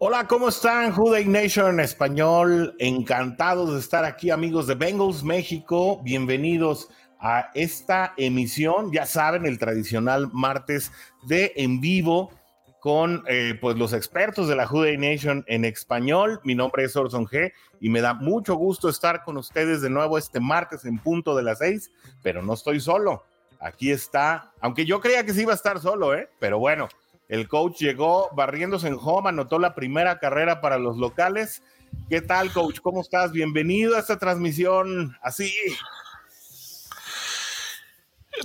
Hola, 0.00 0.28
¿cómo 0.28 0.48
están? 0.48 0.92
Juday 0.92 1.24
Nation 1.24 1.74
en 1.74 1.80
español. 1.80 2.76
Encantados 2.78 3.72
de 3.72 3.80
estar 3.80 4.04
aquí, 4.04 4.30
amigos 4.30 4.68
de 4.68 4.76
Bengals 4.76 5.24
México. 5.24 6.00
Bienvenidos 6.04 6.88
a 7.18 7.50
esta 7.54 8.14
emisión. 8.16 8.92
Ya 8.92 9.06
saben, 9.06 9.44
el 9.44 9.58
tradicional 9.58 10.30
martes 10.32 10.92
de 11.26 11.52
en 11.56 11.80
vivo 11.80 12.30
con 12.78 13.24
eh, 13.26 13.58
pues 13.60 13.76
los 13.76 13.92
expertos 13.92 14.46
de 14.46 14.54
la 14.54 14.68
Juday 14.68 14.96
Nation 14.98 15.44
en 15.48 15.64
español. 15.64 16.40
Mi 16.44 16.54
nombre 16.54 16.84
es 16.84 16.94
Orson 16.94 17.26
G 17.26 17.52
y 17.80 17.88
me 17.88 18.00
da 18.00 18.14
mucho 18.14 18.54
gusto 18.54 18.88
estar 18.88 19.24
con 19.24 19.36
ustedes 19.36 19.80
de 19.80 19.90
nuevo 19.90 20.16
este 20.16 20.38
martes 20.38 20.84
en 20.84 21.00
punto 21.00 21.34
de 21.34 21.42
las 21.42 21.58
seis, 21.58 21.90
pero 22.22 22.40
no 22.40 22.54
estoy 22.54 22.78
solo. 22.78 23.24
Aquí 23.58 23.90
está, 23.90 24.52
aunque 24.60 24.86
yo 24.86 25.00
creía 25.00 25.24
que 25.24 25.34
sí 25.34 25.42
iba 25.42 25.50
a 25.50 25.56
estar 25.56 25.80
solo, 25.80 26.14
¿eh? 26.14 26.30
Pero 26.38 26.60
bueno, 26.60 26.86
el 27.28 27.46
coach 27.46 27.78
llegó 27.78 28.30
barriéndose 28.32 28.88
en 28.88 28.98
home, 29.00 29.28
anotó 29.28 29.58
la 29.58 29.74
primera 29.74 30.18
carrera 30.18 30.60
para 30.60 30.78
los 30.78 30.96
locales. 30.96 31.62
¿Qué 32.08 32.20
tal, 32.22 32.50
coach? 32.52 32.80
¿Cómo 32.80 33.02
estás? 33.02 33.32
Bienvenido 33.32 33.96
a 33.96 34.00
esta 34.00 34.18
transmisión 34.18 35.16
así. 35.22 35.52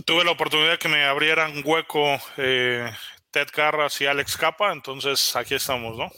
Tuve 0.06 0.26
la 0.26 0.32
oportunidad 0.32 0.72
de 0.72 0.78
que 0.80 0.90
me 0.90 1.06
abrieran 1.06 1.62
hueco 1.64 2.18
eh, 2.38 2.92
Ted 3.32 3.48
Carras 3.54 4.00
y 4.02 4.06
Alex 4.06 4.38
Capa, 4.38 4.74
entonces 4.74 5.36
aquí 5.36 5.56
estamos, 5.56 5.98
¿no? 5.98 6.12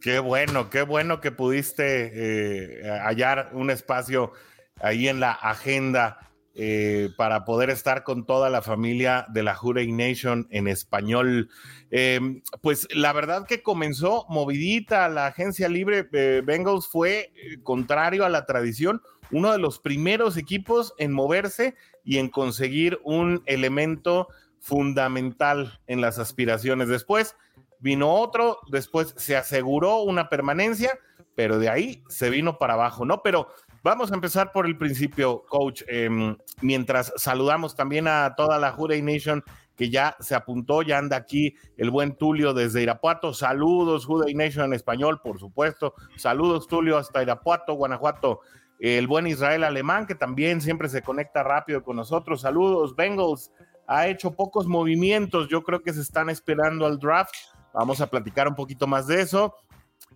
Qué 0.00 0.18
bueno, 0.18 0.70
qué 0.70 0.82
bueno 0.82 1.20
que 1.20 1.32
pudiste 1.32 2.12
eh, 2.14 3.00
hallar 3.02 3.50
un 3.52 3.70
espacio 3.70 4.32
ahí 4.80 5.08
en 5.08 5.20
la 5.20 5.32
agenda 5.32 6.18
eh, 6.58 7.10
para 7.18 7.44
poder 7.44 7.68
estar 7.68 8.02
con 8.02 8.24
toda 8.24 8.48
la 8.48 8.62
familia 8.62 9.26
de 9.28 9.42
la 9.42 9.54
Jurey 9.54 9.92
Nation 9.92 10.48
en 10.50 10.68
español. 10.68 11.50
Em, 11.90 12.40
pues 12.62 12.88
la 12.94 13.12
verdad 13.12 13.46
que 13.46 13.62
comenzó 13.62 14.24
movidita 14.30 15.06
la 15.10 15.26
agencia 15.26 15.68
libre. 15.68 16.08
Eh, 16.12 16.40
Bengals 16.42 16.88
fue 16.88 17.30
eh, 17.36 17.58
contrario 17.62 18.24
a 18.24 18.30
la 18.30 18.46
tradición, 18.46 19.02
uno 19.30 19.52
de 19.52 19.58
los 19.58 19.80
primeros 19.80 20.38
equipos 20.38 20.94
en 20.96 21.12
moverse 21.12 21.74
y 22.04 22.16
en 22.16 22.30
conseguir 22.30 23.00
un 23.04 23.42
elemento 23.44 24.28
fundamental 24.58 25.80
en 25.86 26.00
las 26.00 26.18
aspiraciones. 26.18 26.88
Después 26.88 27.36
vino 27.80 28.14
otro, 28.14 28.60
después 28.70 29.12
se 29.18 29.36
aseguró 29.36 30.00
una 30.00 30.30
permanencia, 30.30 30.98
pero 31.34 31.58
de 31.58 31.68
ahí 31.68 32.02
se 32.08 32.30
vino 32.30 32.56
para 32.58 32.74
abajo, 32.74 33.04
¿no? 33.04 33.22
Pero 33.22 33.48
Vamos 33.86 34.10
a 34.10 34.16
empezar 34.16 34.50
por 34.50 34.66
el 34.66 34.76
principio, 34.76 35.44
coach. 35.48 35.84
Em, 35.86 36.36
mientras 36.60 37.12
saludamos 37.14 37.76
también 37.76 38.08
a 38.08 38.34
toda 38.36 38.58
la 38.58 38.72
Jurey 38.72 39.00
Nation 39.00 39.44
que 39.76 39.90
ya 39.90 40.16
se 40.18 40.34
apuntó, 40.34 40.82
ya 40.82 40.98
anda 40.98 41.16
aquí 41.16 41.54
el 41.76 41.92
buen 41.92 42.16
Tulio 42.16 42.52
desde 42.52 42.82
Irapuato. 42.82 43.32
Saludos, 43.32 44.04
Judei 44.04 44.34
Nation 44.34 44.64
en 44.64 44.72
español, 44.72 45.20
por 45.22 45.38
supuesto. 45.38 45.94
Saludos, 46.16 46.66
Tulio, 46.66 46.98
hasta 46.98 47.22
Irapuato, 47.22 47.74
Guanajuato. 47.74 48.40
El 48.80 49.06
buen 49.06 49.28
Israel 49.28 49.62
Alemán, 49.62 50.08
que 50.08 50.16
también 50.16 50.60
siempre 50.60 50.88
se 50.88 51.02
conecta 51.02 51.44
rápido 51.44 51.84
con 51.84 51.94
nosotros. 51.94 52.40
Saludos, 52.40 52.96
Bengals. 52.96 53.52
Ha 53.86 54.08
hecho 54.08 54.32
pocos 54.32 54.66
movimientos, 54.66 55.46
yo 55.48 55.62
creo 55.62 55.84
que 55.84 55.92
se 55.92 56.00
están 56.00 56.28
esperando 56.28 56.86
al 56.86 56.98
draft. 56.98 57.36
Vamos 57.72 58.00
a 58.00 58.08
platicar 58.08 58.48
un 58.48 58.56
poquito 58.56 58.88
más 58.88 59.06
de 59.06 59.20
eso. 59.20 59.54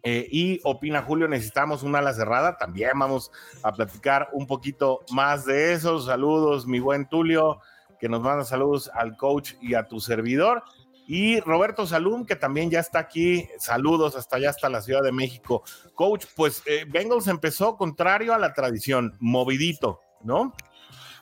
Eh, 0.02 0.26
y 0.30 0.60
opina 0.64 1.02
Julio, 1.02 1.28
necesitamos 1.28 1.82
una 1.82 1.98
ala 1.98 2.14
cerrada. 2.14 2.56
También 2.56 2.92
vamos 2.98 3.30
a 3.62 3.72
platicar 3.72 4.28
un 4.32 4.46
poquito 4.46 5.00
más 5.12 5.44
de 5.44 5.72
eso. 5.72 6.00
Saludos, 6.00 6.66
mi 6.66 6.80
buen 6.80 7.08
Tulio, 7.08 7.60
que 7.98 8.08
nos 8.08 8.22
manda 8.22 8.44
saludos 8.44 8.90
al 8.94 9.16
coach 9.16 9.52
y 9.60 9.74
a 9.74 9.86
tu 9.86 10.00
servidor. 10.00 10.62
Y 11.06 11.40
Roberto 11.40 11.88
Salum, 11.88 12.24
que 12.24 12.36
también 12.36 12.70
ya 12.70 12.78
está 12.78 13.00
aquí. 13.00 13.48
Saludos 13.58 14.14
hasta 14.14 14.36
allá, 14.36 14.50
hasta 14.50 14.68
la 14.68 14.80
Ciudad 14.80 15.02
de 15.02 15.10
México. 15.10 15.64
Coach, 15.94 16.26
pues 16.36 16.62
eh, 16.66 16.86
Bengals 16.88 17.26
empezó 17.26 17.76
contrario 17.76 18.32
a 18.32 18.38
la 18.38 18.54
tradición, 18.54 19.16
movidito, 19.18 20.00
¿no? 20.22 20.54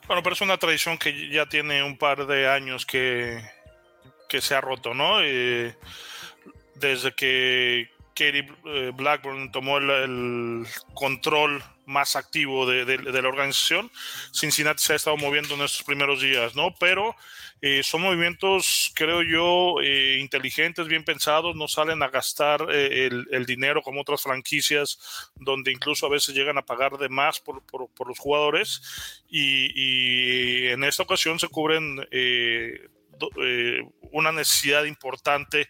Bueno, 0.05 0.21
pero 0.23 0.33
es 0.33 0.41
una 0.41 0.57
tradición 0.57 0.97
que 0.97 1.29
ya 1.29 1.47
tiene 1.47 1.83
un 1.83 1.97
par 1.97 2.27
de 2.27 2.47
años 2.47 2.85
que, 2.85 3.43
que 4.27 4.41
se 4.41 4.53
ha 4.53 4.61
roto, 4.61 4.93
¿no? 4.93 5.21
Eh, 5.23 5.75
desde 6.75 7.13
que 7.13 7.89
Katie 8.19 8.45
eh, 8.65 8.91
Blackburn 8.93 9.49
tomó 9.49 9.77
el, 9.77 10.67
control 10.93 11.63
más 11.85 12.17
activo 12.17 12.67
de, 12.67 12.97
la 12.99 13.27
organización, 13.27 13.89
Cincinnati 14.31 14.83
se 14.83 14.93
ha 14.93 14.95
estado 14.97 15.17
moviendo 15.17 15.55
en 15.55 15.61
estos 15.61 15.81
primeros 15.81 16.21
días, 16.21 16.55
¿no? 16.55 16.75
Pero 16.79 17.15
eh, 17.61 17.81
son 17.81 18.01
movimientos, 18.01 18.91
creo 18.93 19.23
yo, 19.23 19.81
eh, 19.81 20.17
inteligentes, 20.19 20.87
bien 20.87 21.03
pensados, 21.03 21.55
no 21.55 21.67
salen 21.67 22.03
a 22.03 22.09
gastar 22.09 22.69
el, 22.69 23.45
dinero 23.47 23.81
como 23.81 24.01
otras 24.01 24.21
franquicias, 24.21 25.31
donde 25.35 25.71
incluso 25.71 26.05
a 26.05 26.09
veces 26.09 26.35
llegan 26.35 26.59
a 26.59 26.65
pagar 26.65 26.97
de 26.97 27.09
más 27.09 27.39
por, 27.39 27.63
los 28.07 28.19
jugadores, 28.19 29.23
y, 29.27 30.67
en 30.67 30.83
esta 30.83 31.03
ocasión 31.03 31.39
se 31.39 31.47
cubren 31.47 32.05
una 34.11 34.31
necesidad 34.31 34.83
importante 34.83 35.67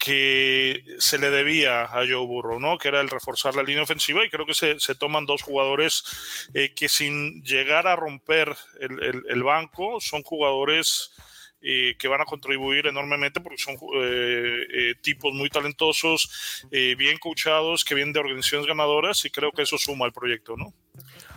que 0.00 0.82
se 0.98 1.18
le 1.18 1.30
debía 1.30 1.82
a 1.82 2.06
Joe 2.06 2.26
Burrow, 2.26 2.58
¿no? 2.58 2.78
Que 2.78 2.88
era 2.88 3.02
el 3.02 3.10
reforzar 3.10 3.54
la 3.54 3.62
línea 3.62 3.82
ofensiva 3.82 4.24
y 4.24 4.30
creo 4.30 4.46
que 4.46 4.54
se, 4.54 4.94
toman 4.94 5.26
dos 5.26 5.42
jugadores 5.42 6.48
eh, 6.54 6.72
que 6.74 6.88
sin 6.88 7.42
llegar 7.44 7.86
a 7.86 7.96
romper 7.96 8.56
el, 8.80 9.42
banco 9.42 10.00
son 10.00 10.22
jugadores 10.22 11.12
eh, 11.60 11.96
que 11.98 12.08
van 12.08 12.22
a 12.22 12.24
contribuir 12.24 12.86
enormemente 12.86 13.42
porque 13.42 13.58
son 13.58 13.76
eh, 14.02 14.94
tipos 15.02 15.34
muy 15.34 15.50
talentosos, 15.50 16.64
bien 16.70 17.18
coachados, 17.18 17.84
que 17.84 17.94
vienen 17.94 18.14
de 18.14 18.20
organizaciones 18.20 18.66
ganadoras 18.66 19.22
y 19.26 19.30
creo 19.30 19.52
que 19.52 19.62
eso 19.62 19.76
suma 19.76 20.06
al 20.06 20.12
proyecto, 20.12 20.56
¿no? 20.56 20.72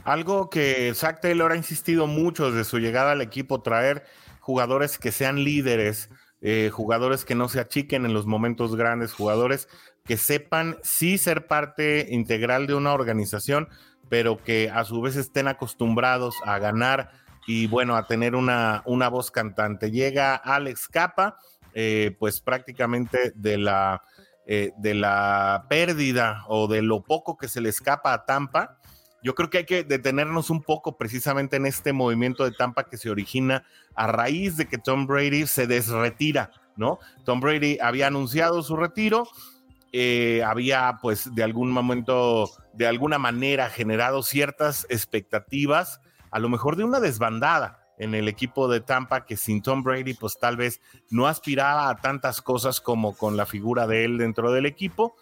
Algo 0.06 0.50
que 0.50 0.94
Zach 0.96 1.20
Taylor 1.20 1.52
ha 1.52 1.58
insistido 1.58 2.08
mucho 2.08 2.50
desde 2.50 2.70
su 2.70 2.80
llegada 2.80 3.12
al 3.12 3.22
equipo, 3.22 3.62
traer 3.62 4.06
jugadores 4.40 4.98
que 4.98 5.12
sean 5.12 5.44
líderes, 5.44 6.10
eh, 6.46 6.70
jugadores 6.72 7.24
que 7.24 7.36
no 7.36 7.48
se 7.48 7.62
achiquen 7.62 8.06
en 8.06 8.14
los 8.14 8.26
momentos 8.26 8.76
grandes, 8.76 9.14
jugadores 9.14 9.70
que 10.04 10.18
sepan 10.18 10.76
sí 10.84 11.18
ser 11.18 11.48
parte 11.48 12.08
integral 12.10 12.68
de 12.68 12.76
una 12.76 12.92
organización, 12.92 13.70
pero 14.10 14.44
que 14.44 14.70
a 14.70 14.84
su 14.84 15.00
vez 15.02 15.16
estén 15.16 15.48
acostumbrados 15.48 16.36
a 16.46 16.60
ganar 16.60 17.12
y 17.48 17.68
bueno, 17.68 17.96
a 17.96 18.08
tener 18.08 18.36
una, 18.36 18.84
una 18.86 19.08
voz 19.08 19.32
cantante. 19.32 19.90
Llega 19.90 20.36
Alex 20.36 20.90
Capa, 20.90 21.38
eh, 21.74 22.14
pues 22.20 22.42
prácticamente 22.42 23.32
de 23.36 23.58
la, 23.58 24.04
eh, 24.46 24.72
de 24.78 24.96
la 24.96 25.66
pérdida 25.70 26.44
o 26.50 26.68
de 26.68 26.82
lo 26.82 27.04
poco 27.04 27.38
que 27.38 27.48
se 27.48 27.62
le 27.62 27.70
escapa 27.70 28.12
a 28.12 28.26
Tampa 28.26 28.80
yo 29.24 29.36
creo 29.36 29.50
que 29.50 29.60
hay 29.60 29.66
que 29.66 29.84
detenernos 29.84 30.50
un 30.50 30.62
poco 30.62 30.98
precisamente 30.98 31.56
en 31.56 31.66
este 31.66 31.94
movimiento 31.94 32.44
de 32.44 32.52
Tampa 32.52 32.90
que 32.90 32.98
se 32.98 33.10
origina 33.10 33.66
a 33.96 34.08
raíz 34.08 34.58
de 34.58 34.68
que 34.68 34.78
Tom 34.78 35.08
Brady 35.08 35.48
se 35.48 35.66
desretira, 35.66 36.52
¿no? 36.76 37.00
Tom 37.24 37.40
Brady 37.40 37.78
había 37.82 38.08
anunciado 38.08 38.62
su 38.62 38.76
retiro, 38.76 39.28
eh, 39.94 40.44
había 40.46 41.00
pues 41.02 41.34
de 41.34 41.44
algún 41.44 41.72
momento, 41.72 42.50
de 42.74 42.86
alguna 42.86 43.18
manera 43.18 43.70
generado 43.70 44.24
ciertas 44.24 44.86
expectativas, 44.90 46.02
a 46.30 46.40
lo 46.40 46.50
mejor 46.50 46.76
de 46.76 46.84
una 46.84 47.00
desbandada 47.00 47.80
en 47.98 48.16
el 48.16 48.28
equipo 48.28 48.68
de 48.68 48.82
Tampa 48.82 49.26
que 49.26 49.38
sin 49.38 49.62
Tom 49.62 49.84
Brady 49.84 50.16
pues 50.16 50.38
tal 50.38 50.58
vez 50.58 50.82
no 51.10 51.28
aspiraba 51.28 51.90
a 51.90 51.96
tantas 51.96 52.42
cosas 52.42 52.82
como 52.82 53.16
con 53.16 53.38
la 53.38 53.46
figura 53.46 53.88
de 53.88 54.04
él 54.04 54.18
dentro 54.18 54.52
del 54.52 54.66
equipo 54.66 55.16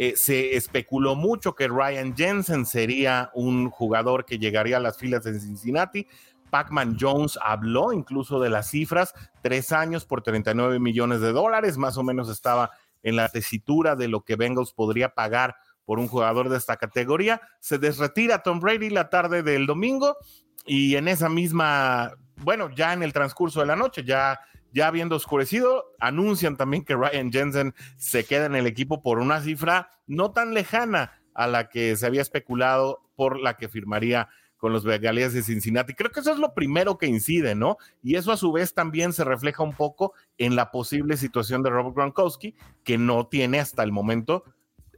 eh, 0.00 0.14
se 0.14 0.54
especuló 0.54 1.16
mucho 1.16 1.56
que 1.56 1.66
Ryan 1.66 2.14
Jensen 2.16 2.66
sería 2.66 3.32
un 3.34 3.68
jugador 3.68 4.24
que 4.24 4.38
llegaría 4.38 4.76
a 4.76 4.80
las 4.80 4.96
filas 4.96 5.24
de 5.24 5.40
Cincinnati. 5.40 6.06
Pac-Man 6.50 6.96
Jones 7.00 7.36
habló 7.42 7.92
incluso 7.92 8.38
de 8.38 8.48
las 8.48 8.70
cifras, 8.70 9.12
tres 9.42 9.72
años 9.72 10.04
por 10.04 10.22
39 10.22 10.78
millones 10.78 11.20
de 11.20 11.32
dólares, 11.32 11.78
más 11.78 11.98
o 11.98 12.04
menos 12.04 12.28
estaba 12.28 12.70
en 13.02 13.16
la 13.16 13.28
tesitura 13.28 13.96
de 13.96 14.06
lo 14.06 14.20
que 14.20 14.36
Bengals 14.36 14.72
podría 14.72 15.14
pagar 15.16 15.56
por 15.84 15.98
un 15.98 16.06
jugador 16.06 16.48
de 16.48 16.58
esta 16.58 16.76
categoría. 16.76 17.40
Se 17.58 17.78
desretira 17.78 18.44
Tom 18.44 18.60
Brady 18.60 18.90
la 18.90 19.10
tarde 19.10 19.42
del 19.42 19.66
domingo 19.66 20.16
y 20.64 20.94
en 20.94 21.08
esa 21.08 21.28
misma, 21.28 22.12
bueno, 22.36 22.70
ya 22.70 22.92
en 22.92 23.02
el 23.02 23.12
transcurso 23.12 23.58
de 23.58 23.66
la 23.66 23.74
noche, 23.74 24.04
ya 24.04 24.38
ya 24.72 24.86
habiendo 24.86 25.16
oscurecido, 25.16 25.94
anuncian 25.98 26.56
también 26.56 26.84
que 26.84 26.94
Ryan 26.94 27.32
Jensen 27.32 27.74
se 27.96 28.24
queda 28.24 28.46
en 28.46 28.54
el 28.54 28.66
equipo 28.66 29.02
por 29.02 29.18
una 29.18 29.40
cifra 29.40 29.90
no 30.06 30.32
tan 30.32 30.54
lejana 30.54 31.20
a 31.34 31.46
la 31.46 31.68
que 31.68 31.96
se 31.96 32.06
había 32.06 32.22
especulado 32.22 33.00
por 33.16 33.38
la 33.38 33.56
que 33.56 33.68
firmaría 33.68 34.28
con 34.58 34.72
los 34.72 34.84
Bengalíes 34.84 35.32
de 35.32 35.42
Cincinnati. 35.42 35.94
Creo 35.94 36.10
que 36.10 36.20
eso 36.20 36.32
es 36.32 36.38
lo 36.38 36.52
primero 36.52 36.98
que 36.98 37.06
incide, 37.06 37.54
¿no? 37.54 37.78
Y 38.02 38.16
eso 38.16 38.32
a 38.32 38.36
su 38.36 38.52
vez 38.52 38.74
también 38.74 39.12
se 39.12 39.24
refleja 39.24 39.62
un 39.62 39.72
poco 39.72 40.12
en 40.36 40.56
la 40.56 40.70
posible 40.70 41.16
situación 41.16 41.62
de 41.62 41.70
Robert 41.70 41.94
Gronkowski, 41.94 42.56
que 42.84 42.98
no 42.98 43.28
tiene 43.28 43.60
hasta 43.60 43.84
el 43.84 43.92
momento 43.92 44.44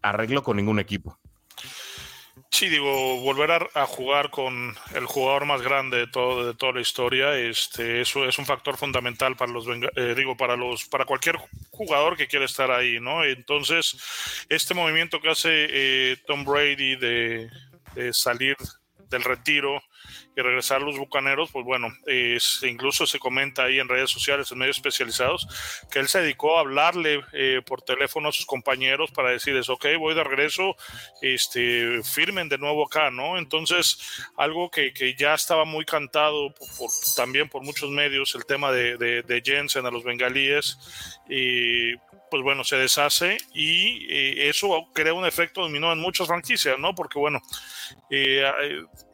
arreglo 0.03 0.43
con 0.43 0.57
ningún 0.57 0.79
equipo. 0.79 1.20
Sí, 2.53 2.69
digo, 2.69 3.21
volver 3.21 3.71
a, 3.75 3.87
jugar 3.87 4.31
con 4.31 4.75
el 4.95 5.07
jugador 5.07 5.47
más 5.47 5.63
grande 5.63 5.99
de, 5.99 6.07
todo, 6.09 6.47
de 6.47 6.55
toda 6.55 6.73
la 6.73 6.81
historia, 6.81 7.35
este, 7.39 8.01
eso 8.01 8.27
es 8.29 8.39
un 8.39 8.45
factor 8.45 8.77
fundamental 8.77 9.37
para 9.37 9.53
los, 9.53 9.67
eh, 9.69 10.15
digo, 10.17 10.37
para 10.37 10.57
los, 10.57 10.85
para 10.87 11.05
cualquier 11.05 11.37
jugador 11.71 12.17
que 12.17 12.27
quiera 12.27 12.45
estar 12.45 12.71
ahí, 12.73 12.99
¿no? 13.01 13.25
Entonces, 13.25 13.97
este 14.49 14.75
movimiento 14.75 15.21
que 15.21 15.31
hace 15.31 15.51
eh, 15.71 16.17
Tom 16.27 16.45
Brady 16.45 16.97
de, 16.97 17.51
de 17.95 18.13
salir 18.13 18.57
del 19.09 19.23
retiro 19.23 19.81
y 20.37 20.41
regresar 20.41 20.83
los 20.83 20.99
bucaneros, 20.99 21.51
pues 21.51 21.65
bueno, 21.65 21.89
incluso 22.63 23.07
se 23.07 23.19
comenta 23.19 23.65
ahí 23.65 23.79
en 23.79 23.89
redes 23.89 24.11
sociales, 24.11 24.51
en 24.51 24.59
medios 24.59 24.77
especializados, 24.77 25.47
que 25.91 25.99
él 25.99 26.09
se 26.09 26.21
dedicó 26.21 26.57
a 26.57 26.61
hablarle 26.61 27.21
eh, 27.33 27.61
por 27.65 27.83
teléfono 27.83 28.29
a 28.29 28.33
sus 28.33 28.47
compañeros 28.47 29.11
para 29.11 29.31
decirles, 29.31 29.69
ok, 29.69 29.87
voy 29.99 30.15
de 30.15 30.25
regreso, 30.25 30.77
este, 31.23 32.03
firmen 32.03 32.49
de 32.49 32.59
nuevo 32.59 32.87
acá, 32.87 33.11
¿no? 33.11 33.39
Entonces, 33.39 33.99
algo 34.37 34.71
que, 34.71 34.93
que 34.93 35.15
ya 35.15 35.35
estaba 35.35 35.65
muy 35.65 35.85
cantado 35.85 36.55
también 37.17 37.49
por 37.49 37.63
muchos 37.63 37.91
medios, 37.91 38.35
el 38.35 38.45
tema 38.47 38.73
de 38.73 39.43
Jensen 39.45 39.87
a 39.87 39.91
los 39.91 40.05
bengalíes, 40.05 40.79
y 41.29 41.97
pues 42.31 42.43
bueno, 42.43 42.65
se 42.65 42.77
deshace 42.77 43.39
y 43.53 44.07
eh, 44.09 44.49
eso 44.49 44.89
crea 44.93 45.13
un 45.13 45.27
efecto 45.27 45.63
dominó 45.63 45.93
en 45.93 45.99
muchas 45.99 46.29
franquicias, 46.29 46.79
¿no? 46.79 46.95
Porque 46.95 47.19
bueno, 47.19 47.41
eh, 48.11 48.45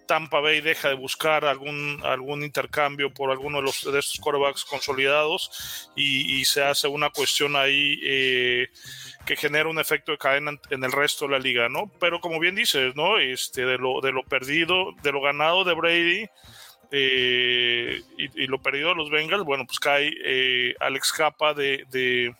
Tampa 0.06 0.41
Bay 0.41 0.61
deja 0.61 0.88
de 0.88 0.94
buscar 0.94 1.44
algún, 1.44 2.00
algún 2.05 2.43
intercambio 2.43 3.12
por 3.12 3.31
alguno 3.31 3.58
de, 3.58 3.64
los, 3.64 3.85
de 3.85 3.99
estos 3.99 4.20
quarterbacks 4.20 4.64
consolidados 4.64 5.91
y, 5.94 6.44
se 6.44 6.62
hace 6.62 6.87
una 6.87 7.11
cuestión 7.11 7.56
ahí 7.56 7.99
eh, 8.05 8.69
que 9.25 9.37
genera 9.37 9.69
un 9.69 9.79
efecto 9.79 10.12
de 10.12 10.19
cadena 10.19 10.53
en 10.70 10.85
el 10.85 10.93
resto 10.93 11.26
de 11.26 11.32
la 11.32 11.38
liga, 11.38 11.69
¿no? 11.69 11.91
Pero 11.99 12.20
como 12.20 12.38
bien 12.38 12.55
dices, 12.55 12.94
¿no? 12.94 13.19
Este, 13.19 13.64
de, 13.64 13.79
lo, 13.79 14.00
de 14.00 14.12
lo 14.12 14.23
perdido, 14.23 14.93
de 15.03 15.12
lo 15.12 15.20
ganado 15.20 15.64
de 15.64 15.75
Brady. 15.75 16.26
Eh, 16.93 18.00
y, 18.17 18.47
lo 18.47 18.62
perdido 18.62 18.91
de 18.91 18.94
los 18.94 19.11
Bengals, 19.11 19.44
bueno, 19.44 19.67
pues 19.67 19.81
cae 19.81 20.12
eh, 20.25 20.75
Alex 20.79 21.12
Capa 21.12 21.53
de 21.53 22.32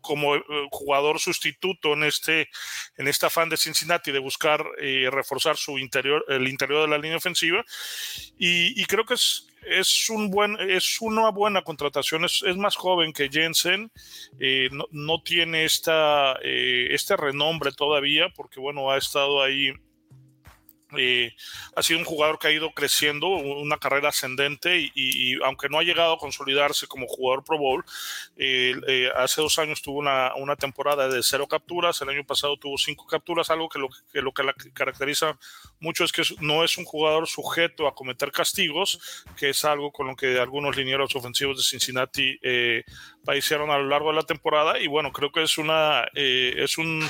como 0.00 0.36
eh, 0.36 0.42
jugador 0.70 1.18
sustituto 1.18 1.94
en 1.94 2.04
este 2.04 2.48
en 2.96 3.08
esta 3.08 3.28
afán 3.28 3.48
de 3.48 3.56
Cincinnati 3.56 4.12
de 4.12 4.18
buscar 4.18 4.64
eh, 4.78 5.08
reforzar 5.10 5.56
su 5.56 5.78
interior 5.78 6.24
el 6.28 6.48
interior 6.48 6.82
de 6.82 6.88
la 6.88 6.98
línea 6.98 7.16
ofensiva. 7.16 7.64
Y, 8.38 8.84
creo 8.86 9.04
que 9.04 9.14
es 9.14 9.46
es 9.62 10.08
un 10.08 10.30
buen 10.30 10.56
es 10.58 11.00
una 11.00 11.30
buena 11.30 11.62
contratación. 11.62 12.24
Es, 12.24 12.42
más 12.56 12.76
joven 12.76 13.12
que 13.12 13.28
Jensen. 13.28 13.90
Eh, 14.38 14.68
no, 14.72 14.86
no, 14.90 15.22
tiene 15.22 15.64
esta 15.64 16.38
este 16.42 17.16
renombre 17.16 17.72
todavía 17.72 18.28
porque 18.34 18.60
bueno 18.60 18.90
ha 18.90 18.96
estado 18.96 19.42
ahí 19.42 19.72
eh, 20.96 21.34
ha 21.76 21.82
sido 21.82 21.98
un 21.98 22.04
jugador 22.04 22.38
que 22.38 22.48
ha 22.48 22.52
ido 22.52 22.70
creciendo, 22.72 23.28
una 23.28 23.78
carrera 23.78 24.08
ascendente 24.08 24.90
y, 24.94 25.40
aunque 25.42 25.68
no 25.68 25.78
ha 25.78 25.82
llegado 25.82 26.14
a 26.14 26.18
consolidarse 26.18 26.86
como 26.86 27.06
jugador 27.06 27.44
Pro 27.44 27.58
Bowl, 27.58 27.84
eh, 28.36 28.74
eh, 28.88 29.10
hace 29.16 29.40
dos 29.40 29.58
años 29.58 29.82
tuvo 29.82 29.98
una, 29.98 30.56
temporada 30.56 31.08
de 31.08 31.22
cero 31.22 31.46
capturas, 31.46 32.00
el 32.02 32.08
año 32.10 32.24
pasado 32.24 32.56
tuvo 32.56 32.76
cinco 32.76 33.06
capturas, 33.06 33.50
algo 33.50 33.68
que 33.68 33.78
lo 33.78 33.88
que, 34.12 34.20
lo 34.20 34.32
que 34.32 34.42
la 34.42 34.54
caracteriza 34.74 35.38
mucho 35.78 36.04
es 36.04 36.12
que 36.12 36.22
no 36.40 36.64
es 36.64 36.76
un 36.76 36.84
jugador 36.84 37.26
sujeto 37.28 37.86
a 37.86 37.94
cometer 37.94 38.32
castigos, 38.32 39.24
que 39.36 39.50
es 39.50 39.64
algo 39.64 39.92
con 39.92 40.08
lo 40.08 40.16
que 40.16 40.38
algunos 40.38 40.76
linieros 40.76 41.14
ofensivos 41.14 41.56
de 41.56 41.62
Cincinnati 41.62 42.38
padecieron 43.24 43.70
a 43.70 43.78
lo 43.78 43.86
largo 43.86 44.10
de 44.10 44.16
la 44.16 44.22
temporada 44.22 44.78
y 44.78 44.86
bueno, 44.86 45.12
creo 45.12 45.30
que 45.32 45.42
es 45.42 45.56
una 45.56 46.04
es 46.14 46.76
un 46.78 47.08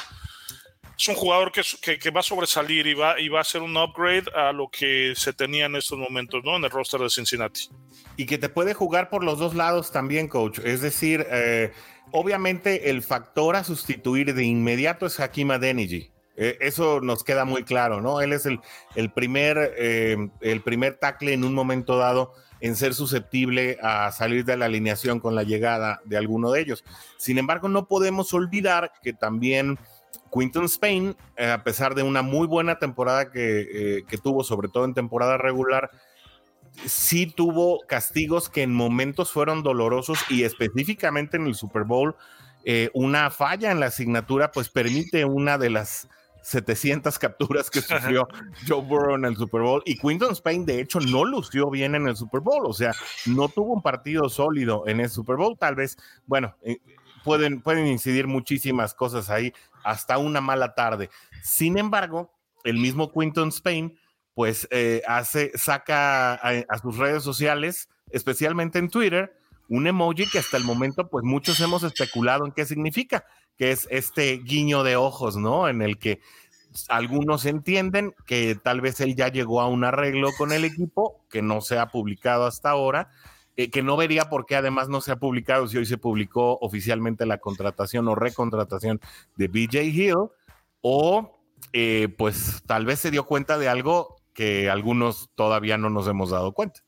es 1.00 1.08
un 1.08 1.14
jugador 1.14 1.50
que, 1.50 2.10
va 2.10 2.20
a 2.20 2.22
sobresalir 2.22 2.86
y 2.86 2.92
va, 2.92 3.18
y 3.18 3.30
va 3.30 3.40
a 3.40 3.44
ser 3.44 3.62
un 3.62 3.74
upgrade 3.74 4.24
a 4.34 4.52
lo 4.52 4.68
que 4.68 5.14
se 5.16 5.32
tenía 5.32 5.64
en 5.64 5.76
estos 5.76 5.98
momentos, 5.98 6.44
¿no? 6.44 6.56
En 6.56 6.64
el 6.64 6.70
roster 6.70 7.00
de 7.00 7.08
Cincinnati. 7.08 7.70
Y 8.18 8.26
que 8.26 8.36
te 8.36 8.50
puede 8.50 8.74
jugar 8.74 9.08
por 9.08 9.24
los 9.24 9.38
dos 9.38 9.54
lados 9.54 9.92
también, 9.92 10.28
coach. 10.28 10.58
Es 10.58 10.82
decir, 10.82 11.26
eh, 11.30 11.72
obviamente 12.12 12.90
el 12.90 13.02
factor 13.02 13.56
a 13.56 13.64
sustituir 13.64 14.34
de 14.34 14.44
inmediato 14.44 15.06
es 15.06 15.18
Hakim 15.18 15.52
Adeniji. 15.52 16.10
Eh, 16.36 16.58
eso 16.60 17.00
nos 17.00 17.24
queda 17.24 17.46
muy 17.46 17.64
claro, 17.64 18.02
¿no? 18.02 18.20
Él 18.20 18.34
es 18.34 18.44
el, 18.44 18.60
el 18.94 19.10
primer, 19.10 19.74
eh, 19.78 20.28
el 20.42 20.60
primer 20.60 20.98
tackle 20.98 21.32
en 21.32 21.44
un 21.44 21.54
momento 21.54 21.96
dado 21.96 22.34
en 22.60 22.76
ser 22.76 22.92
susceptible 22.92 23.78
a 23.82 24.12
salir 24.12 24.44
de 24.44 24.58
la 24.58 24.66
alineación 24.66 25.18
con 25.18 25.34
la 25.34 25.44
llegada 25.44 26.02
de 26.04 26.18
alguno 26.18 26.50
de 26.50 26.60
ellos. 26.60 26.84
Sin 27.16 27.38
embargo, 27.38 27.70
no 27.70 27.88
podemos 27.88 28.34
olvidar 28.34 28.92
que 29.02 29.14
también 29.14 29.78
Quinton 30.32 30.64
Spain, 30.64 31.16
eh, 31.36 31.50
a 31.50 31.62
pesar 31.64 31.94
de 31.94 32.02
una 32.02 32.22
muy 32.22 32.46
buena 32.46 32.78
temporada 32.78 33.30
eh, 33.34 34.04
que, 34.06 34.18
tuvo, 34.18 34.44
sobre 34.44 34.68
todo 34.68 34.84
en 34.84 34.94
temporada 34.94 35.36
regular, 35.36 35.90
sí 36.86 37.26
tuvo 37.26 37.80
castigos 37.86 38.48
que 38.48 38.62
en 38.62 38.72
momentos 38.72 39.32
fueron 39.32 39.62
dolorosos 39.62 40.18
y 40.28 40.44
específicamente 40.44 41.36
en 41.36 41.46
el 41.46 41.54
Super 41.54 41.84
Bowl, 41.84 42.14
eh, 42.64 42.90
una 42.94 43.30
falla 43.30 43.70
en 43.70 43.80
la 43.80 43.86
asignatura 43.86 44.52
pues 44.52 44.68
permite 44.68 45.24
una 45.24 45.58
de 45.58 45.70
las 45.70 46.08
700 46.42 47.18
capturas 47.18 47.70
que 47.70 47.80
sufrió 47.80 48.26
Joe 48.66 48.82
Burrow 48.82 49.14
en 49.14 49.24
el 49.24 49.36
Super 49.36 49.62
Bowl. 49.62 49.82
Y 49.84 49.98
Quinton 49.98 50.32
Spain 50.32 50.64
de 50.64 50.80
hecho 50.80 51.00
no 51.00 51.24
lució 51.24 51.70
bien 51.70 51.94
en 51.94 52.08
el 52.08 52.16
Super 52.16 52.40
Bowl, 52.40 52.64
o 52.66 52.72
sea, 52.72 52.94
no 53.26 53.48
tuvo 53.48 53.74
un 53.74 53.82
partido 53.82 54.28
sólido 54.28 54.86
en 54.86 55.00
el 55.00 55.10
Super 55.10 55.36
Bowl, 55.36 55.56
tal 55.58 55.74
vez, 55.74 55.96
bueno, 56.26 56.54
pueden, 57.24 57.60
pueden 57.62 57.86
incidir 57.86 58.26
muchísimas 58.26 58.94
cosas 58.94 59.30
ahí, 59.30 59.52
hasta 59.84 60.18
una 60.18 60.40
mala 60.40 60.74
tarde. 60.74 61.10
Sin 61.42 61.78
embargo, 61.78 62.32
el 62.64 62.78
mismo 62.78 63.12
Quinton 63.12 63.48
Spain, 63.48 63.98
pues 64.34 64.68
eh, 64.70 65.02
hace, 65.06 65.52
saca 65.56 66.34
a, 66.34 66.78
sus 66.78 66.96
redes 66.96 67.22
sociales, 67.22 67.88
especialmente 68.10 68.78
en 68.78 68.88
Twitter, 68.88 69.36
un 69.68 69.86
emoji 69.86 70.26
que 70.26 70.38
hasta 70.38 70.56
el 70.56 70.64
momento, 70.64 71.08
pues 71.08 71.24
muchos 71.24 71.60
hemos 71.60 71.82
especulado 71.82 72.44
en 72.44 72.52
qué 72.52 72.64
significa, 72.64 73.24
que 73.56 73.70
es 73.70 73.86
este 73.90 74.38
guiño 74.38 74.82
de 74.82 74.96
ojos, 74.96 75.36
¿no? 75.36 75.68
En 75.68 75.82
el 75.82 75.98
que 75.98 76.20
algunos 76.88 77.46
entienden 77.46 78.14
que 78.26 78.54
tal 78.54 78.80
vez 78.80 79.00
él 79.00 79.16
ya 79.16 79.28
llegó 79.28 79.60
a 79.60 79.68
un 79.68 79.84
arreglo 79.84 80.30
con 80.36 80.52
el 80.52 80.64
equipo, 80.64 81.24
que 81.30 81.42
no 81.42 81.60
se 81.60 81.78
ha 81.78 81.86
publicado 81.86 82.46
hasta 82.46 82.70
ahora, 82.70 83.10
que 83.68 83.82
no 83.82 83.96
vería 83.96 84.30
por 84.30 84.46
qué 84.46 84.56
además 84.56 84.88
no 84.88 85.00
se 85.00 85.12
ha 85.12 85.16
publicado 85.16 85.68
si 85.68 85.76
hoy 85.76 85.86
se 85.86 85.98
publicó 85.98 86.58
oficialmente 86.60 87.26
la 87.26 87.38
contratación 87.38 88.08
o 88.08 88.14
recontratación 88.14 89.00
de 89.36 89.48
BJ 89.48 89.82
Hill, 89.82 90.30
o 90.80 91.38
eh, 91.72 92.08
pues 92.16 92.62
tal 92.66 92.86
vez 92.86 93.00
se 93.00 93.10
dio 93.10 93.26
cuenta 93.26 93.58
de 93.58 93.68
algo 93.68 94.16
que 94.32 94.70
algunos 94.70 95.30
todavía 95.34 95.76
no 95.76 95.90
nos 95.90 96.08
hemos 96.08 96.30
dado 96.30 96.52
cuenta. 96.52 96.80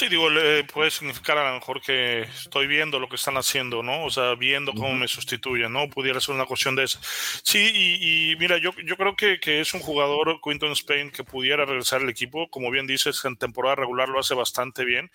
Sí, 0.00 0.08
digo, 0.08 0.28
puede 0.72 0.90
significar 0.90 1.36
a 1.36 1.50
lo 1.50 1.56
mejor 1.56 1.82
que 1.82 2.22
estoy 2.22 2.66
viendo 2.66 2.98
lo 2.98 3.06
que 3.06 3.16
están 3.16 3.36
haciendo, 3.36 3.82
¿no? 3.82 4.06
O 4.06 4.08
sea, 4.08 4.34
viendo 4.34 4.72
cómo 4.72 4.94
me 4.94 5.06
sustituyen, 5.06 5.70
¿no? 5.74 5.90
Pudiera 5.90 6.22
ser 6.22 6.34
una 6.34 6.46
cuestión 6.46 6.74
de 6.74 6.84
eso. 6.84 6.98
Sí, 7.02 7.70
y, 8.00 8.34
mira, 8.36 8.56
yo, 8.56 8.70
yo 8.82 8.96
creo 8.96 9.14
que, 9.14 9.38
que, 9.38 9.60
es 9.60 9.74
un 9.74 9.80
jugador, 9.80 10.40
Quinton 10.42 10.72
Spain, 10.72 11.10
que 11.10 11.22
pudiera 11.22 11.66
regresar 11.66 12.00
al 12.00 12.08
equipo. 12.08 12.48
Como 12.48 12.70
bien 12.70 12.86
dices, 12.86 13.22
en 13.26 13.36
temporada 13.36 13.74
regular 13.74 14.08
lo 14.08 14.18
hace 14.18 14.32
bastante 14.32 14.86
bien. 14.86 15.10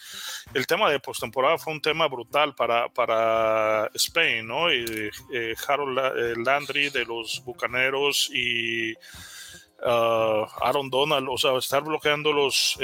El 0.54 0.68
tema 0.68 0.92
de 0.92 1.00
postemporada 1.00 1.58
fue 1.58 1.74
un 1.74 1.82
tema 1.82 2.08
brutal 2.08 2.54
para, 2.54 2.88
para 2.90 3.90
Spain, 3.96 4.46
¿no? 4.46 4.72
Y, 4.72 5.10
eh, 5.34 5.56
Harold 5.68 5.98
eh, 5.98 6.34
Landry 6.38 6.92
de 6.92 7.06
los 7.06 7.42
Bucaneros 7.44 8.30
y 8.32 8.94
uh, 9.86 10.46
Aaron 10.62 10.90
Donald, 10.90 11.28
o 11.30 11.38
sea, 11.38 11.58
estar 11.58 11.84
bloqueando 11.84 12.34
los 12.34 12.78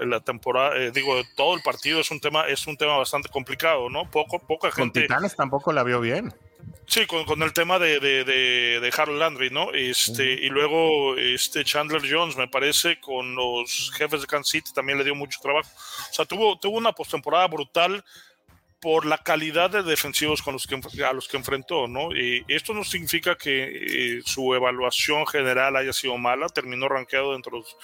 la 0.00 0.20
temporada, 0.20 0.76
eh, 0.76 0.90
digo, 0.92 1.14
todo 1.36 1.54
el 1.54 1.62
partido 1.62 2.00
es 2.00 2.10
un 2.10 2.20
tema, 2.20 2.46
es 2.48 2.66
un 2.66 2.76
tema 2.76 2.96
bastante 2.96 3.28
complicado, 3.28 3.90
¿no? 3.90 4.10
Poco, 4.10 4.38
poca 4.38 4.70
gente. 4.70 5.00
Con 5.00 5.08
Titanes 5.08 5.36
tampoco 5.36 5.72
la 5.72 5.82
vio 5.82 6.00
bien. 6.00 6.32
Sí, 6.86 7.04
con, 7.06 7.24
con 7.24 7.42
el 7.42 7.52
tema 7.52 7.80
de, 7.80 7.98
de, 7.98 8.24
de, 8.24 8.92
Harold 8.96 9.18
Landry, 9.18 9.50
¿no? 9.50 9.72
Este, 9.72 10.24
Y 10.24 10.48
luego 10.48 11.16
este 11.16 11.64
Chandler 11.64 12.02
Jones, 12.08 12.36
me 12.36 12.46
parece, 12.46 13.00
con 13.00 13.34
los 13.34 13.90
jefes 13.96 14.20
de 14.20 14.26
Kansas 14.28 14.50
City 14.50 14.70
también 14.72 14.98
le 14.98 15.04
dio 15.04 15.14
mucho 15.14 15.40
trabajo. 15.42 15.68
O 15.68 16.12
sea, 16.12 16.24
tuvo, 16.24 16.58
tuvo 16.58 16.76
una 16.76 16.92
postemporada 16.92 17.48
brutal 17.48 18.04
por 18.80 19.06
la 19.06 19.18
calidad 19.18 19.70
de 19.70 19.82
defensivos 19.82 20.42
con 20.42 20.52
los 20.52 20.66
que, 20.66 20.80
a 21.02 21.12
los 21.12 21.28
que 21.28 21.36
enfrentó, 21.36 21.88
¿no? 21.88 22.14
Y 22.14 22.44
esto 22.48 22.74
no 22.74 22.84
significa 22.84 23.36
que 23.36 24.18
eh, 24.18 24.22
su 24.24 24.54
evaluación 24.54 25.26
general 25.26 25.76
haya 25.76 25.92
sido 25.92 26.16
mala, 26.18 26.48
terminó 26.48 26.88
rankeado 26.88 27.34
entre 27.34 27.52
los 27.52 27.76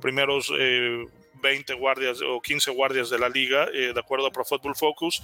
primeros 0.00 0.50
20 0.50 1.72
eh, 1.72 1.76
guardias 1.76 2.20
o 2.22 2.40
15 2.40 2.70
guardias 2.70 3.10
de 3.10 3.18
la 3.18 3.28
liga, 3.28 3.66
eh, 3.72 3.92
de 3.92 4.00
acuerdo 4.00 4.26
a 4.26 4.32
Pro 4.32 4.44
Football 4.44 4.76
Focus, 4.76 5.20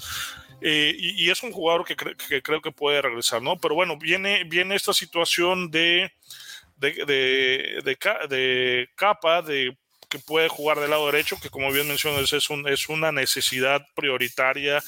y, 0.61 1.29
es 1.29 1.43
un 1.43 1.53
jugador 1.53 1.85
que, 1.85 1.97
creo 1.97 2.61
que 2.61 2.71
puede 2.71 3.03
regresar, 3.03 3.43
¿no? 3.43 3.57
Pero 3.59 3.75
bueno, 3.75 3.97
viene, 3.99 4.45
viene 4.45 4.77
esta 4.77 4.93
situación 4.93 5.71
de, 5.71 6.13
de, 6.77 7.81
de 7.85 8.89
capa, 8.95 9.43
de 9.43 9.77
que 10.13 10.19
puede 10.19 10.51
jugar 10.51 10.79
del 10.79 10.91
lado 10.91 11.07
derecho, 11.07 11.39
que 11.41 11.49
como 11.49 11.73
bien 11.73 11.89
mencionas 11.89 12.31
es, 12.35 12.51
un, 12.51 12.69
es 12.69 12.91
una 12.91 13.13
necesidad 13.13 13.87
prioritaria 13.95 14.83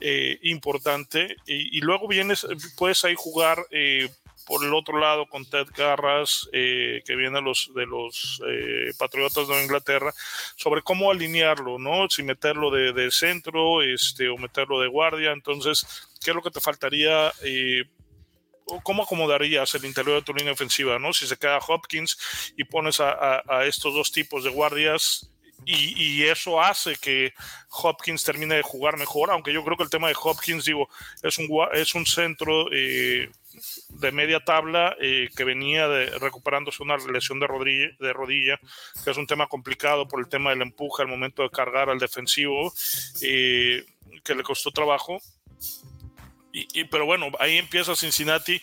eh, 0.00 0.38
importante. 0.44 1.36
Y, 1.44 1.82
luego 1.82 2.08
vienes, 2.08 2.46
puedes 2.78 3.04
ahí 3.04 3.14
jugar 3.14 3.66
eh, 3.70 4.08
por 4.46 4.64
el 4.64 4.72
otro 4.72 4.98
lado 4.98 5.26
con 5.26 5.44
Ted 5.44 5.66
Garras, 5.76 6.48
que 6.50 7.02
viene 7.06 7.42
los, 7.42 7.70
de 7.74 7.84
los 7.84 8.40
Patriotas 8.98 9.46
de 9.46 9.62
Inglaterra, 9.62 10.14
sobre 10.56 10.80
cómo 10.80 11.10
alinearlo, 11.10 11.78
¿no? 11.78 12.08
Si 12.08 12.22
meterlo 12.22 12.70
de, 12.70 12.94
de, 12.94 13.10
centro 13.10 13.82
este, 13.82 14.30
o 14.30 14.38
meterlo 14.38 14.80
de 14.80 14.88
guardia. 14.88 15.32
Entonces, 15.32 15.86
¿qué 16.24 16.30
es 16.30 16.34
lo 16.34 16.42
que 16.42 16.50
te 16.50 16.60
faltaría? 16.60 17.30
¿Cómo 18.82 19.02
acomodarías 19.02 19.74
el 19.74 19.84
interior 19.84 20.16
de 20.16 20.22
tu 20.22 20.34
línea 20.34 20.52
ofensiva, 20.52 20.98
¿no? 20.98 21.12
Si 21.12 21.26
se 21.26 21.36
queda 21.36 21.58
Hopkins 21.58 22.18
y 22.56 22.64
pones 22.64 23.00
a, 23.00 23.42
estos 23.64 23.94
dos 23.94 24.12
tipos 24.12 24.44
de 24.44 24.50
guardias 24.50 25.28
y, 25.64 26.24
eso 26.24 26.60
hace 26.60 26.96
que 26.96 27.34
Hopkins 27.70 28.24
termine 28.24 28.56
de 28.56 28.62
jugar 28.62 28.96
mejor, 28.96 29.30
aunque 29.30 29.52
yo 29.52 29.64
creo 29.64 29.76
que 29.76 29.84
el 29.84 29.90
tema 29.90 30.08
de 30.08 30.16
Hopkins, 30.20 30.64
digo, 30.64 30.88
es 31.22 31.38
un, 31.38 31.48
es 31.72 31.94
un 31.94 32.04
centro 32.04 32.66
eh, 32.72 33.30
de 33.90 34.12
media 34.12 34.40
tabla 34.40 34.96
eh, 35.00 35.28
que 35.36 35.44
venía 35.44 35.88
de, 35.88 36.06
recuperándose 36.18 36.82
una 36.82 36.96
lesión 36.96 37.38
de 37.38 37.46
rodilla, 37.46 37.88
de 37.98 38.12
rodilla, 38.12 38.60
que 39.04 39.10
es 39.10 39.16
un 39.16 39.26
tema 39.26 39.46
complicado 39.46 40.08
por 40.08 40.20
el 40.20 40.28
tema 40.28 40.50
del 40.50 40.62
empuje 40.62 41.02
al 41.02 41.08
momento 41.08 41.42
de 41.42 41.50
cargar 41.50 41.90
al 41.90 41.98
defensivo, 41.98 42.72
eh, 43.20 43.84
que 44.24 44.34
le 44.34 44.42
costó 44.42 44.70
trabajo. 44.70 45.20
Y, 46.52 46.84
pero 46.84 47.06
bueno, 47.06 47.28
ahí 47.38 47.56
empieza 47.56 47.96
Cincinnati 47.96 48.60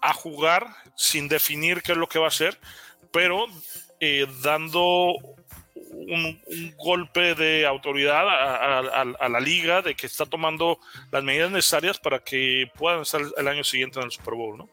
a, 0.00 0.12
jugar 0.12 0.66
sin 0.96 1.28
definir 1.28 1.82
qué 1.82 1.92
es 1.92 1.98
lo 1.98 2.08
que 2.08 2.20
va 2.20 2.26
a 2.26 2.28
hacer, 2.28 2.56
pero 3.10 3.46
dando 4.42 5.14
un, 5.92 6.40
golpe 6.76 7.34
de 7.34 7.66
autoridad 7.66 8.24
a, 8.28 9.28
la 9.28 9.40
liga 9.40 9.82
de 9.82 9.94
que 9.94 10.06
está 10.06 10.26
tomando 10.26 10.78
las 11.10 11.24
medidas 11.24 11.50
necesarias 11.50 11.98
para 11.98 12.20
que 12.20 12.70
puedan 12.76 13.02
estar 13.02 13.20
el 13.36 13.48
año 13.48 13.64
siguiente 13.64 13.98
en 13.98 14.06
el 14.06 14.12
Super 14.12 14.34
Bowl, 14.34 14.58
¿no? 14.58 14.68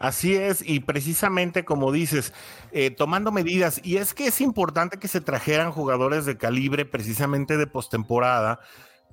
Así 0.00 0.34
es, 0.34 0.62
y 0.66 0.80
precisamente 0.80 1.64
como 1.64 1.92
dices, 1.92 2.34
eh, 2.72 2.90
tomando 2.90 3.30
medidas, 3.30 3.80
y 3.84 3.96
es 3.96 4.12
que 4.12 4.26
es 4.26 4.40
importante 4.40 4.98
que 4.98 5.08
se 5.08 5.20
trajeran 5.20 5.72
jugadores 5.72 6.26
de 6.26 6.36
calibre 6.36 6.84
precisamente 6.84 7.56
de 7.56 7.66
postemporada, 7.66 8.60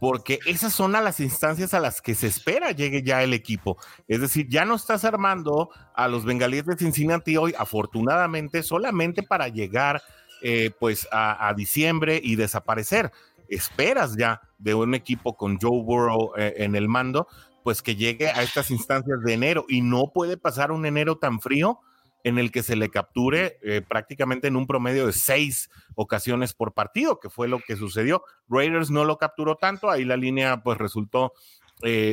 porque 0.01 0.39
esas 0.47 0.73
son 0.73 0.95
a 0.95 1.01
las 1.01 1.19
instancias 1.19 1.75
a 1.75 1.79
las 1.79 2.01
que 2.01 2.15
se 2.15 2.25
espera 2.25 2.71
llegue 2.71 3.03
ya 3.03 3.21
el 3.21 3.35
equipo. 3.35 3.77
Es 4.07 4.19
decir, 4.19 4.47
ya 4.49 4.65
no 4.65 4.73
estás 4.73 5.05
armando 5.05 5.69
a 5.93 6.07
los 6.07 6.25
bengalíes 6.25 6.65
de 6.65 6.75
Cincinnati 6.75 7.37
hoy, 7.37 7.53
afortunadamente, 7.55 8.63
solamente 8.63 9.21
para 9.21 9.47
llegar 9.47 10.01
eh, 10.41 10.71
pues 10.79 11.07
a, 11.11 11.53
diciembre 11.55 12.19
y 12.21 12.35
desaparecer. 12.35 13.11
Esperas 13.47 14.17
ya 14.17 14.41
de 14.57 14.73
un 14.73 14.95
equipo 14.95 15.37
con 15.37 15.59
Joe 15.59 15.83
Burrow 15.83 16.31
eh, 16.35 16.55
en 16.57 16.75
el 16.75 16.87
mando, 16.87 17.27
pues 17.63 17.83
que 17.83 17.95
llegue 17.95 18.29
a 18.29 18.41
estas 18.41 18.71
instancias 18.71 19.21
de 19.23 19.33
enero 19.33 19.65
y 19.69 19.81
no 19.81 20.11
puede 20.11 20.35
pasar 20.35 20.71
un 20.71 20.87
enero 20.87 21.19
tan 21.19 21.39
frío 21.39 21.79
en 22.23 22.37
el 22.37 22.51
que 22.51 22.63
se 22.63 22.75
le 22.75 22.89
capture 22.89 23.57
eh, 23.61 23.81
prácticamente 23.81 24.47
en 24.47 24.55
un 24.55 24.67
promedio 24.67 25.07
de 25.07 25.13
seis 25.13 25.69
ocasiones 25.95 26.53
por 26.53 26.73
partido, 26.73 27.19
que 27.19 27.29
fue 27.29 27.47
lo 27.47 27.59
que 27.59 27.75
sucedió. 27.75 28.23
Raiders 28.49 28.91
no 28.91 29.05
lo 29.05 29.17
capturó 29.17 29.55
tanto, 29.55 29.89
ahí 29.89 30.05
la 30.05 30.17
línea 30.17 30.61
pues 30.63 30.77
resultó 30.77 31.33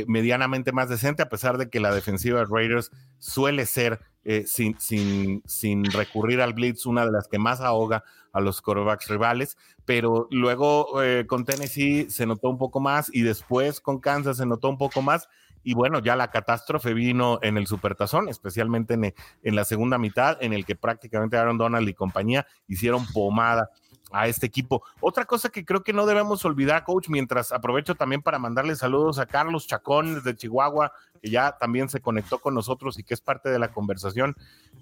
medianamente 0.06 0.72
más 0.72 0.88
decente, 0.88 1.22
a 1.22 1.28
pesar 1.28 1.58
de 1.58 1.68
que 1.68 1.78
la 1.78 1.94
defensiva 1.94 2.38
de 2.38 2.46
Raiders 2.48 2.90
suele 3.18 3.66
ser, 3.66 4.00
sin, 4.46 4.80
sin, 4.80 5.42
sin 5.44 5.84
recurrir 5.84 6.40
al 6.40 6.54
blitz, 6.54 6.86
una 6.86 7.04
de 7.04 7.12
las 7.12 7.28
que 7.28 7.38
más 7.38 7.60
ahoga 7.60 8.02
a 8.32 8.40
los 8.40 8.62
quarterbacks 8.62 9.08
rivales, 9.08 9.56
pero 9.84 10.28
luego 10.30 11.02
eh, 11.02 11.26
con 11.26 11.44
Tennessee 11.44 12.10
se 12.10 12.26
notó 12.26 12.48
un 12.50 12.58
poco 12.58 12.80
más 12.80 13.10
y 13.12 13.22
después 13.22 13.80
con 13.80 14.00
Kansas 14.00 14.36
se 14.36 14.46
notó 14.46 14.68
un 14.68 14.78
poco 14.78 15.02
más. 15.02 15.28
Y 15.68 15.74
bueno, 15.74 15.98
ya 15.98 16.16
la 16.16 16.30
catástrofe 16.30 16.94
vino 16.94 17.40
en 17.42 17.58
el 17.58 17.66
Supertazón, 17.66 18.30
especialmente 18.30 18.94
en, 18.94 19.14
en 19.42 19.54
la 19.54 19.66
segunda 19.66 19.98
mitad, 19.98 20.42
en 20.42 20.54
el 20.54 20.64
que 20.64 20.76
prácticamente 20.76 21.36
Aaron 21.36 21.58
Donald 21.58 21.86
y 21.86 21.92
compañía 21.92 22.46
hicieron 22.68 23.04
pomada 23.12 23.68
a 24.10 24.28
este 24.28 24.46
equipo. 24.46 24.82
Otra 25.00 25.26
cosa 25.26 25.50
que 25.50 25.66
creo 25.66 25.82
que 25.82 25.92
no 25.92 26.06
debemos 26.06 26.42
olvidar, 26.46 26.84
coach, 26.84 27.10
mientras 27.10 27.52
aprovecho 27.52 27.94
también 27.94 28.22
para 28.22 28.38
mandarle 28.38 28.76
saludos 28.76 29.18
a 29.18 29.26
Carlos 29.26 29.66
Chacón 29.66 30.14
desde 30.14 30.36
Chihuahua, 30.36 30.90
que 31.20 31.28
ya 31.28 31.58
también 31.58 31.90
se 31.90 32.00
conectó 32.00 32.38
con 32.38 32.54
nosotros 32.54 32.98
y 32.98 33.02
que 33.02 33.12
es 33.12 33.20
parte 33.20 33.50
de 33.50 33.58
la 33.58 33.68
conversación, 33.68 34.36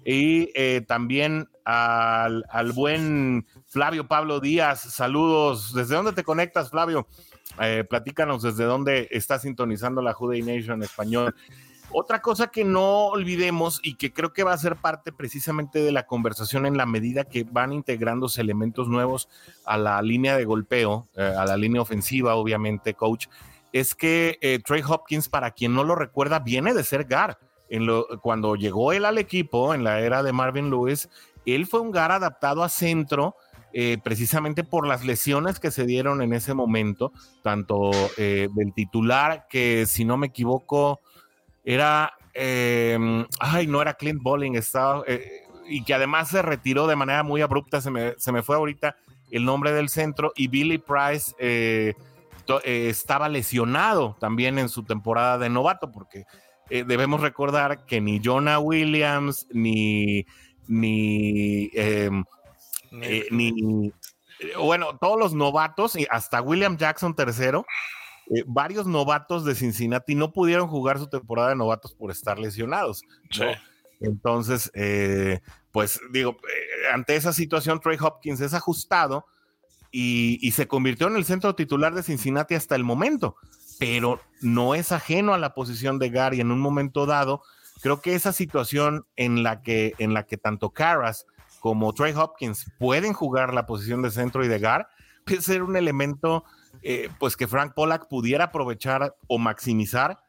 y 0.05 0.51
eh, 0.55 0.85
también 0.87 1.49
al, 1.65 2.71
buen 2.73 3.45
Flavio 3.65 4.07
Pablo 4.07 4.39
Díaz. 4.39 4.79
Saludos. 4.79 5.73
¿Desde 5.73 5.95
dónde 5.95 6.13
te 6.13 6.23
conectas, 6.23 6.69
Flavio? 6.69 7.07
Eh, 7.61 7.83
platícanos 7.89 8.43
desde 8.43 8.65
dónde 8.65 9.07
estás 9.11 9.43
sintonizando 9.43 10.01
la 10.01 10.13
Juday 10.13 10.41
Nation 10.41 10.75
en 10.75 10.83
español. 10.83 11.35
Otra 11.89 12.21
cosa 12.21 12.47
que 12.47 12.65
no 12.65 13.07
olvidemos 13.07 13.79
y 13.81 13.95
que 13.95 14.11
creo 14.11 14.33
que 14.33 14.43
va 14.43 14.51
a 14.51 14.57
ser 14.57 14.75
parte 14.75 15.13
precisamente 15.13 15.79
de 15.79 15.93
la 15.93 16.05
conversación 16.05 16.65
en 16.65 16.75
la 16.75 16.85
medida 16.85 17.23
que 17.23 17.45
van 17.45 17.71
integrándose 17.71 18.41
elementos 18.41 18.89
nuevos 18.89 19.29
a 19.65 19.77
la 19.77 20.01
línea 20.01 20.35
de 20.35 20.43
golpeo, 20.43 21.07
eh, 21.15 21.21
a 21.21 21.45
la 21.45 21.55
línea 21.55 21.81
ofensiva, 21.81 22.35
obviamente, 22.35 22.93
coach, 22.93 23.27
es 23.71 23.95
que 23.95 24.37
eh, 24.41 24.59
Trey 24.65 24.81
Hopkins, 24.85 25.29
para 25.29 25.51
quien 25.51 25.73
no 25.73 25.83
lo 25.85 25.95
recuerda, 25.95 26.39
viene 26.39 26.73
de 26.73 26.83
ser 26.83 27.05
Gar. 27.05 27.39
Cuando 28.21 28.55
llegó 28.55 28.93
él 28.93 29.03
al 29.03 29.17
equipo 29.17 29.73
en 29.73 29.83
la 29.83 29.99
era 29.99 30.23
de 30.23 30.31
Marvin 30.31 30.69
Lewis, 30.69 31.09
él 31.45 31.65
fue 31.65 31.81
un 31.81 31.91
Gar 31.91 32.11
adaptado 32.11 32.63
a 32.63 32.69
centro. 32.69 33.35
Eh, 33.79 33.99
precisamente 34.03 34.63
por 34.63 34.87
las 34.87 35.05
lesiones 35.05 35.59
que 35.59 35.69
se 35.69 35.85
dieron 35.85 36.23
en 36.23 36.33
ese 36.33 36.55
momento, 36.55 37.11
tanto 37.43 37.91
del 38.17 38.73
titular, 38.73 39.45
que 39.49 39.85
si 39.85 40.03
no 40.03 40.17
me 40.17 40.27
equivoco, 40.27 40.99
era, 41.67 42.13
em, 42.33 43.25
ay, 43.41 43.67
no 43.67 43.81
era 43.81 43.95
Clint 43.95 44.21
Bowling, 44.23 44.53
estaba, 44.55 45.03
eh, 45.05 45.41
y 45.67 45.83
que 45.83 45.93
además 45.93 46.29
se 46.29 46.41
retiró 46.41 46.87
de 46.87 46.95
manera 46.95 47.23
muy 47.23 47.41
abrupta, 47.41 47.81
se 47.81 47.91
me, 47.91 48.13
se 48.17 48.31
me 48.31 48.41
fue 48.41 48.55
ahorita 48.55 48.95
el 49.31 49.43
nombre 49.43 49.73
del 49.73 49.89
centro, 49.89 50.31
y 50.37 50.47
Billy 50.47 50.77
Price 50.77 51.35
eh, 51.39 51.93
eh, 52.63 52.87
estaba 52.89 53.27
lesionado 53.27 54.15
también 54.17 54.57
en 54.59 54.69
su 54.69 54.83
temporada 54.83 55.37
de 55.37 55.49
novato, 55.49 55.91
porque 55.91 56.23
debemos 56.69 57.21
recordar 57.21 57.85
que 57.85 57.99
ni 57.99 58.21
Jonah 58.23 58.59
Williams, 58.59 59.47
ni, 59.51 60.25
ni, 60.67 61.69
ni 62.91 63.91
bueno, 64.57 64.97
todos 64.99 65.19
los 65.19 65.33
novatos, 65.33 65.95
y 65.95 66.07
hasta 66.09 66.41
William 66.41 66.77
Jackson 66.77 67.15
tercero, 67.15 67.65
eh, 68.35 68.43
varios 68.45 68.87
novatos 68.87 69.45
de 69.45 69.55
Cincinnati 69.55 70.15
no 70.15 70.31
pudieron 70.31 70.67
jugar 70.67 70.99
su 70.99 71.07
temporada 71.07 71.49
de 71.49 71.55
novatos 71.55 71.93
por 71.93 72.11
estar 72.11 72.37
lesionados. 72.37 73.03
Entonces, 73.99 74.69
eh, 74.75 75.39
pues 75.71 75.99
digo, 76.11 76.37
eh, 76.43 76.93
ante 76.93 77.15
esa 77.15 77.33
situación, 77.33 77.79
Trey 77.79 77.97
Hopkins 77.99 78.41
es 78.41 78.53
ajustado 78.53 79.25
y, 79.91 80.51
se 80.51 80.67
convirtió 80.67 81.07
en 81.07 81.15
el 81.15 81.25
centro 81.25 81.55
titular 81.55 81.95
de 81.95 82.03
Cincinnati 82.03 82.53
hasta 82.53 82.75
el 82.75 82.83
momento, 82.83 83.35
pero 83.79 84.19
no 84.41 84.75
es 84.75 84.91
ajeno 84.91 85.33
a 85.33 85.39
la 85.39 85.53
posición 85.53 85.97
de 85.97 86.09
Gary 86.09 86.41
en 86.41 86.51
un 86.51 86.59
momento 86.59 87.05
dado. 87.05 87.41
Creo 87.81 88.01
que 88.01 88.13
esa 88.13 88.33
situación 88.33 89.05
en 89.15 89.43
la 89.43 89.61
que, 89.63 89.93
en 89.97 90.13
la 90.13 90.23
que 90.23 90.37
tanto 90.37 90.71
Carras 90.71 91.25
como 91.59 91.93
Trey 91.93 92.13
Hopkins 92.13 92.71
pueden 92.79 93.13
jugar 93.13 93.53
la 93.53 93.65
posición 93.65 94.01
de 94.01 94.11
centro 94.11 94.43
y 94.43 94.47
de 94.47 94.59
Gar, 94.59 94.89
puede 95.25 95.41
ser 95.41 95.63
un 95.63 95.75
elemento 95.75 96.43
eh, 96.81 97.09
pues 97.19 97.35
que 97.35 97.47
Frank 97.47 97.73
Pollack 97.73 98.07
pudiera 98.07 98.45
aprovechar 98.45 99.15
o 99.27 99.37
maximizar 99.37 100.19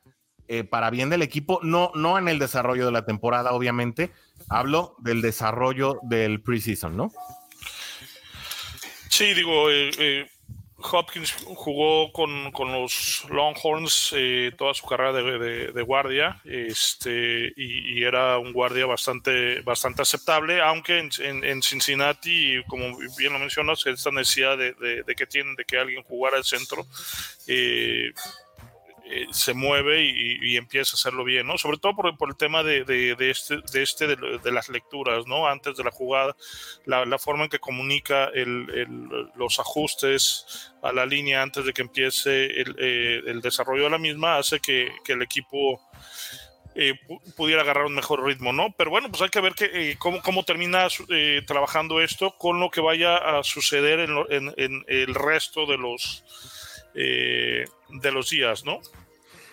eh, 0.49 0.65
para 0.65 0.91
bien 0.91 1.11
del 1.11 1.23
equipo, 1.23 1.61
no, 1.63 1.93
no 1.95 2.19
en 2.19 2.27
el 2.27 2.39
desarrollo 2.39 2.87
de 2.87 2.93
la 2.93 3.05
temporada, 3.05 3.53
obviamente, 3.53 4.13
hablo 4.49 4.97
del 4.99 5.21
desarrollo 5.21 5.99
del 6.03 6.43
preseason, 6.43 6.97
¿no? 6.97 7.13
Sí, 9.11 9.35
digo, 9.35 9.71
eh, 9.71 10.31
Hopkins 10.81 11.33
jugó 11.33 12.13
con, 12.13 12.53
con 12.53 12.73
los 12.73 13.25
Longhorns 13.29 14.13
eh, 14.17 14.53
toda 14.57 14.75
su 14.75 14.87
carrera 14.87 15.13
de, 15.13 15.73
de, 15.73 15.83
guardia 15.83 16.41
este, 16.45 17.53
y, 17.57 18.05
era 18.05 18.39
un 18.39 18.53
guardia 18.53 18.87
bastante, 18.87 19.61
bastante 19.63 20.03
aceptable, 20.03 20.63
aunque 20.63 20.99
en, 20.99 21.45
en, 21.45 21.63
Cincinnati, 21.63 22.63
como 22.69 22.97
bien 23.19 23.33
lo 23.33 23.41
mencionas, 23.41 23.85
esta 23.87 24.13
necesidad 24.13 24.57
de, 24.57 24.73
de, 24.73 25.15
que 25.17 25.27
tienen 25.27 25.57
de 25.57 25.65
que 25.65 25.79
alguien 25.79 26.05
jugara 26.05 26.39
el 26.39 26.45
centro. 26.45 26.87
Eh, 27.49 28.13
eh, 29.11 29.27
se 29.31 29.55
mueve 29.55 30.03
y, 30.03 30.57
empieza 30.59 30.93
a 30.93 30.99
hacerlo 30.99 31.25
bien, 31.25 31.47
¿no? 31.47 31.57
Sobre 31.57 31.79
todo 31.79 31.95
por, 31.97 32.29
el 32.29 32.37
tema 32.37 32.63
de, 32.63 32.81
este, 33.31 33.57
de, 33.73 33.83
este 33.83 34.07
de, 34.07 34.53
las 34.53 34.69
lecturas, 34.69 35.27
¿no? 35.27 35.47
Antes 35.47 35.77
de 35.77 35.85
la 35.85 35.91
jugada, 35.91 36.37
la, 36.85 37.19
forma 37.19 37.45
en 37.45 37.51
que 37.51 37.59
comunica 37.59 38.31
los 39.35 39.59
ajustes 39.61 40.73
a 40.83 40.93
la 40.93 41.07
línea 41.07 41.41
antes 41.41 41.65
de 41.65 41.73
que 41.73 41.83
empiece 41.83 42.61
el, 42.61 42.77
eh, 42.79 43.41
desarrollo 43.43 43.85
de 43.85 43.91
la 43.91 43.99
misma 43.99 44.37
hace 44.37 44.61
que, 44.61 44.91
el 45.07 45.23
equipo 45.23 45.81
eh, 46.75 46.95
pudiera 47.35 47.63
agarrar 47.63 47.87
un 47.87 47.95
mejor 47.95 48.23
ritmo, 48.25 48.53
¿no? 48.53 48.75
Pero 48.77 48.91
bueno, 48.91 49.09
pues 49.09 49.23
hay 49.23 49.31
que 49.31 49.41
ver 49.41 49.55
que, 49.55 49.97
cómo, 49.99 50.21
cómo, 50.21 50.45
trabajando 50.45 52.01
esto 52.03 52.37
con 52.37 52.61
lo 52.61 52.71
que 52.71 52.83
vaya 52.83 53.17
a 53.17 53.43
suceder 53.43 54.01
en, 54.01 54.53
en 54.57 54.85
el 54.87 55.15
resto 55.15 55.65
de 55.65 55.79
los, 55.79 56.25
de 56.99 58.13
los 58.13 58.31
días, 58.31 58.65
¿no? 58.65 58.81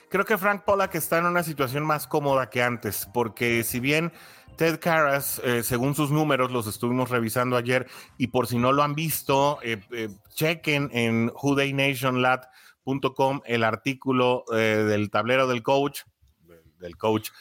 creo 0.10 0.26
que 0.26 0.38
Frank 0.38 0.64
Pollack 0.64 0.96
está 0.96 1.18
en 1.18 1.26
una 1.26 1.44
situación 1.44 1.86
más 1.86 2.08
cómoda 2.08 2.50
que 2.50 2.64
antes, 2.64 3.10
porque 3.14 3.66
si 3.66 3.82
bien 3.82 4.14
Ted 4.56 4.80
Karras, 4.80 5.42
eh, 5.44 5.64
según 5.64 5.96
sus 5.96 6.12
números, 6.12 6.52
los 6.52 6.68
estuvimos 6.68 7.10
revisando 7.10 7.58
ayer, 7.58 7.88
y 8.18 8.28
por 8.28 8.48
si 8.48 8.58
no 8.58 8.72
lo 8.72 8.84
han 8.84 8.96
visto, 8.96 9.60
eh, 9.62 9.82
eh, 9.92 10.08
chequen 10.34 10.90
en 10.94 11.30
whodaynationlat.com 11.36 13.42
el 13.46 13.66
artículo 13.66 14.46
del 14.50 15.10
tablero 15.10 15.48
del 15.48 15.64
coach, 15.64 16.04
del 16.80 16.96
coach 16.96 17.32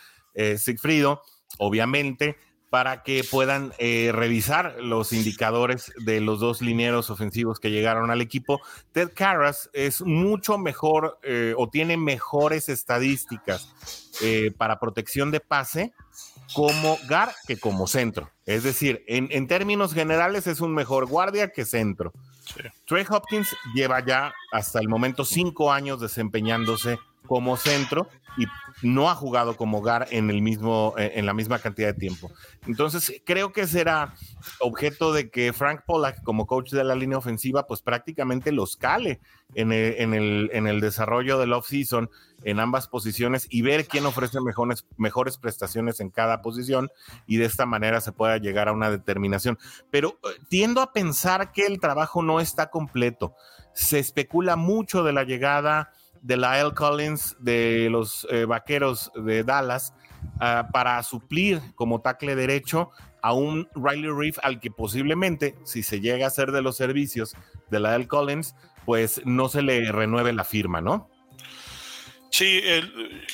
Sigfrido, 0.57 1.23
obviamente, 1.59 2.37
para 2.75 3.05
que 3.05 3.23
puedan 3.23 3.73
revisar 3.79 4.75
los 4.81 5.13
indicadores 5.13 5.93
de 6.05 6.21
los 6.21 6.41
dos 6.41 6.61
linieros 6.61 7.09
ofensivos 7.09 7.61
que 7.61 7.71
llegaron 7.71 8.11
al 8.11 8.21
equipo. 8.21 8.61
Ted 8.91 9.13
Karras 9.15 9.71
es 9.73 10.03
mucho 10.03 10.59
mejor 10.59 11.21
o 11.57 11.69
tiene 11.69 11.97
mejores 11.97 12.69
estadísticas 12.69 13.69
para 14.59 14.81
protección 14.81 15.31
de 15.31 15.39
pase 15.39 15.93
como 16.53 16.99
Gar 17.09 17.33
que 17.47 17.61
como 17.61 17.87
centro. 17.87 18.33
Es 18.45 18.65
decir, 18.65 19.05
en, 19.07 19.47
términos 19.47 19.95
generales 19.95 20.49
es 20.49 20.61
un 20.61 20.75
mejor 20.75 21.07
guardia 21.07 21.53
que 21.53 21.65
centro. 21.65 22.13
Trey 22.89 23.07
Hopkins 23.09 23.55
lleva 23.73 24.05
ya 24.05 24.35
hasta 24.51 24.81
el 24.81 24.89
momento 24.89 25.25
cinco 25.25 25.71
años 25.71 26.01
desempeñándose 26.01 26.99
como 27.27 27.57
centro 27.57 28.09
y 28.37 28.47
no 28.83 29.09
ha 29.09 29.15
jugado 29.15 29.57
como 29.57 29.81
Gar 29.81 30.09
en 30.11 30.31
el 30.31 30.43
mismo 30.43 30.95
eh, 30.99 31.13
en 31.15 31.27
la 31.27 31.35
misma 31.35 31.59
cantidad 31.59 31.89
de 31.89 31.99
tiempo. 31.99 32.31
Entonces, 32.67 33.23
creo 33.25 33.53
que 33.53 33.67
será 33.67 34.15
objeto 34.61 35.13
de 35.13 35.31
que 35.31 35.53
Frank 35.53 35.83
Pollack 35.87 36.23
como 36.23 36.47
coach 36.47 36.73
de 36.73 36.85
la 36.85 36.95
línea 36.95 37.19
ofensiva 37.19 37.67
pues 37.67 37.83
prácticamente 37.83 38.53
los 38.53 38.77
cale 38.77 39.21
en 39.55 39.73
el, 39.73 39.95
en 39.99 40.15
el, 40.15 40.51
en 40.53 40.67
el 40.67 40.81
desarrollo 40.81 41.39
del 41.39 41.53
off-season 41.53 42.11
en 42.43 42.61
ambas 42.61 42.89
posiciones 42.89 43.47
y 43.49 43.63
ver 43.63 43.87
quién 43.87 44.05
ofrece 44.07 44.41
mejores, 44.41 44.87
mejores 44.97 45.39
prestaciones 45.39 46.01
en 46.01 46.11
cada 46.11 46.43
posición 46.43 46.91
y 47.27 47.39
de 47.39 47.47
esta 47.47 47.67
manera 47.67 48.01
se 48.01 48.13
pueda 48.13 48.39
llegar 48.39 48.69
a 48.69 48.73
una 48.73 48.91
determinación. 48.91 49.59
Pero 49.91 50.19
eh, 50.25 50.41
tiendo 50.49 50.81
a 50.81 50.93
pensar 50.93 51.53
que 51.53 51.67
el 51.67 51.81
trabajo 51.81 52.23
no 52.23 52.41
está 52.41 52.71
completo. 52.71 53.35
Se 53.73 53.99
especula 53.99 54.57
mucho 54.57 55.03
de 55.03 55.13
la 55.13 55.25
llegada 55.25 55.93
de 56.25 56.39
la 56.39 56.59
L. 56.59 56.73
Collins 56.73 57.37
de 57.39 57.89
los 57.91 58.27
eh, 58.31 58.47
Vaqueros 58.47 59.13
de 59.15 59.45
Dallas 59.45 59.93
ah, 60.41 60.69
para 60.73 61.01
suplir 61.03 61.61
como 61.75 62.01
tackle 62.01 62.35
derecho 62.35 62.91
a 63.23 63.35
un 63.35 63.69
Riley 63.75 64.11
Reef 64.11 64.39
al 64.43 64.59
que 64.59 64.71
posiblemente, 64.71 65.55
si 65.65 65.83
se 65.83 66.01
llega 66.01 66.27
a 66.27 66.31
ser 66.31 66.51
de 66.51 66.63
los 66.63 66.77
servicios 66.77 67.37
de 67.71 67.79
la 67.79 67.95
L. 67.95 68.09
Collins, 68.09 68.57
pues 68.87 69.21
no 69.27 69.49
se 69.49 69.61
le 69.61 69.93
renueve 69.93 70.33
la 70.33 70.45
firma, 70.45 70.81
¿no? 70.81 71.09
Sí, 72.37 72.61
el, 72.65 73.25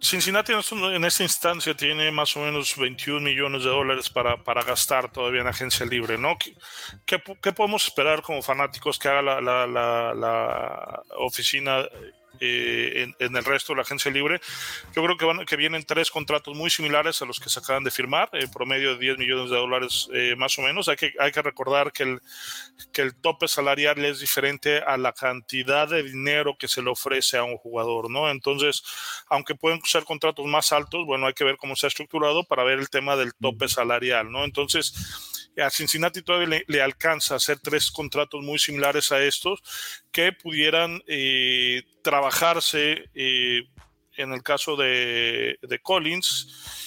Cincinnati 0.00 0.50
en 0.50 1.04
esta 1.04 1.22
instancia 1.22 1.76
tiene 1.76 2.10
más 2.10 2.34
o 2.34 2.40
menos 2.40 2.74
21 2.74 3.20
millones 3.20 3.64
de 3.64 3.68
dólares 3.68 4.08
para, 4.08 4.42
para 4.42 4.62
gastar 4.62 5.12
todavía 5.12 5.42
en 5.42 5.48
agencia 5.48 5.84
libre, 5.84 6.16
¿no? 6.16 6.38
¿Qué, 6.38 7.22
qué, 7.42 7.52
podemos 7.52 7.84
esperar 7.84 8.22
como 8.22 8.40
fanáticos 8.40 8.98
que 8.98 9.08
haga 9.08 9.20
la, 9.20 9.66
la, 9.66 10.14
la 10.14 11.02
oficina 11.18 11.86
eh, 12.40 13.12
en, 13.18 13.36
el 13.36 13.44
resto 13.44 13.72
de 13.72 13.76
la 13.76 13.82
agencia 13.82 14.10
libre. 14.10 14.40
Yo 14.94 15.02
creo 15.02 15.16
que, 15.16 15.24
van, 15.24 15.44
que 15.44 15.56
vienen 15.56 15.84
tres 15.84 16.10
contratos 16.10 16.56
muy 16.56 16.70
similares 16.70 17.20
a 17.22 17.24
los 17.24 17.40
que 17.40 17.48
se 17.48 17.58
acaban 17.58 17.84
de 17.84 17.90
firmar, 17.90 18.28
en 18.32 18.50
promedio 18.50 18.94
de 18.94 18.98
10 18.98 19.18
millones 19.18 19.50
de 19.50 19.56
dólares 19.56 20.08
eh, 20.12 20.34
más 20.36 20.58
o 20.58 20.62
menos. 20.62 20.88
Hay 20.88 20.96
que, 20.96 21.12
hay 21.18 21.32
que 21.32 21.42
recordar 21.42 21.92
que 21.92 22.04
el, 22.04 22.20
que 22.92 23.02
el 23.02 23.14
tope 23.14 23.48
salarial 23.48 24.04
es 24.04 24.20
diferente 24.20 24.78
a 24.78 24.96
la 24.96 25.12
cantidad 25.12 25.88
de 25.88 26.02
dinero 26.02 26.56
que 26.58 26.68
se 26.68 26.82
le 26.82 26.90
ofrece 26.90 27.36
a 27.36 27.44
un 27.44 27.56
jugador, 27.56 28.10
¿no? 28.10 28.30
Entonces, 28.30 28.82
aunque 29.28 29.54
pueden 29.54 29.80
ser 29.84 30.04
contratos 30.04 30.46
más 30.46 30.72
altos, 30.72 31.04
bueno, 31.06 31.26
hay 31.26 31.34
que 31.34 31.44
ver 31.44 31.56
cómo 31.56 31.76
se 31.76 31.86
ha 31.86 31.88
estructurado 31.88 32.44
para 32.44 32.64
ver 32.64 32.78
el 32.78 32.90
tema 32.90 33.16
del 33.16 33.34
tope 33.34 33.68
salarial, 33.68 34.30
¿no? 34.30 34.44
Entonces, 34.44 35.35
a 35.56 35.70
Cincinnati 35.70 36.22
todavía 36.22 36.62
le, 36.66 36.82
alcanza 36.82 37.34
a 37.34 37.36
hacer 37.38 37.58
tres 37.60 37.90
contratos 37.90 38.42
muy 38.42 38.58
similares 38.58 39.12
a 39.12 39.22
estos 39.22 39.62
que 40.12 40.32
pudieran 40.32 41.02
eh, 41.06 41.82
trabajarse 42.02 43.04
eh, 43.14 43.62
en 44.16 44.32
el 44.32 44.42
caso 44.42 44.76
de, 44.76 45.58
de 45.62 45.78
Collins 45.80 46.85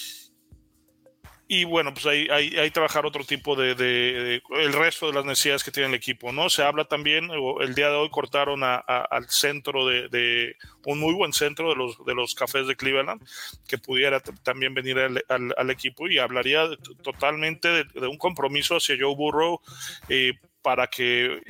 y 1.51 1.63
bueno, 1.63 1.91
pues 1.95 2.05
ahí, 2.05 2.27
ahí, 2.29 2.69
trabajar 2.69 3.07
otro 3.07 3.23
tipo 3.23 3.55
de, 3.55 4.39
el 4.51 4.73
resto 4.73 5.07
de 5.07 5.13
las 5.13 5.25
necesidades 5.25 5.63
que 5.63 5.71
tiene 5.71 5.89
el 5.89 5.95
equipo, 5.95 6.31
¿no? 6.31 6.47
Se 6.47 6.61
habla 6.61 6.85
también, 6.85 7.31
el 7.61 7.73
día 7.73 7.89
de 7.89 7.95
hoy 7.95 8.09
cortaron 8.11 8.61
al 8.63 9.29
centro 9.29 9.87
de, 9.87 10.55
un 10.85 10.99
muy 10.99 11.15
buen 11.15 11.33
centro 11.33 11.69
de 11.69 11.75
los, 11.75 12.05
de 12.05 12.13
los 12.13 12.35
cafés 12.35 12.67
de 12.67 12.75
Cleveland, 12.75 13.27
que 13.67 13.79
pudiera 13.79 14.19
también 14.19 14.75
venir 14.75 14.99
al, 14.99 15.69
equipo 15.71 16.07
y 16.07 16.19
hablaría 16.19 16.69
totalmente 17.01 17.83
de, 17.83 18.07
un 18.07 18.19
compromiso 18.19 18.75
hacia 18.75 18.95
Joe 18.99 19.15
Burrow 19.15 19.59
eh, 20.07 20.33
para 20.61 20.85
que 20.85 21.41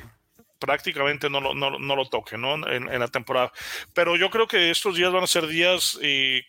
prácticamente 0.58 1.28
no, 1.28 1.42
no, 1.42 1.78
no, 1.78 1.96
lo 1.96 2.08
toque, 2.08 2.38
¿no? 2.38 2.54
En, 2.54 2.90
en, 2.90 3.00
la 3.00 3.08
temporada. 3.08 3.52
Pero 3.92 4.16
yo 4.16 4.30
creo 4.30 4.48
que 4.48 4.70
estos 4.70 4.96
días 4.96 5.12
van 5.12 5.24
a 5.24 5.26
ser 5.26 5.46
días... 5.46 5.98
Eh, 6.00 6.42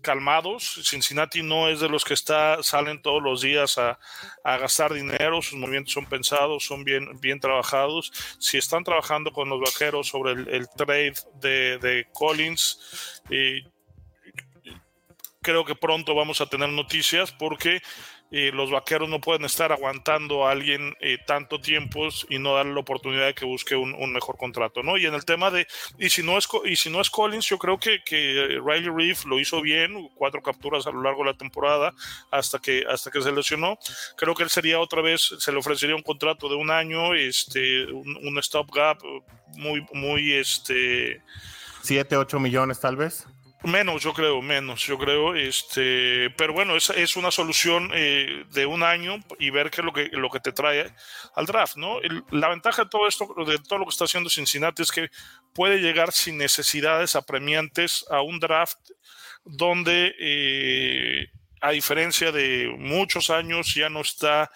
calmados. 0.00 0.80
Cincinnati 0.84 1.42
no 1.42 1.68
es 1.68 1.80
de 1.80 1.88
los 1.88 2.04
que 2.04 2.14
está, 2.14 2.62
salen 2.62 3.02
todos 3.02 3.22
los 3.22 3.40
días 3.40 3.78
a, 3.78 3.98
gastar 4.44 4.92
dinero, 4.92 5.42
sus 5.42 5.58
movimientos 5.58 5.92
son 5.92 6.06
pensados, 6.06 6.64
son 6.64 6.84
bien, 6.84 7.18
bien 7.20 7.40
trabajados. 7.40 8.12
Si 8.38 8.58
están 8.58 8.84
trabajando 8.84 9.32
con 9.32 9.48
los 9.48 9.60
vaqueros 9.60 10.08
sobre 10.08 10.32
el, 10.32 10.68
trade 10.76 11.14
de, 11.40 12.06
Collins, 12.12 13.22
creo 15.42 15.64
que 15.64 15.74
pronto 15.74 16.14
vamos 16.14 16.40
a 16.40 16.46
tener 16.46 16.68
noticias 16.68 17.32
porque 17.32 17.82
los 18.30 18.70
vaqueros 18.70 19.08
no 19.08 19.20
pueden 19.20 19.44
estar 19.44 19.72
aguantando 19.72 20.46
a 20.46 20.52
alguien 20.52 20.94
eh, 21.00 21.18
tanto 21.26 21.60
tiempo 21.60 22.08
y 22.28 22.38
no 22.38 22.54
darle 22.54 22.74
la 22.74 22.80
oportunidad 22.80 23.26
de 23.26 23.34
que 23.34 23.44
busque 23.44 23.74
un, 23.74 24.12
mejor 24.12 24.36
contrato, 24.36 24.82
¿no? 24.82 24.96
Y 24.96 25.06
en 25.06 25.14
el 25.14 25.24
tema 25.24 25.50
de, 25.50 25.66
y 25.98 26.10
si 26.10 26.22
no 26.22 26.38
es, 26.38 26.48
y 26.64 26.76
si 26.76 26.90
no 26.90 27.00
es 27.00 27.10
Collins, 27.10 27.46
yo 27.46 27.58
creo 27.58 27.78
que, 27.78 28.00
Riley 28.64 28.88
Reef 28.88 29.24
lo 29.24 29.40
hizo 29.40 29.60
bien, 29.60 30.08
cuatro 30.14 30.42
capturas 30.42 30.86
a 30.86 30.90
lo 30.90 31.02
largo 31.02 31.24
de 31.24 31.32
la 31.32 31.36
temporada 31.36 31.92
hasta 32.30 32.58
que, 32.58 32.84
hasta 32.88 33.10
que 33.10 33.20
se 33.20 33.32
lesionó. 33.32 33.78
Creo 34.16 34.34
que 34.34 34.44
él 34.44 34.50
sería 34.50 34.78
otra 34.78 35.02
vez, 35.02 35.34
se 35.38 35.52
le 35.52 35.58
ofrecería 35.58 35.96
un 35.96 36.02
contrato 36.02 36.48
de 36.48 36.54
un 36.54 36.70
año, 36.70 37.14
este, 37.14 37.86
un, 37.86 38.16
un 38.22 38.38
stop 38.38 38.72
gap 38.72 38.98
muy, 39.56 39.84
muy, 39.92 40.34
este... 40.34 41.22
7, 41.82 42.16
8 42.16 42.38
millones 42.38 42.78
tal 42.78 42.96
vez. 42.96 43.26
Menos, 43.62 44.02
yo 44.02 44.14
creo, 44.14 44.40
menos, 44.40 44.86
yo 44.86 44.98
creo. 44.98 45.34
Este, 45.34 46.30
pero 46.30 46.54
bueno, 46.54 46.76
es, 46.76 46.88
es 46.90 47.16
una 47.16 47.30
solución 47.30 47.90
eh, 47.92 48.44
de 48.52 48.64
un 48.64 48.82
año 48.82 49.18
y 49.38 49.50
ver 49.50 49.70
qué 49.70 49.82
es 49.82 49.84
lo 49.84 49.92
que, 49.92 50.08
lo 50.12 50.30
que 50.30 50.40
te 50.40 50.52
trae 50.52 50.90
al 51.34 51.44
draft, 51.44 51.76
¿no? 51.76 51.98
la 52.30 52.48
ventaja 52.48 52.84
de 52.84 52.88
todo 52.88 53.06
esto, 53.06 53.34
de 53.46 53.58
todo 53.58 53.78
lo 53.78 53.84
que 53.84 53.90
está 53.90 54.04
haciendo 54.04 54.30
Cincinnati 54.30 54.82
es 54.82 54.90
que 54.90 55.10
puede 55.52 55.78
llegar 55.78 56.12
sin 56.12 56.38
necesidades 56.38 57.14
apremiantes 57.16 58.06
a 58.10 58.22
un 58.22 58.40
draft 58.40 58.78
donde, 59.44 60.14
eh, 60.18 61.30
a 61.60 61.72
diferencia 61.72 62.32
de 62.32 62.74
muchos 62.78 63.30
años, 63.30 63.74
ya 63.74 63.90
no 63.90 64.00
está 64.00 64.50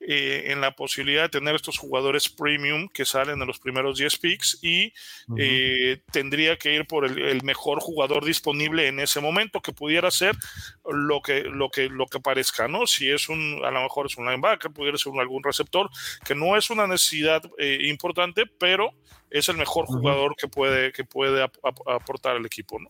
eh, 0.00 0.52
en 0.52 0.60
la 0.60 0.76
posibilidad 0.76 1.22
de 1.22 1.28
tener 1.28 1.56
estos 1.56 1.76
jugadores 1.76 2.28
premium 2.28 2.88
que 2.88 3.04
salen 3.04 3.40
en 3.40 3.46
los 3.48 3.58
primeros 3.58 3.98
10 3.98 4.18
picks 4.18 4.58
y 4.62 4.92
eh, 5.36 6.02
tendría 6.12 6.56
que 6.56 6.72
ir 6.72 6.86
por 6.86 7.04
el, 7.04 7.42
mejor 7.42 7.80
jugador 7.80 8.24
disponible 8.24 8.86
en 8.86 9.00
ese 9.00 9.20
momento 9.20 9.60
que 9.60 9.72
pudiera 9.72 10.10
ser 10.12 10.36
lo 10.84 11.20
que, 11.20 11.42
lo 11.42 11.68
que, 11.70 11.88
lo 11.88 12.06
que 12.06 12.20
parezca, 12.20 12.68
¿no? 12.68 12.86
Si 12.86 13.10
es 13.10 13.28
un, 13.28 13.60
a 13.64 13.72
lo 13.72 13.82
mejor 13.82 14.06
es 14.06 14.16
un 14.16 14.26
linebacker, 14.26 14.70
pudiera 14.70 14.96
ser 14.98 15.12
algún 15.18 15.42
receptor, 15.42 15.90
que 16.24 16.36
no 16.36 16.56
es 16.56 16.70
una 16.70 16.86
necesidad 16.86 17.42
eh, 17.58 17.78
importante, 17.82 18.46
pero 18.46 18.92
es 19.30 19.48
el 19.48 19.56
mejor 19.56 19.86
jugador 19.86 20.36
que 20.36 20.46
puede, 20.46 20.92
que 20.92 21.04
puede 21.04 21.42
aportar 21.42 22.36
al 22.36 22.46
equipo, 22.46 22.78
¿no? 22.78 22.88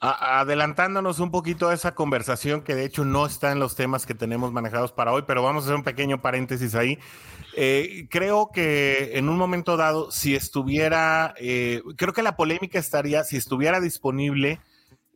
Adelantándonos 0.00 1.18
un 1.18 1.32
poquito 1.32 1.68
a 1.68 1.74
esa 1.74 1.94
conversación 1.94 2.62
que 2.62 2.76
de 2.76 2.84
hecho 2.84 3.04
no 3.04 3.26
está 3.26 3.50
en 3.50 3.58
los 3.58 3.74
temas 3.74 4.06
que 4.06 4.14
tenemos 4.14 4.52
manejados 4.52 4.92
para 4.92 5.12
hoy, 5.12 5.24
pero 5.26 5.42
vamos 5.42 5.64
a 5.64 5.66
hacer 5.66 5.76
un 5.76 5.82
pequeño 5.82 6.22
paréntesis 6.22 6.74
ahí. 6.74 6.98
Eh, 7.56 8.06
creo 8.08 8.50
que 8.52 9.18
en 9.18 9.28
un 9.28 9.36
momento 9.36 9.76
dado, 9.76 10.12
si 10.12 10.36
estuviera, 10.36 11.34
eh, 11.38 11.82
creo 11.96 12.12
que 12.12 12.22
la 12.22 12.36
polémica 12.36 12.78
estaría, 12.78 13.24
si 13.24 13.36
estuviera 13.36 13.80
disponible 13.80 14.60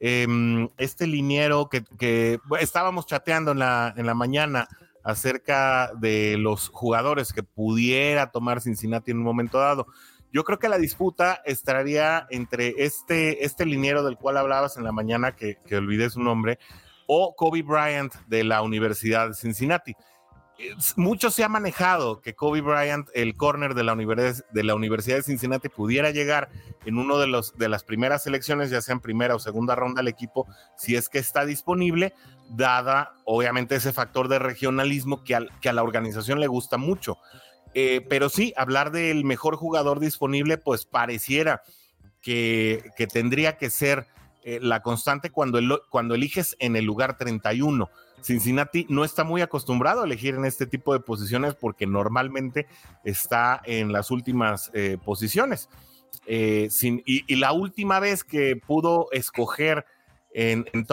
em, 0.01 0.68
este 0.79 1.07
liniero 1.07 1.68
que, 1.68 2.40
estábamos 2.59 3.07
chateando 3.07 3.53
en 3.53 3.61
la, 3.61 3.95
en 3.97 4.07
la 4.07 4.14
mañana 4.14 4.68
acerca 5.05 5.92
de 5.95 6.37
los 6.38 6.68
jugadores 6.68 7.33
que 7.33 7.45
pudiera 7.45 8.33
tomar 8.33 8.61
Cincinnati 8.61 9.12
en 9.12 9.18
un 9.18 9.25
momento 9.25 9.59
dado. 9.59 9.87
Yo 10.33 10.45
creo 10.45 10.59
que 10.59 10.68
la 10.68 10.79
disputa 10.79 11.42
estaría 11.45 12.27
entre 12.31 12.75
este, 12.79 13.45
este 13.45 13.66
liniero 13.66 14.03
del 14.03 14.16
cual 14.16 14.38
hablabas 14.38 14.79
en 14.79 14.85
la 14.85 14.92
mañana, 14.92 15.37
que, 15.37 15.59
que 15.66 15.77
olvidé 15.77 16.09
su 16.09 16.21
nombre, 16.21 16.59
o 17.07 17.35
Kobe 17.37 17.62
Bryant 17.62 18.14
de 18.27 18.42
la 18.42 18.62
Universidad 18.62 19.29
de 19.29 19.35
Cincinnati. 19.35 19.95
mucho 20.97 21.31
se 21.31 21.45
ha 21.45 21.49
manejado 21.49 22.23
que 22.23 22.35
Kobe 22.35 22.62
Bryant, 22.62 23.09
el 23.14 23.37
corner 23.37 23.75
de 23.75 23.85
la, 23.85 23.95
de 23.95 24.64
la 24.64 24.75
Universidad 24.75 25.16
de 25.16 25.23
Cincinnati, 25.23 25.68
pudiera 25.68 26.11
llegar 26.11 26.49
en 26.87 26.97
uno 26.97 27.18
de, 27.18 27.27
los, 27.27 27.59
de 27.59 27.68
las 27.68 27.85
primeras 27.85 28.23
selecciones, 28.23 28.71
ya 28.71 28.81
sea 28.81 28.95
en 28.95 29.01
primera 29.01 29.35
o 29.35 29.38
segunda 29.38 29.75
ronda 29.75 30.01
al 30.01 30.09
equipo, 30.09 30.47
si 30.79 30.97
es 30.97 31.11
que 31.11 31.18
está 31.18 31.45
disponible, 31.45 32.14
dada 32.49 33.12
obviamente 33.25 33.75
ese 33.75 33.92
factor 33.92 34.29
de 34.29 34.38
regionalismo 34.38 35.25
que, 35.25 35.47
que 35.61 35.68
a 35.68 35.73
la 35.75 35.83
organización 35.83 36.40
le 36.40 36.47
gusta 36.47 36.79
mucho. 36.79 37.18
Eh, 37.74 38.04
pero 38.08 38.28
sí, 38.28 38.52
hablar 38.56 38.92
del 38.92 39.24
mejor 39.24 39.56
jugador 39.56 40.00
disponible, 40.00 40.58
pues 40.58 40.85
pareciera 40.85 41.62
que, 42.20 42.90
que 42.96 43.06
tendría 43.06 43.56
que 43.56 43.70
ser 43.70 44.06
eh, 44.44 44.58
la 44.61 44.82
constante 44.82 45.30
cuando, 45.30 45.61
cuando 45.88 46.14
eliges 46.14 46.56
en 46.58 46.76
el 46.76 46.85
lugar 46.85 47.16
31. 47.16 47.88
Cincinnati 48.22 48.87
no 48.88 49.04
está 49.04 49.24
muy 49.24 49.40
acostumbrado 49.40 50.02
a 50.02 50.04
elegir 50.04 50.35
en 50.35 50.44
este 50.44 50.66
tipo 50.66 50.92
de 50.92 51.00
posiciones 51.00 51.54
porque 51.54 51.87
normalmente 51.87 52.66
está 53.04 53.61
en 53.64 53.92
las 53.92 54.11
últimas 54.11 54.70
eh, 54.74 54.98
posiciones. 55.04 55.68
y, 56.26 57.37
la 57.37 57.52
última 57.52 58.00
vez 58.00 58.22
que 58.22 58.56
pudo 58.56 59.08
escoger 59.12 59.87
en, 60.35 60.66
en 60.72 60.87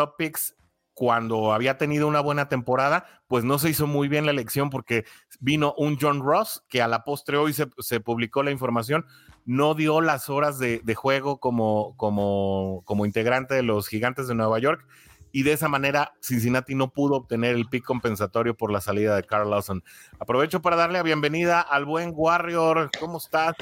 cuando 1.00 1.54
había 1.54 1.78
tenido 1.78 2.10
una 2.10 2.20
buena 2.20 2.50
temporada, 2.50 3.06
pues 3.30 3.46
no 3.46 3.58
se 3.58 3.70
hizo 3.70 3.88
muy 3.88 4.10
bien 4.10 4.26
la 4.26 4.32
elección 4.32 4.70
porque 4.70 5.06
vino 5.40 5.74
un 5.78 5.98
John 5.98 6.22
Ross, 6.22 6.62
que 6.68 6.82
a 6.82 6.90
la 6.90 7.06
postre 7.06 7.38
hoy 7.38 7.54
se, 7.54 8.00
publicó 8.02 8.44
la 8.44 8.52
información, 8.52 9.06
no 9.46 9.76
dio 9.76 10.02
las 10.02 10.30
horas 10.30 10.60
de, 10.60 10.82
juego 10.96 11.40
como, 11.40 11.96
como, 11.96 12.82
como 12.84 13.06
integrante 13.06 13.56
de 13.56 13.64
los 13.64 13.88
gigantes 13.88 14.28
de 14.28 14.36
Nueva 14.36 14.60
York 14.60 14.86
y 15.32 15.44
de 15.44 15.54
esa 15.54 15.70
manera 15.70 16.16
Cincinnati 16.22 16.76
no 16.76 16.92
pudo 16.92 17.16
obtener 17.16 17.56
el 17.56 17.70
pick 17.70 17.86
compensatorio 17.86 18.58
por 18.58 18.70
la 18.70 18.82
salida 18.82 19.16
de 19.16 19.24
Carl 19.24 19.50
Lawson. 19.50 19.82
Aprovecho 20.20 20.62
para 20.62 20.76
darle 20.76 20.98
la 20.98 21.04
bienvenida 21.04 21.62
al 21.62 21.86
buen 21.86 22.12
Warrior. 22.14 22.90
¿Cómo 23.00 23.20
estás? 23.20 23.56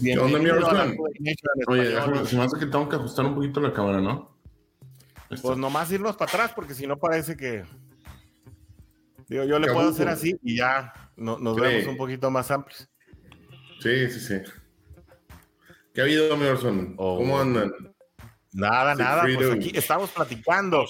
Bienvenido 0.00 0.56
Oye, 1.66 1.94
se 2.24 2.36
me 2.36 2.42
hace 2.42 2.58
que 2.58 2.66
tengo 2.66 2.88
que 2.88 2.96
ajustar 2.96 3.26
un 3.26 3.34
poquito 3.34 3.60
la 3.60 3.74
cámara, 3.74 4.00
¿no? 4.00 4.33
Pues 5.42 5.58
nomás 5.58 5.90
irnos 5.90 6.16
para 6.16 6.30
atrás, 6.30 6.52
porque 6.54 6.74
si 6.74 6.86
no 6.86 6.98
parece 6.98 7.36
que. 7.36 7.64
Digo, 9.28 9.44
yo 9.44 9.58
le 9.58 9.72
puedo 9.72 9.90
hacer 9.90 10.08
así 10.08 10.36
y 10.42 10.58
ya 10.58 10.92
nos 11.16 11.56
vemos 11.56 11.86
un 11.86 11.96
poquito 11.96 12.30
más 12.30 12.50
amplios. 12.50 12.88
Sí, 13.80 14.10
sí, 14.10 14.20
sí. 14.20 14.34
¿Qué 15.94 16.00
ha 16.00 16.04
habido, 16.04 16.34
Emerson? 16.34 16.94
Oh. 16.96 17.18
¿Cómo 17.18 17.38
andan? 17.38 17.72
Nada, 18.52 18.94
nada. 18.94 19.24
Pues 19.34 19.50
aquí 19.50 19.72
estamos 19.74 20.10
platicando 20.10 20.86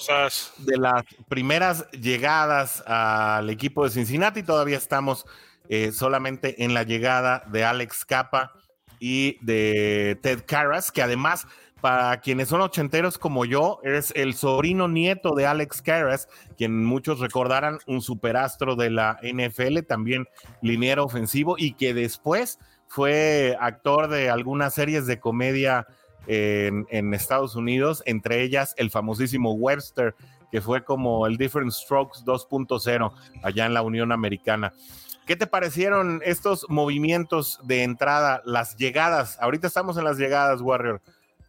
de 0.59 0.77
las 0.77 1.03
primeras 1.27 1.89
llegadas 1.91 2.83
al 2.85 3.49
equipo 3.49 3.83
de 3.83 3.89
Cincinnati. 3.89 4.43
Todavía 4.43 4.77
estamos 4.77 5.25
eh, 5.67 5.91
solamente 5.91 6.63
en 6.63 6.73
la 6.73 6.83
llegada 6.83 7.43
de 7.47 7.63
Alex 7.63 8.05
Capa 8.05 8.53
y 8.99 9.37
de 9.43 10.17
Ted 10.21 10.43
Carras, 10.45 10.91
que 10.91 11.01
además 11.01 11.47
para 11.85 12.19
quienes 12.19 12.47
son 12.47 12.61
ochenteros 12.61 13.19
como 13.19 13.45
yo, 13.45 13.79
es 13.83 14.11
el 14.15 14.33
sobrino 14.33 14.87
nieto 14.87 15.35
de 15.35 15.45
Alex 15.45 15.83
Karras, 15.83 16.27
quien 16.57 16.83
muchos 16.83 17.19
recordarán 17.19 17.77
un 17.85 18.01
superastro 18.01 18.75
de 18.75 18.89
la 18.89 19.19
NFL, 19.21 19.81
también 19.87 20.25
liniero 20.63 21.03
ofensivo 21.03 21.57
y 21.59 21.73
que 21.73 21.93
después 21.93 22.57
fue 22.87 23.55
actor 23.59 24.07
de 24.07 24.31
algunas 24.31 24.73
series 24.73 25.05
de 25.05 25.19
comedia 25.19 25.85
en 26.25 27.13
Estados 27.13 27.55
Unidos, 27.55 28.01
entre 28.07 28.41
ellas 28.41 28.73
el 28.77 28.89
famosísimo 28.89 29.53
Webster, 29.53 30.15
que 30.51 30.61
fue 30.61 30.83
como 30.83 31.27
el 31.27 31.37
Different 31.37 31.71
Strokes 31.71 32.21
2.0 32.25 33.13
allá 33.43 33.65
en 33.67 33.75
la 33.75 33.83
Unión 33.83 34.11
Americana. 34.11 34.73
¿Qué 35.27 35.35
te 35.35 35.45
parecieron 35.45 36.21
estos 36.25 36.65
movimientos 36.67 37.59
de 37.63 37.83
entrada, 37.83 38.41
las 38.43 38.75
llegadas? 38.75 39.37
Ahorita 39.39 39.67
estamos 39.67 39.97
en 39.97 40.03
las 40.03 40.17
llegadas, 40.17 40.61
Warrior 40.61 40.99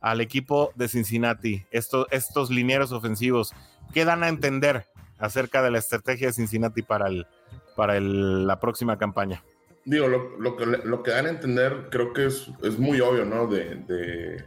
al 0.00 0.20
equipo 0.20 0.72
de 0.74 0.88
Cincinnati, 0.88 1.64
estos, 1.70 2.06
estos 2.10 2.50
linieros 2.50 2.92
ofensivos, 2.92 3.52
¿qué 3.92 4.04
dan 4.04 4.22
a 4.22 4.28
entender 4.28 4.86
acerca 5.18 5.62
de 5.62 5.70
la 5.70 5.78
estrategia 5.78 6.28
de 6.28 6.32
Cincinnati 6.32 6.82
para, 6.82 7.08
el, 7.08 7.26
para 7.74 7.98
la 8.00 8.60
próxima 8.60 8.98
campaña? 8.98 9.42
Digo, 9.84 10.08
lo, 10.08 10.56
que, 10.56 10.66
lo 10.66 11.02
que 11.02 11.12
dan 11.12 11.26
a 11.26 11.30
entender 11.30 11.88
creo 11.90 12.12
que 12.12 12.26
es, 12.26 12.50
es 12.62 12.76
muy 12.78 13.00
obvio, 13.00 13.24
¿no? 13.24 13.46
De, 13.46 14.44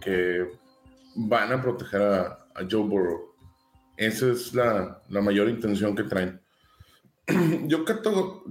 que 0.00 0.46
van 1.14 1.52
a 1.52 1.62
proteger 1.62 2.02
a, 2.02 2.38
Joe 2.68 2.82
Burrow. 2.82 3.34
Esa 3.96 4.32
es 4.32 4.52
la, 4.52 5.00
mayor 5.08 5.48
intención 5.48 5.94
que 5.94 6.02
traen. 6.02 6.40
Yo 7.68 7.84
creo, 7.84 8.42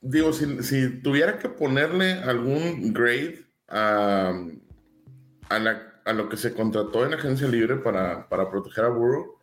digo, 0.00 0.32
si, 0.34 0.62
si 0.62 1.00
tuviera 1.00 1.38
que 1.38 1.48
ponerle 1.48 2.12
algún 2.12 2.92
grade 2.92 3.46
a 3.68 4.32
a, 5.56 6.12
lo 6.12 6.28
que 6.28 6.36
se 6.36 6.54
contrató 6.54 7.04
en 7.04 7.14
agencia 7.14 7.46
libre 7.48 7.76
para, 7.76 8.28
proteger 8.28 8.84
a 8.84 8.88
Burrow, 8.88 9.38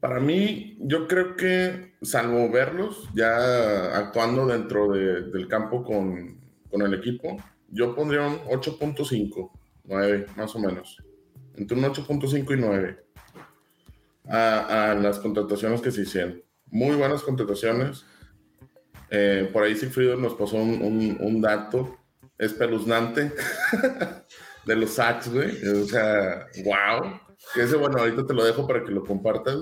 para 0.00 0.20
mí, 0.20 0.78
yo 0.80 1.08
creo 1.08 1.36
que, 1.36 1.96
salvo 2.02 2.50
verlos 2.50 3.08
ya 3.14 3.96
actuando 3.96 4.46
dentro 4.46 4.92
del 4.92 5.48
campo 5.48 5.82
con, 5.82 6.40
el 6.70 6.94
equipo, 6.94 7.38
yo 7.70 7.94
pondría 7.94 8.26
un 8.26 8.38
8.5, 8.40 9.50
9, 9.84 10.26
más 10.36 10.54
o 10.54 10.58
menos. 10.58 11.02
Entre 11.54 11.76
un 11.76 11.84
8.5 11.84 12.54
y 12.54 12.60
9 12.60 13.04
a, 14.28 14.94
las 15.00 15.18
contrataciones 15.18 15.80
que 15.80 15.90
se 15.90 16.02
hicieron. 16.02 16.42
Muy 16.66 16.96
buenas 16.96 17.22
contrataciones. 17.22 18.04
Eh, 19.10 19.48
por 19.52 19.62
ahí 19.62 19.74
Sigfrido 19.74 20.16
nos 20.16 20.34
pasó 20.34 20.56
un, 20.56 21.16
un 21.18 21.40
dato 21.40 21.96
espeluznante 22.38 23.32
de 24.66 24.76
los 24.76 24.90
sacks, 24.90 25.28
güey. 25.32 25.66
O 25.68 25.86
sea, 25.86 26.46
wow. 26.64 27.20
Ese, 27.54 27.76
bueno, 27.76 27.98
ahorita 27.98 28.26
te 28.26 28.34
lo 28.34 28.44
dejo 28.44 28.66
para 28.66 28.84
que 28.84 28.90
lo 28.90 29.04
compartas. 29.04 29.56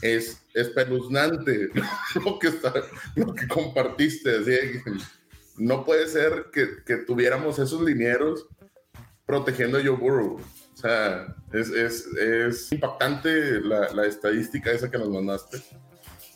Es 0.00 0.42
espeluznante 0.54 1.68
lo 2.24 2.38
que, 2.38 2.48
está, 2.48 2.72
lo 3.14 3.34
que 3.34 3.46
compartiste. 3.46 4.30
No 5.56 5.84
puede 5.84 6.08
ser 6.08 6.46
que, 6.52 6.82
que, 6.84 6.96
tuviéramos 6.96 7.58
esos 7.58 7.82
linieros 7.82 8.46
protegiendo 9.26 9.78
a 9.78 9.82
Joe. 9.82 9.96
O 10.00 10.40
sea, 10.74 11.34
es, 11.52 11.68
es, 11.70 12.06
es 12.16 12.72
impactante 12.72 13.60
la, 13.60 13.92
la, 13.92 14.06
estadística 14.06 14.72
esa 14.72 14.90
que 14.90 14.98
nos 14.98 15.08
mandaste. 15.08 15.62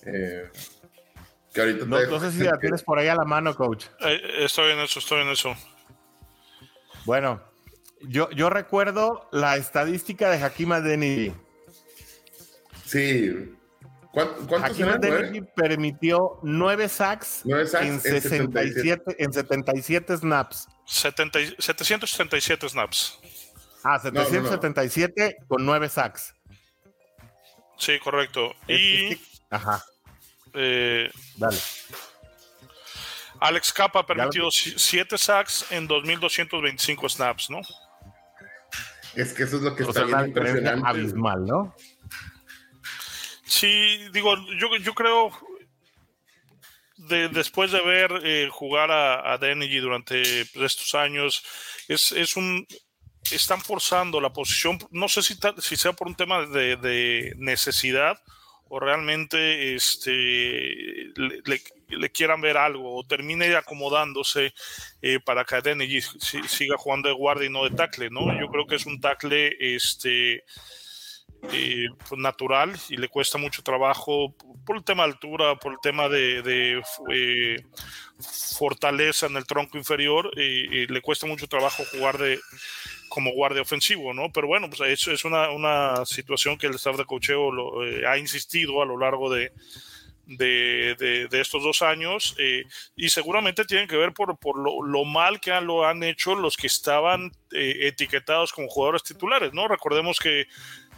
Eh, 0.05 0.49
que 1.57 1.63
ahorita 1.63 1.87
no, 1.87 1.99
no 1.99 2.21
sé 2.21 2.33
si 2.33 2.45
la 2.45 2.59
tienes 2.59 2.83
por 2.83 2.99
ahí 2.99 3.09
a 3.09 3.15
la 3.15 3.25
mano, 3.25 3.57
coach. 3.57 3.87
Eh, 4.01 4.45
estoy 4.45 4.73
en 4.73 4.81
eso, 4.81 4.99
estoy 4.99 5.23
en 5.23 5.29
eso. 5.29 5.57
Bueno, 7.07 7.41
yo, 8.03 8.29
yo 8.31 8.51
recuerdo 8.51 9.27
la 9.33 9.57
estadística 9.57 10.29
de 10.29 10.37
Hakim 10.37 10.73
Adeniji. 10.73 11.33
Sí. 12.85 13.55
¿Cuántos 14.13 14.63
Hakim 14.63 14.89
Adeniji 14.89 15.47
permitió 15.57 16.41
nueve 16.43 16.91
sacks, 16.91 17.43
en, 17.47 18.01
67, 18.01 19.17
en 19.19 19.33
77 19.33 20.19
snaps. 20.19 20.69
777 20.85 22.69
snaps. 22.69 23.19
Ah, 23.83 23.99
777 23.99 25.39
con 25.49 25.65
nueve 25.65 25.89
sacks. 25.89 26.35
Sí, 27.79 27.99
correcto. 27.99 28.53
y. 28.69 29.19
ajá. 29.49 29.83
Eh, 30.57 31.11
Dale. 31.37 31.59
Alex 33.41 33.73
Capa 33.73 34.07
permitió 34.07 34.51
7 34.51 35.19
sacks 35.19 35.67
en 35.71 35.87
2.225 35.89 37.09
snaps, 37.11 37.51
¿no? 37.51 37.61
Es 39.15 39.33
que 39.33 39.45
eso 39.45 39.57
es 39.57 39.63
lo 39.63 39.75
que 39.75 39.83
está 39.83 40.05
bien 40.05 40.27
impresionante. 40.27 40.89
abismal, 40.89 41.45
¿no? 41.45 41.75
Sí, 43.45 44.09
digo, 44.13 44.37
yo, 44.59 44.77
yo 44.77 44.95
creo, 44.95 45.31
de, 46.97 47.29
después 47.29 47.71
de 47.73 47.81
ver 47.83 48.11
eh, 48.25 48.49
jugar 48.51 48.91
a, 48.91 49.33
a 49.33 49.39
Denny 49.39 49.79
durante 49.79 50.41
estos 50.43 50.95
años, 50.95 51.45
es, 51.89 52.13
es 52.13 52.37
un 52.37 52.67
están 53.31 53.61
forzando 53.61 54.21
la 54.21 54.33
posición, 54.33 54.79
no 54.91 55.09
sé 55.09 55.23
si, 55.23 55.37
si 55.59 55.77
sea 55.77 55.93
por 55.93 56.07
un 56.07 56.15
tema 56.15 56.47
de, 56.47 56.77
de 56.77 57.35
necesidad 57.39 58.19
o 58.69 58.81
realmente 58.81 59.75
este, 59.75 61.13
le, 61.15 62.11
quieran 62.11 62.41
ver 62.41 62.57
algo 62.57 62.97
o 62.97 63.07
termine 63.07 63.55
acomodándose 63.55 64.53
eh, 65.03 65.21
para 65.25 65.45
que 65.45 65.57
Adeniji 65.57 66.01
siga 66.01 66.77
jugando 66.77 67.09
de 67.09 67.15
guardia 67.15 67.47
y 67.47 67.53
no 67.53 67.65
de 67.65 67.77
tackle, 67.77 68.11
¿no? 68.11 68.39
Yo 68.39 68.49
creo 68.49 68.67
que 68.67 68.77
es 68.77 68.87
un 68.87 69.01
tackle 69.01 69.57
este, 69.61 70.45
eh, 71.53 71.87
pues, 72.09 72.21
natural 72.21 72.73
y 72.89 72.97
le 72.97 73.09
cuesta 73.09 73.39
mucho 73.39 73.63
trabajo 73.63 74.35
por 74.65 74.77
el 74.77 74.85
tema 74.85 75.05
de 75.05 75.13
altura, 75.13 75.57
por 75.57 75.73
el 75.73 75.79
tema 75.81 76.09
de, 76.09 76.83
eh, 77.13 77.57
fortaleza 78.59 79.27
en 79.27 79.37
el 79.37 79.47
tronco 79.47 79.79
inferior, 79.79 80.31
le 80.35 81.01
cuesta 81.03 81.27
mucho 81.27 81.47
trabajo 81.47 81.85
jugar 81.93 82.19
de 82.19 82.41
como 83.09 83.33
guardia 83.33 83.63
ofensivo, 83.63 84.13
¿no? 84.13 84.31
Pero 84.33 84.47
bueno, 84.47 84.69
pues 84.69 84.81
eso 84.91 85.13
es 85.13 85.25
una, 85.25 85.51
una 85.51 86.05
situación 86.07 86.59
que 86.59 86.67
el 86.67 86.75
staff 86.75 86.97
de 86.97 87.05
cocheo 87.05 87.51
lo, 87.51 87.81
ha 88.09 88.19
insistido 88.19 88.83
a 88.83 88.87
lo 88.87 88.99
largo 88.99 89.33
de, 89.33 89.53
de, 90.27 91.29
estos 91.33 91.63
dos 91.63 91.83
años 91.83 92.35
eh, 92.39 92.65
y 92.97 93.09
seguramente 93.09 93.65
tienen 93.65 93.87
que 93.87 93.97
ver 93.97 94.13
por, 94.13 94.37
por 94.39 94.57
lo, 94.59 95.05
mal 95.05 95.41
que 95.41 95.53
han, 95.53 95.67
lo 95.67 95.87
han 95.87 96.03
hecho 96.03 96.35
los 96.35 96.57
que 96.57 96.67
estaban 96.67 97.31
eh, 97.53 97.79
etiquetados 97.83 98.53
como 98.53 98.69
jugadores 98.69 99.05
titulares, 99.05 99.53
¿no? 99.53 99.69
Recordemos 99.69 100.19
que 100.19 100.47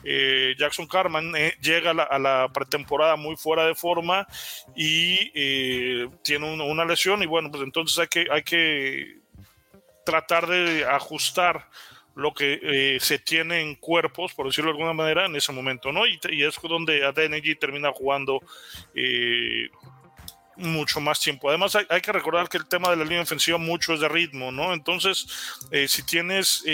eh, 0.05 0.55
Jackson 0.59 0.87
Carman 0.87 1.33
llega 1.61 1.91
a 1.91 2.19
la, 2.19 2.49
pretemporada 2.53 3.17
muy 3.17 3.37
fuera 3.37 3.67
de 3.67 3.75
forma 3.75 4.27
y 4.75 5.31
tiene 6.23 6.55
una, 6.63 6.85
lesión 6.85 7.23
y 7.23 7.27
bueno, 7.27 7.51
pues 7.51 7.63
entonces 7.63 7.99
hay 7.99 8.07
que, 8.09 8.27
hay 8.31 8.43
que 8.43 9.19
tratar 10.07 10.47
de 10.47 10.87
ajustar 10.87 11.69
lo 12.19 12.35
que 12.35 12.59
eh, 12.61 12.99
se 13.01 13.21
tiene 13.21 13.61
en 13.61 13.77
cuerpos, 13.77 14.35
por 14.35 14.47
decirlo 14.47 14.73
de 14.73 14.77
alguna 14.77 14.93
manera, 14.93 15.27
en 15.27 15.37
ese 15.37 15.53
momento, 15.53 15.93
¿no? 15.93 16.05
Y, 16.05 16.19
es 16.43 16.57
donde 16.61 17.05
ADNG 17.05 17.57
termina 17.61 17.93
jugando 17.93 18.41
eh, 18.93 19.69
mucho 20.57 21.01
más 21.01 21.21
tiempo. 21.21 21.49
Además, 21.49 21.77
hay, 21.77 22.01
que 22.01 22.11
recordar 22.11 22.49
que 22.49 22.57
el 22.57 22.67
tema 22.67 22.91
de 22.91 22.97
la 22.97 23.05
línea 23.05 23.23
ofensiva 23.23 23.57
mucho 23.57 23.95
es 23.95 24.01
de 24.01 24.09
ritmo, 24.09 24.51
¿no? 24.51 24.75
Entonces, 24.75 25.29
eh, 25.71 25.87
si 25.87 26.03
tienes 26.03 26.65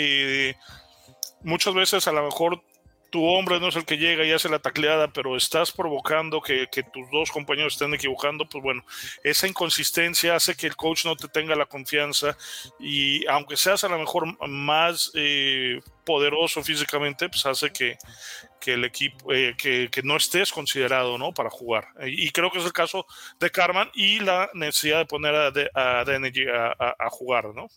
muchas 1.43 1.75
veces 1.75 2.07
a 2.07 2.11
lo 2.11 2.25
mejor 2.25 2.63
tu 3.09 3.25
hombre 3.25 3.59
no 3.59 3.69
es 3.69 3.75
el 3.75 3.85
que 3.85 3.97
llega 3.97 4.25
y 4.25 4.31
hace 4.31 4.49
la 4.49 4.59
tacleada, 4.59 5.07
pero 5.07 5.35
estás 5.35 5.71
provocando 5.71 6.41
que, 6.41 6.67
tus 6.93 7.09
dos 7.11 7.31
compañeros 7.31 7.73
estén 7.73 7.93
equivocando, 7.93 8.47
pues 8.47 8.63
bueno, 8.63 8.83
esa 9.23 9.47
inconsistencia 9.47 10.35
hace 10.35 10.55
que 10.55 10.67
el 10.67 10.75
coach 10.75 11.05
no 11.05 11.15
te 11.15 11.27
tenga 11.27 11.55
la 11.55 11.65
confianza 11.65 12.37
y 12.79 13.25
aunque 13.27 13.57
seas 13.57 13.83
a 13.83 13.89
lo 13.89 13.99
mejor 13.99 14.37
más 14.47 15.11
eh, 15.15 15.79
poderoso 16.05 16.63
físicamente, 16.63 17.29
pues 17.29 17.45
hace 17.45 17.71
que, 17.71 17.97
el 18.65 18.83
equipo, 18.83 19.31
eh, 19.31 19.55
que, 19.55 20.01
no 20.03 20.17
estés 20.17 20.51
considerado 20.51 21.19
¿no? 21.19 21.31
para 21.33 21.51
jugar. 21.51 21.87
Y 22.03 22.31
creo 22.31 22.49
que 22.49 22.57
es 22.57 22.65
el 22.65 22.73
caso 22.73 23.05
de 23.39 23.51
Carman 23.51 23.91
y 23.93 24.19
la 24.19 24.49
necesidad 24.55 24.97
de 24.97 25.05
poner 25.05 25.35
a, 25.35 25.53
a, 25.75 26.01
a, 26.01 26.95
a 26.97 27.09
jugar, 27.11 27.53
¿no? 27.53 27.67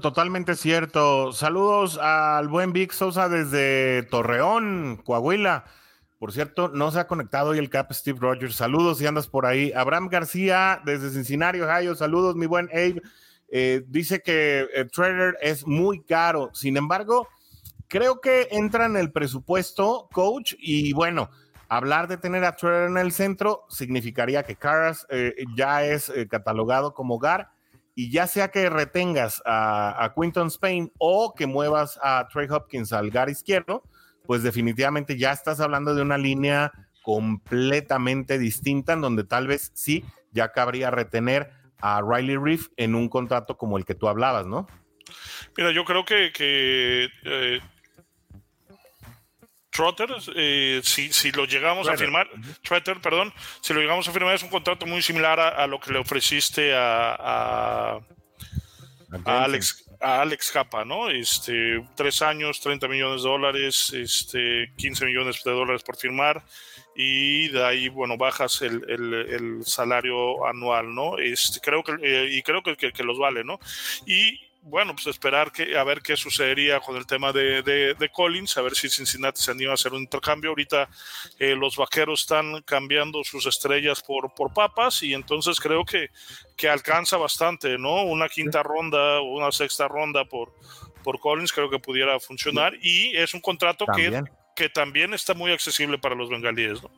Totalmente 0.00 0.56
cierto. 0.56 1.32
Saludos 1.32 1.98
al 1.98 2.48
buen 2.48 2.72
Vic 2.72 2.92
Sosa 2.92 3.28
desde 3.28 4.02
Torreón, 4.04 5.00
Coahuila. 5.04 5.64
Por 6.18 6.32
cierto, 6.32 6.68
no 6.68 6.90
se 6.90 7.00
ha 7.00 7.06
conectado 7.06 7.50
hoy 7.50 7.58
el 7.58 7.70
Cap 7.70 7.90
Steve 7.92 8.18
Rogers. 8.20 8.54
Saludos 8.54 8.98
si 8.98 9.06
andas 9.06 9.26
por 9.26 9.46
ahí. 9.46 9.72
Abraham 9.72 10.08
García 10.08 10.82
desde 10.84 11.10
Cincinnati, 11.10 11.60
Ohio. 11.60 11.94
Saludos, 11.94 12.36
mi 12.36 12.44
buen 12.44 12.68
Abe. 12.72 13.00
Eh, 13.48 13.84
dice 13.88 14.20
que 14.20 14.60
el 14.74 14.86
eh, 14.86 14.90
Trader 14.92 15.38
es 15.40 15.66
muy 15.66 16.02
caro. 16.04 16.50
Sin 16.52 16.76
embargo, 16.76 17.26
creo 17.88 18.20
que 18.20 18.48
entra 18.50 18.84
en 18.84 18.96
el 18.96 19.12
presupuesto, 19.12 20.10
coach. 20.12 20.54
Y 20.58 20.92
bueno, 20.92 21.30
hablar 21.70 22.06
de 22.06 22.18
tener 22.18 22.44
a 22.44 22.54
Trader 22.54 22.90
en 22.90 22.98
el 22.98 23.12
centro 23.12 23.64
significaría 23.70 24.42
que 24.42 24.56
Caras 24.56 25.06
eh, 25.08 25.34
ya 25.56 25.84
es 25.86 26.12
catalogado 26.28 26.92
como 26.92 27.18
GAR 27.18 27.50
y 27.94 28.10
ya 28.10 28.26
sea 28.26 28.48
que 28.48 28.70
retengas 28.70 29.42
a, 29.44 30.12
Quinton 30.18 30.48
Spain 30.48 30.92
o 30.98 31.34
que 31.34 31.46
muevas 31.46 31.98
a 32.02 32.28
Trey 32.32 32.46
Hopkins 32.48 32.92
al 32.92 33.10
gar 33.10 33.28
izquierdo, 33.28 33.82
pues 34.26 34.42
definitivamente 34.42 35.18
ya 35.18 35.32
estás 35.32 35.60
hablando 35.60 35.94
de 35.94 36.02
una 36.02 36.18
línea 36.18 36.72
completamente 37.02 38.38
distinta 38.38 38.92
en 38.92 39.00
donde 39.00 39.24
tal 39.24 39.46
vez 39.46 39.72
sí 39.74 40.04
ya 40.32 40.52
cabría 40.52 40.90
retener 40.90 41.50
a 41.80 42.02
Riley 42.02 42.36
Reef 42.36 42.68
en 42.76 42.94
un 42.94 43.08
contrato 43.08 43.56
como 43.56 43.78
el 43.78 43.84
que 43.84 43.94
tú 43.94 44.08
hablabas, 44.08 44.46
¿no? 44.46 44.66
Mira, 45.56 45.72
yo 45.72 45.84
creo 45.84 46.04
que, 46.04 46.30
eh, 47.24 47.60
Trotter, 49.80 50.10
eh, 50.36 50.82
si, 50.84 51.10
si, 51.10 51.32
lo 51.32 51.46
llegamos 51.46 51.88
a 51.88 51.96
firmar, 51.96 52.28
Trotter, 52.62 53.00
perdón, 53.00 53.32
si 53.62 53.72
lo 53.72 53.80
llegamos 53.80 54.06
a 54.06 54.12
firmar 54.12 54.34
es 54.34 54.42
un 54.42 54.50
contrato 54.50 54.84
muy 54.84 55.00
similar 55.00 55.40
a, 55.40 55.66
lo 55.66 55.80
que 55.80 55.90
le 55.90 55.98
ofreciste 55.98 56.74
a, 56.74 57.98
Alex, 59.24 59.86
a 59.98 60.20
Alex 60.20 60.50
Capa, 60.52 60.84
¿no? 60.84 61.08
Este, 61.08 61.82
tres 61.96 62.20
años, 62.20 62.60
30 62.60 62.88
millones 62.88 63.22
de 63.22 63.28
dólares, 63.30 63.90
este, 63.94 64.70
15 64.76 65.06
millones 65.06 65.42
de 65.42 65.50
dólares 65.50 65.82
por 65.82 65.96
firmar 65.96 66.44
y 66.94 67.48
de 67.48 67.64
ahí, 67.64 67.88
bueno, 67.88 68.18
bajas 68.18 68.60
el, 68.60 68.84
el, 68.86 69.64
salario 69.64 70.46
anual, 70.46 70.94
¿no? 70.94 71.16
Este, 71.16 71.58
creo 71.60 71.82
que, 71.82 71.92
eh, 72.02 72.28
y 72.32 72.42
creo 72.42 72.62
que, 72.62 72.76
que, 72.76 72.92
que 72.92 73.02
los 73.02 73.18
vale, 73.18 73.44
¿no? 73.44 73.58
Y 74.04 74.49
bueno, 74.62 74.94
pues 74.94 75.06
esperar 75.06 75.52
que, 75.52 75.76
a 75.76 75.84
ver 75.84 76.02
qué 76.02 76.16
sucedería 76.16 76.80
con 76.80 76.96
el 76.96 77.06
tema 77.06 77.32
de, 77.32 77.62
de, 77.62 78.08
Collins, 78.10 78.56
a 78.56 78.62
ver 78.62 78.74
si 78.74 78.88
Cincinnati 78.88 79.40
se 79.40 79.50
anima 79.50 79.72
a 79.72 79.74
hacer 79.74 79.92
un 79.92 80.00
intercambio. 80.00 80.50
Ahorita 80.50 80.88
eh, 81.38 81.54
los 81.56 81.76
vaqueros 81.76 82.20
están 82.20 82.62
cambiando 82.62 83.24
sus 83.24 83.46
estrellas 83.46 84.02
por, 84.02 84.32
por 84.34 84.52
papas 84.52 85.02
y 85.02 85.14
entonces 85.14 85.58
creo 85.60 85.84
que, 85.84 86.08
que 86.56 86.68
alcanza 86.68 87.16
bastante, 87.16 87.78
¿no? 87.78 88.04
Una 88.04 88.28
quinta 88.28 88.62
ronda 88.62 89.20
o 89.20 89.36
una 89.36 89.50
sexta 89.50 89.88
ronda 89.88 90.24
por, 90.24 90.52
por 91.02 91.18
Collins 91.20 91.52
creo 91.52 91.70
que 91.70 91.78
pudiera 91.78 92.18
funcionar 92.20 92.74
y 92.80 93.16
es 93.16 93.34
un 93.34 93.40
contrato 93.40 93.86
Que, 93.94 94.22
que 94.54 94.68
también 94.68 95.14
está 95.14 95.32
muy 95.34 95.52
accesible 95.52 95.98
para 95.98 96.14
los 96.14 96.28
bengalíes, 96.28 96.82
¿no? 96.82 96.90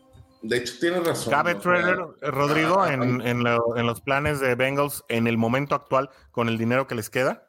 De 0.42 0.57
hecho, 0.57 0.75
tiene 0.81 0.98
razón. 0.98 1.33
¿Cabe 1.33 1.55
Trader, 1.55 1.98
Rodrigo, 2.20 2.85
en, 2.85 3.20
en, 3.20 3.46
en, 3.46 3.87
los 3.87 4.01
planes 4.01 4.40
de 4.40 4.57
Bengals 4.57 5.05
en 5.09 5.29
el 5.29 5.38
momento 5.38 5.77
actual 5.77 6.11
con 6.33 6.48
el 6.48 6.59
dinero 6.59 6.88
que 6.88 6.96
les 6.96 7.11
queda? 7.11 7.46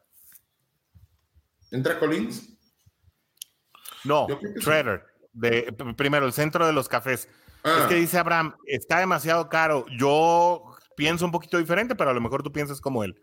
¿Entra 1.73 1.99
Collins? 1.99 2.55
No, 4.05 4.27
Trader. 4.63 5.03
De, 5.33 5.73
primero, 5.97 6.27
el 6.27 6.33
centro 6.33 6.67
de 6.67 6.71
los 6.71 6.87
cafés. 6.87 7.27
Es 7.63 7.87
que 7.87 7.95
ah. 7.95 7.97
dice 7.97 8.19
Abraham, 8.19 8.55
está 8.67 8.99
demasiado 8.99 9.49
caro. 9.49 9.85
Yo 9.97 10.75
pienso 10.95 11.25
un 11.25 11.31
poquito 11.31 11.57
diferente, 11.57 11.95
pero 11.95 12.11
a 12.11 12.13
lo 12.13 12.21
mejor 12.21 12.43
tú 12.43 12.51
piensas 12.51 12.79
como 12.79 13.03
él. 13.03 13.19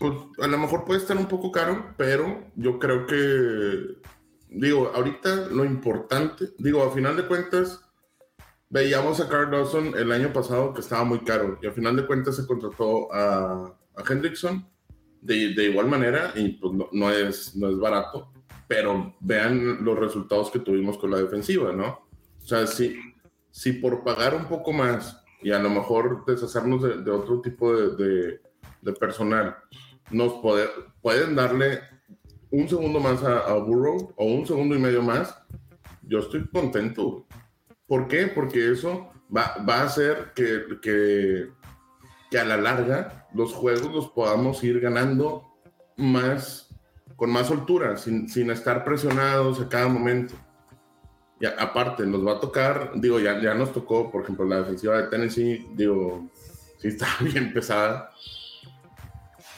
Pues 0.00 0.12
a 0.40 0.48
lo 0.48 0.58
mejor 0.58 0.84
puede 0.84 1.00
estar 1.00 1.16
un 1.16 1.26
poco 1.26 1.52
caro, 1.52 1.94
pero 1.96 2.50
yo 2.56 2.80
creo 2.80 3.06
que, 3.06 3.96
digo, 4.48 4.90
ahorita 4.92 5.46
lo 5.50 5.64
importante, 5.64 6.46
digo, 6.58 6.82
a 6.82 6.92
final 6.92 7.16
de 7.16 7.26
cuentas, 7.26 7.80
veíamos 8.68 9.20
a 9.20 9.28
Carl 9.28 9.52
Dawson 9.52 9.94
el 9.96 10.10
año 10.10 10.32
pasado 10.32 10.74
que 10.74 10.80
estaba 10.80 11.04
muy 11.04 11.20
caro 11.20 11.58
y 11.62 11.66
a 11.68 11.72
final 11.72 11.94
de 11.94 12.06
cuentas 12.06 12.36
se 12.36 12.46
contrató 12.46 13.12
a, 13.14 13.72
a 13.96 14.12
Hendrickson 14.12 14.68
de, 15.26 15.64
igual 15.64 15.88
manera, 15.88 16.32
y 16.34 16.50
pues 16.50 16.72
no, 16.92 17.10
es, 17.10 17.56
no 17.56 17.68
es 17.68 17.78
barato, 17.78 18.32
pero 18.68 19.14
vean 19.20 19.84
los 19.84 19.98
resultados 19.98 20.50
que 20.50 20.60
tuvimos 20.60 20.98
con 20.98 21.10
la 21.10 21.18
defensiva, 21.18 21.72
¿no? 21.72 22.06
O 22.42 22.46
sea, 22.46 22.66
si, 22.66 22.96
si 23.50 23.72
por 23.72 24.04
pagar 24.04 24.34
un 24.34 24.46
poco 24.46 24.72
más 24.72 25.22
y 25.42 25.50
a 25.50 25.58
lo 25.58 25.70
mejor 25.70 26.24
deshacernos 26.26 27.04
de, 27.04 27.10
otro 27.10 27.40
tipo 27.40 27.74
de, 27.74 28.40
de, 28.82 28.92
personal, 28.92 29.56
nos 30.10 30.34
pueden 31.02 31.34
darle 31.34 31.80
un 32.50 32.68
segundo 32.68 33.00
más 33.00 33.22
a, 33.22 33.52
Burrow 33.54 34.12
o 34.16 34.24
un 34.24 34.46
segundo 34.46 34.74
y 34.74 34.78
medio 34.78 35.02
más, 35.02 35.36
yo 36.02 36.20
estoy 36.20 36.46
contento. 36.48 37.26
¿Por 37.86 38.06
qué? 38.08 38.28
Porque 38.28 38.70
eso 38.70 39.10
va, 39.34 39.56
va 39.68 39.80
a 39.80 39.84
hacer 39.84 40.32
que, 40.34 40.78
que 40.80 41.48
que 42.36 42.40
a 42.40 42.44
la 42.44 42.58
larga 42.58 43.26
los 43.32 43.54
juegos 43.54 43.90
los 43.94 44.08
podamos 44.10 44.62
ir 44.62 44.78
ganando 44.78 45.42
más, 45.96 46.68
con 47.16 47.30
más 47.30 47.46
soltura, 47.46 47.96
sin, 47.96 48.28
sin 48.28 48.50
estar 48.50 48.84
presionados 48.84 49.58
a 49.58 49.70
cada 49.70 49.88
momento. 49.88 50.34
Y 51.40 51.46
aparte, 51.46 52.04
nos 52.04 52.26
va 52.26 52.32
a 52.32 52.40
tocar, 52.40 52.92
digo, 52.96 53.18
ya, 53.20 53.40
ya 53.40 53.54
nos 53.54 53.72
tocó, 53.72 54.10
por 54.10 54.22
ejemplo, 54.22 54.44
la 54.44 54.58
defensiva 54.58 55.00
de 55.00 55.08
Tennessee, 55.08 55.66
digo, 55.76 56.30
sí 56.76 56.88
está 56.88 57.06
bien 57.22 57.54
pesada. 57.54 58.10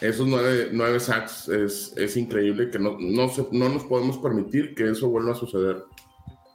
Esos 0.01 0.29
nueve, 0.29 0.69
nueve 0.71 1.01
sacks 1.01 1.49
es, 1.49 1.93
es 1.97 2.17
increíble 2.17 2.71
que 2.71 2.79
no, 2.79 2.97
no, 3.01 3.29
no, 3.51 3.69
nos 3.71 3.85
podemos 3.87 4.19
permitir 4.19 4.77
que 4.77 4.89
eso 4.89 5.09
vuelva 5.09 5.33
a 5.33 5.35
suceder. 5.35 5.83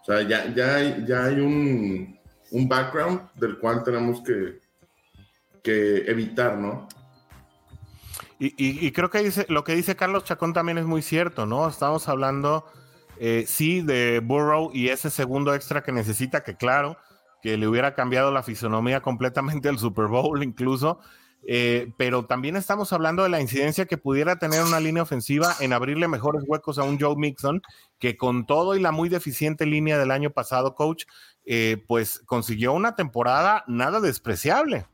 O 0.01 0.05
sea, 0.05 0.21
ya, 0.21 0.53
ya 0.55 0.75
hay, 0.75 1.05
ya 1.05 1.25
hay 1.25 1.41
un, 1.41 2.17
un 2.51 2.69
background 2.69 3.29
del 3.35 3.59
cual 3.59 3.83
tenemos 3.83 4.21
que, 4.21 4.62
que 5.63 6.03
evitar, 6.07 6.57
¿no? 6.57 6.87
Y, 8.39 8.91
creo 8.91 9.09
que 9.09 9.19
dice, 9.19 9.45
lo 9.47 9.63
que 9.63 9.73
dice 9.73 9.95
Carlos 9.95 10.25
Chacón 10.25 10.51
también 10.51 10.77
es 10.77 10.85
muy 10.85 11.01
cierto, 11.01 11.45
¿no? 11.45 11.65
Estamos 11.69 12.09
hablando, 12.09 12.65
eh, 13.17 13.45
sí, 13.47 13.81
de 13.81 14.19
Burrow 14.19 14.69
y 14.73 14.89
ese 14.89 15.09
segundo 15.09 15.55
extra 15.55 15.81
que 15.81 15.93
necesita, 15.93 16.43
que 16.43 16.57
claro, 16.57 16.97
que 17.41 17.55
le 17.57 17.67
hubiera 17.69 17.95
cambiado 17.95 18.31
la 18.31 18.43
fisonomía 18.43 19.01
completamente 19.01 19.69
al 19.69 19.79
Super 19.79 20.07
Bowl 20.07 20.43
incluso, 20.43 20.99
eh, 21.45 21.93
pero 21.97 22.25
también 22.25 22.57
estamos 22.57 22.91
hablando 22.91 23.23
de 23.23 23.29
la 23.29 23.39
incidencia 23.39 23.85
que 23.85 23.97
pudiera 23.97 24.37
tener 24.37 24.61
una 24.63 24.81
línea 24.81 25.03
ofensiva 25.03 25.55
en 25.61 25.71
abrirle 25.71 26.09
mejores 26.09 26.43
huecos 26.45 26.77
a 26.77 26.83
un 26.83 26.99
Joe 26.99 27.15
Mixon, 27.15 27.61
que 27.97 28.17
con 28.17 28.45
todo 28.45 28.75
y 28.75 28.81
la 28.81 28.91
muy 28.91 29.07
deficiente 29.07 29.65
línea 29.65 29.97
del 29.97 30.11
año 30.11 30.31
pasado, 30.31 30.75
coach, 30.75 31.05
eh, 31.45 31.83
pues 31.87 32.19
consiguió 32.25 32.73
una 32.73 32.95
temporada 32.95 33.63
nada 33.67 34.01
despreciable. 34.01 34.85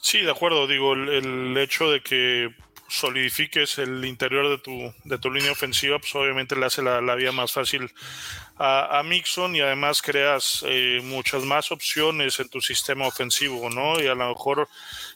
Sí, 0.00 0.20
de 0.22 0.30
acuerdo. 0.30 0.66
Digo, 0.66 0.92
el, 0.94 1.56
hecho 1.58 1.90
de 1.90 2.00
que 2.00 2.54
solidifiques 2.88 3.78
el 3.78 4.04
interior 4.04 4.48
de 4.48 4.58
tu, 4.58 4.94
de 5.04 5.18
tu 5.18 5.30
línea 5.30 5.52
ofensiva, 5.52 5.98
pues 5.98 6.14
obviamente 6.14 6.56
le 6.56 6.66
hace 6.66 6.82
la, 6.82 7.02
la 7.02 7.14
vida 7.16 7.32
más 7.32 7.52
fácil 7.52 7.92
a, 8.56 8.98
a 8.98 9.02
Mixon 9.02 9.54
y 9.54 9.60
además 9.60 10.00
creas 10.00 10.64
eh, 10.66 11.00
muchas 11.04 11.44
más 11.44 11.70
opciones 11.70 12.40
en 12.40 12.48
tu 12.48 12.60
sistema 12.60 13.06
ofensivo, 13.06 13.68
¿no? 13.68 14.00
Y 14.00 14.06
a 14.06 14.14
lo 14.14 14.28
mejor 14.30 14.68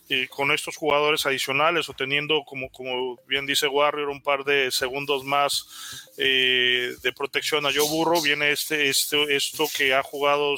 eh, 0.08 0.28
con 0.28 0.52
estos 0.52 0.76
jugadores 0.76 1.24
adicionales 1.24 1.88
o 1.88 1.94
teniendo, 1.94 2.42
como, 2.44 2.70
como 2.70 3.16
bien 3.26 3.46
dice 3.46 3.66
Warrior, 3.66 4.10
un 4.10 4.22
par 4.22 4.44
de 4.44 4.70
segundos 4.70 5.24
más 5.24 6.12
eh, 6.18 6.94
de 7.02 7.12
protección 7.12 7.64
a 7.66 7.72
Joe 7.72 7.88
Burro, 7.88 8.20
viene 8.20 8.52
este, 8.52 8.88
este, 8.88 9.34
esto 9.34 9.64
que 9.74 9.94
ha 9.94 10.02
jugado 10.02 10.54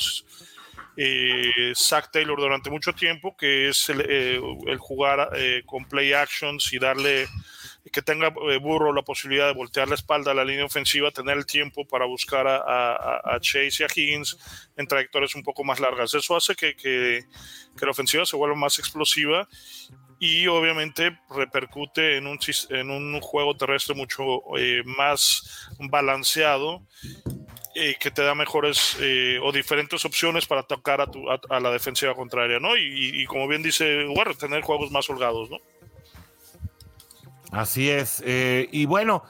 eh, 0.96 1.72
Zach 1.74 2.10
Taylor 2.10 2.38
durante 2.38 2.70
mucho 2.70 2.92
tiempo, 2.92 3.36
que 3.36 3.68
es 3.68 3.88
el, 3.88 4.04
eh, 4.08 4.40
jugar 4.78 5.30
eh, 5.36 5.62
con 5.66 5.86
play 5.86 6.12
actions 6.12 6.72
y 6.72 6.78
darle 6.78 7.26
que 7.92 8.00
tenga 8.00 8.28
eh, 8.28 8.58
Burro 8.58 8.92
la 8.92 9.02
posibilidad 9.02 9.46
de 9.46 9.54
voltear 9.54 9.88
la 9.88 9.94
espalda 9.94 10.30
a 10.30 10.34
la 10.34 10.44
línea 10.44 10.64
ofensiva, 10.64 11.10
tener 11.10 11.36
el 11.36 11.46
tiempo 11.46 11.86
para 11.86 12.06
buscar 12.06 12.46
a, 12.46 13.38
Chase 13.40 13.82
y 13.82 13.82
a 13.82 13.88
Higgins 13.94 14.38
en 14.76 14.86
trayectorias 14.86 15.34
un 15.34 15.42
poco 15.42 15.64
más 15.64 15.80
largas. 15.80 16.14
Eso 16.14 16.36
hace 16.36 16.54
que, 16.54 16.74
que, 16.76 17.24
la 17.80 17.90
ofensiva 17.90 18.24
se 18.24 18.36
vuelva 18.36 18.56
más 18.56 18.78
explosiva 18.78 19.46
y 20.18 20.46
obviamente 20.46 21.18
repercute 21.28 22.16
en 22.16 22.26
un, 22.26 22.38
en 22.70 22.90
un 22.90 23.20
juego 23.20 23.56
terrestre 23.56 23.94
mucho 23.94 24.24
más 24.84 25.68
balanceado 25.78 26.86
eh, 27.76 27.96
que 27.98 28.10
te 28.10 28.22
da 28.22 28.34
mejores 28.34 28.96
eh, 29.00 29.38
o 29.42 29.50
diferentes 29.50 30.04
opciones 30.04 30.46
para 30.46 30.62
tocar 30.62 31.00
a, 31.00 31.06
tu, 31.08 31.28
a, 31.28 31.60
la 31.60 31.70
defensiva 31.70 32.14
contraria, 32.14 32.60
¿no? 32.60 32.76
Y, 32.76 33.22
y 33.22 33.26
como 33.26 33.48
bien 33.48 33.62
dice 33.62 34.06
Warren, 34.06 34.36
tener 34.36 34.62
juegos 34.62 34.92
más 34.92 35.10
holgados, 35.10 35.50
¿no? 35.50 35.58
Así 37.54 37.88
es. 37.88 38.22
Eh, 38.26 38.68
y 38.72 38.86
bueno, 38.86 39.22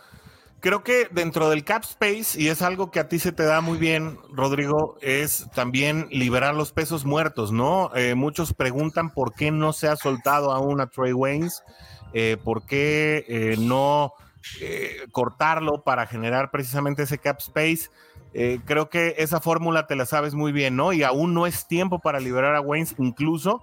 creo 0.61 0.83
que 0.83 1.09
dentro 1.11 1.51
del 1.51 1.65
cap 1.65 1.85
space, 1.85 2.41
y 2.41 2.49
es 2.49 2.63
algo 2.63 2.91
que 2.91 3.01
a 3.01 3.09
ti 3.09 3.19
se 3.19 3.33
te 3.33 3.45
da 3.45 3.61
muy 3.61 3.77
bien, 3.77 4.19
Rodrigo, 4.31 4.97
es 5.03 5.47
también 5.55 6.09
liberar 6.11 6.55
los 6.55 6.73
pesos 6.73 7.05
muertos, 7.05 7.53
¿no? 7.53 7.95
Eh, 7.95 8.15
muchos 8.15 8.55
preguntan 8.55 9.13
por 9.13 9.35
qué 9.35 9.51
no 9.51 9.73
se 9.73 9.89
ha 9.89 9.97
soltado 9.97 10.53
aún 10.53 10.81
a 10.81 10.87
Trey 10.87 11.13
Waynes, 11.13 11.63
por 12.45 12.65
qué 12.65 13.57
no 13.59 14.13
cortarlo 15.11 15.83
para 15.83 16.07
generar 16.07 16.51
precisamente 16.51 17.03
ese 17.03 17.19
cap 17.19 17.41
space. 17.41 17.91
Eh, 18.37 18.59
creo 18.65 18.91
que 18.91 19.15
esa 19.19 19.41
fórmula 19.41 19.87
te 19.87 19.95
la 19.95 20.07
sabes 20.07 20.35
muy 20.35 20.51
bien, 20.51 20.75
¿no? 20.75 20.93
Y 20.93 21.05
aún 21.05 21.35
no 21.35 21.47
es 21.47 21.69
tiempo 21.69 22.01
para 22.01 22.19
liberar 22.19 22.57
a 22.57 22.61
Waynes, 22.61 22.97
incluso 22.99 23.63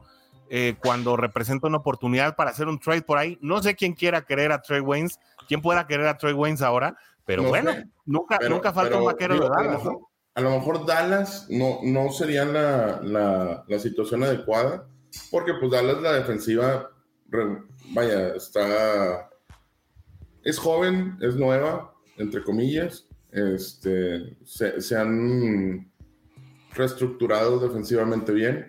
eh, 0.50 0.76
cuando 0.82 1.18
representa 1.18 1.68
una 1.68 1.80
oportunidad 1.80 2.38
para 2.38 2.52
hacer 2.52 2.70
un 2.70 2.80
trade 2.80 3.02
por 3.02 3.18
ahí. 3.18 3.38
No 3.42 3.62
sé 3.62 3.76
quién 3.76 3.94
quiera 3.94 4.22
querer 4.22 4.54
a 4.54 4.62
Trey 4.62 4.80
Waynes, 4.80 5.20
quién 5.50 5.62
pueda 5.62 5.88
querer 5.88 6.08
a 6.08 6.18
Trey 6.18 6.34
Waynes 6.34 6.62
ahora, 6.62 6.96
pero 7.26 7.44
no 7.44 7.50
bueno, 7.50 7.74
sé. 7.74 7.86
nunca, 8.06 8.38
pero, 8.40 8.56
nunca 8.56 8.72
falta 8.72 8.92
pero, 8.92 9.00
un 9.00 9.06
vaquero 9.06 9.34
digo, 9.34 9.50
de 9.50 9.50
Dallas. 9.50 9.68
A 9.68 9.72
lo, 9.72 9.78
mejor, 9.78 10.08
a 10.36 10.42
lo 10.42 10.50
mejor 10.52 10.86
Dallas 10.86 11.48
no, 11.50 11.80
no 11.84 12.10
sería 12.14 12.46
la, 12.46 13.02
la, 13.04 13.66
la, 13.68 13.80
situación 13.80 14.24
adecuada, 14.24 14.88
porque 15.32 15.54
pues 15.60 15.70
Dallas 15.70 16.02
la 16.02 16.14
defensiva, 16.14 16.92
vaya, 17.94 18.36
está... 18.36 19.30
Es 20.44 20.58
joven, 20.58 21.18
es 21.22 21.36
nueva, 21.36 21.94
entre 22.18 22.42
comillas, 22.42 23.08
este, 23.32 24.38
se, 24.44 24.98
han 24.98 25.92
reestructurado 26.74 27.60
defensivamente 27.60 28.32
bien 28.32 28.68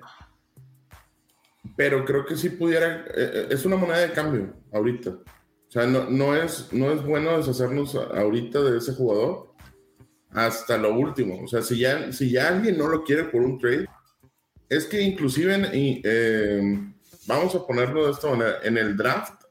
pero 1.76 2.04
creo 2.04 2.24
que 2.24 2.36
sí 2.36 2.50
pudiera, 2.50 3.06
eh, 3.14 3.48
es 3.50 3.64
una 3.64 3.76
moneda 3.76 4.00
de 4.00 4.12
cambio 4.12 4.54
ahorita. 4.72 5.10
O 5.10 5.70
sea, 5.70 5.86
no, 5.86 6.10
no, 6.10 6.36
es, 6.36 6.72
no 6.72 6.92
es 6.92 7.02
bueno 7.02 7.36
deshacernos 7.36 7.94
ahorita 7.94 8.60
de 8.60 8.78
ese 8.78 8.92
jugador 8.92 9.52
hasta 10.30 10.76
lo 10.76 10.94
último. 10.94 11.42
O 11.42 11.48
sea, 11.48 11.62
si 11.62 11.78
ya, 11.78 12.12
si 12.12 12.30
ya 12.30 12.48
alguien 12.48 12.76
no 12.76 12.88
lo 12.88 13.04
quiere 13.04 13.24
por 13.24 13.42
un 13.42 13.58
trade, 13.58 13.86
es 14.68 14.84
que 14.86 15.00
inclusive, 15.00 15.70
eh, 15.72 16.78
vamos 17.26 17.54
a 17.54 17.66
ponerlo 17.66 18.06
de 18.06 18.12
esta 18.12 18.28
manera, 18.28 18.56
en 18.62 18.76
el 18.76 18.96
draft 18.96 19.41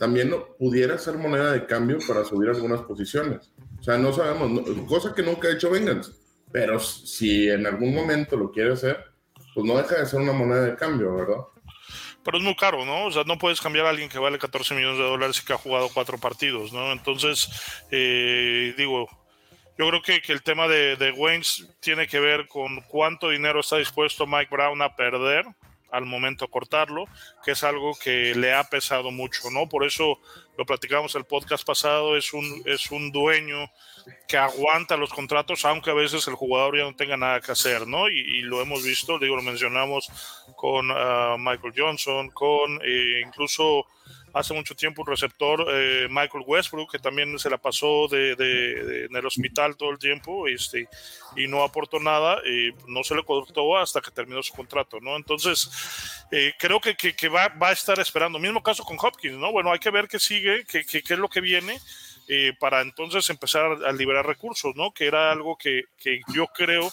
también 0.00 0.34
pudiera 0.58 0.96
ser 0.96 1.18
moneda 1.18 1.52
de 1.52 1.66
cambio 1.66 1.98
para 2.08 2.24
subir 2.24 2.48
algunas 2.48 2.80
posiciones. 2.80 3.52
O 3.78 3.82
sea, 3.82 3.98
no 3.98 4.14
sabemos, 4.14 4.50
no, 4.50 4.86
cosa 4.86 5.14
que 5.14 5.22
nunca 5.22 5.48
ha 5.48 5.52
hecho 5.52 5.70
Bengals, 5.70 6.10
pero 6.50 6.80
si 6.80 7.50
en 7.50 7.66
algún 7.66 7.94
momento 7.94 8.34
lo 8.34 8.50
quiere 8.50 8.72
hacer, 8.72 8.96
pues 9.54 9.66
no 9.66 9.76
deja 9.76 9.98
de 9.98 10.06
ser 10.06 10.20
una 10.20 10.32
moneda 10.32 10.62
de 10.62 10.74
cambio, 10.74 11.14
¿verdad? 11.14 11.36
pero 12.22 12.38
es 12.38 12.44
muy 12.44 12.54
caro, 12.54 12.84
¿no? 12.84 13.06
O 13.06 13.10
sea, 13.10 13.24
no 13.24 13.38
puedes 13.38 13.60
cambiar 13.60 13.86
a 13.86 13.90
alguien 13.90 14.08
que 14.08 14.18
vale 14.18 14.38
14 14.38 14.74
millones 14.74 14.98
de 14.98 15.04
dólares 15.04 15.40
y 15.40 15.46
que 15.46 15.54
ha 15.54 15.58
jugado 15.58 15.88
cuatro 15.92 16.18
partidos, 16.18 16.72
¿no? 16.72 16.92
Entonces, 16.92 17.48
eh, 17.90 18.74
digo, 18.76 19.08
yo 19.78 19.88
creo 19.88 20.02
que, 20.02 20.20
que 20.20 20.32
el 20.32 20.42
tema 20.42 20.68
de, 20.68 20.96
de, 20.96 21.12
Waynes 21.12 21.66
tiene 21.80 22.06
que 22.06 22.20
ver 22.20 22.46
con 22.46 22.82
cuánto 22.88 23.30
dinero 23.30 23.60
está 23.60 23.76
dispuesto 23.76 24.26
Mike 24.26 24.48
Brown 24.50 24.80
a 24.82 24.94
perder 24.96 25.46
al 25.90 26.06
momento 26.06 26.48
cortarlo, 26.48 27.06
que 27.44 27.52
es 27.52 27.64
algo 27.64 27.96
que 28.02 28.34
le 28.34 28.54
ha 28.54 28.64
pesado 28.64 29.10
mucho, 29.10 29.50
¿no? 29.50 29.68
Por 29.68 29.84
eso 29.84 30.20
lo 30.56 30.66
platicamos 30.66 31.14
el 31.14 31.24
podcast 31.24 31.66
pasado, 31.66 32.16
es 32.16 32.32
un, 32.32 32.62
es 32.66 32.90
un 32.90 33.12
dueño 33.12 33.70
que 34.28 34.36
aguanta 34.36 34.96
los 34.96 35.10
contratos, 35.10 35.64
aunque 35.64 35.90
a 35.90 35.94
veces 35.94 36.26
el 36.28 36.34
jugador 36.34 36.76
ya 36.76 36.84
no 36.84 36.96
tenga 36.96 37.16
nada 37.16 37.40
que 37.40 37.52
hacer, 37.52 37.86
¿no? 37.86 38.08
Y, 38.08 38.18
y 38.18 38.42
lo 38.42 38.60
hemos 38.60 38.82
visto, 38.82 39.18
digo, 39.18 39.36
lo 39.36 39.42
mencionamos 39.42 40.10
con 40.56 40.90
uh, 40.90 41.38
Michael 41.38 41.74
Johnson, 41.76 42.30
con 42.30 42.80
eh, 42.84 43.22
incluso 43.24 43.86
hace 44.32 44.54
mucho 44.54 44.74
tiempo 44.74 45.02
un 45.02 45.08
receptor, 45.08 45.66
eh, 45.72 46.06
Michael 46.08 46.44
Westbrook, 46.46 46.90
que 46.90 46.98
también 46.98 47.38
se 47.38 47.50
la 47.50 47.58
pasó 47.58 48.08
de, 48.08 49.06
en 49.08 49.16
el 49.16 49.26
hospital 49.26 49.76
todo 49.76 49.90
el 49.90 49.98
tiempo 49.98 50.46
este, 50.46 50.88
y 51.36 51.46
no 51.46 51.62
aportó 51.62 51.98
nada, 51.98 52.38
y 52.46 52.72
no 52.86 53.02
se 53.02 53.14
le 53.14 53.24
cortó 53.24 53.76
hasta 53.76 54.00
que 54.00 54.10
terminó 54.10 54.42
su 54.42 54.54
contrato, 54.54 55.00
¿no? 55.00 55.16
Entonces, 55.16 55.70
eh, 56.30 56.52
creo 56.58 56.80
que, 56.80 56.94
que, 56.94 57.28
va, 57.28 57.48
va, 57.48 57.68
a 57.68 57.72
estar 57.72 57.98
esperando. 57.98 58.38
Mismo 58.38 58.62
caso 58.62 58.84
con 58.84 58.96
Hopkins, 59.00 59.36
¿no? 59.36 59.52
Bueno, 59.52 59.72
hay 59.72 59.78
que 59.78 59.90
ver 59.90 60.08
qué 60.08 60.18
sigue, 60.18 60.64
qué, 60.64 60.84
qué, 60.84 61.02
qué 61.02 61.14
es 61.14 61.18
lo 61.18 61.28
que 61.28 61.40
viene. 61.40 61.78
Eh, 62.32 62.52
para 62.60 62.80
entonces 62.80 63.28
empezar 63.28 63.64
a, 63.64 63.88
a, 63.88 63.92
liberar 63.92 64.24
recursos, 64.24 64.76
¿no? 64.76 64.92
Que 64.92 65.06
era 65.06 65.32
algo 65.32 65.56
que, 65.56 65.82
que 65.96 66.20
yo 66.32 66.46
creo 66.46 66.88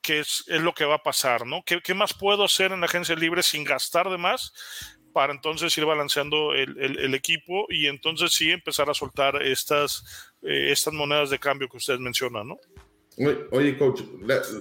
que 0.00 0.20
es, 0.20 0.44
es, 0.46 0.62
lo 0.62 0.72
que 0.72 0.86
va 0.86 0.94
a 0.94 1.02
pasar, 1.02 1.46
¿no? 1.46 1.62
¿Qué, 1.66 1.82
¿Qué, 1.82 1.92
más 1.92 2.14
puedo 2.14 2.44
hacer 2.44 2.72
en 2.72 2.80
la 2.80 2.86
agencia 2.86 3.14
libre 3.14 3.42
sin 3.42 3.62
gastar 3.62 4.08
de 4.08 4.16
más? 4.16 4.54
Para 5.12 5.32
entonces 5.32 5.76
ir 5.76 5.84
balanceando 5.84 6.54
el, 6.54 6.78
el, 6.78 7.14
equipo 7.14 7.66
y 7.68 7.86
entonces 7.86 8.32
sí 8.32 8.50
empezar 8.50 8.88
a 8.90 8.94
soltar 8.94 9.42
estas, 9.42 10.04
eh, 10.42 10.70
estas 10.70 10.94
monedas 10.94 11.30
de 11.30 11.38
cambio 11.38 11.68
que 11.68 11.76
ustedes 11.76 12.00
mencionan, 12.00 12.48
¿no? 12.48 12.58
Oye, 13.50 13.76
coach, 13.76 14.02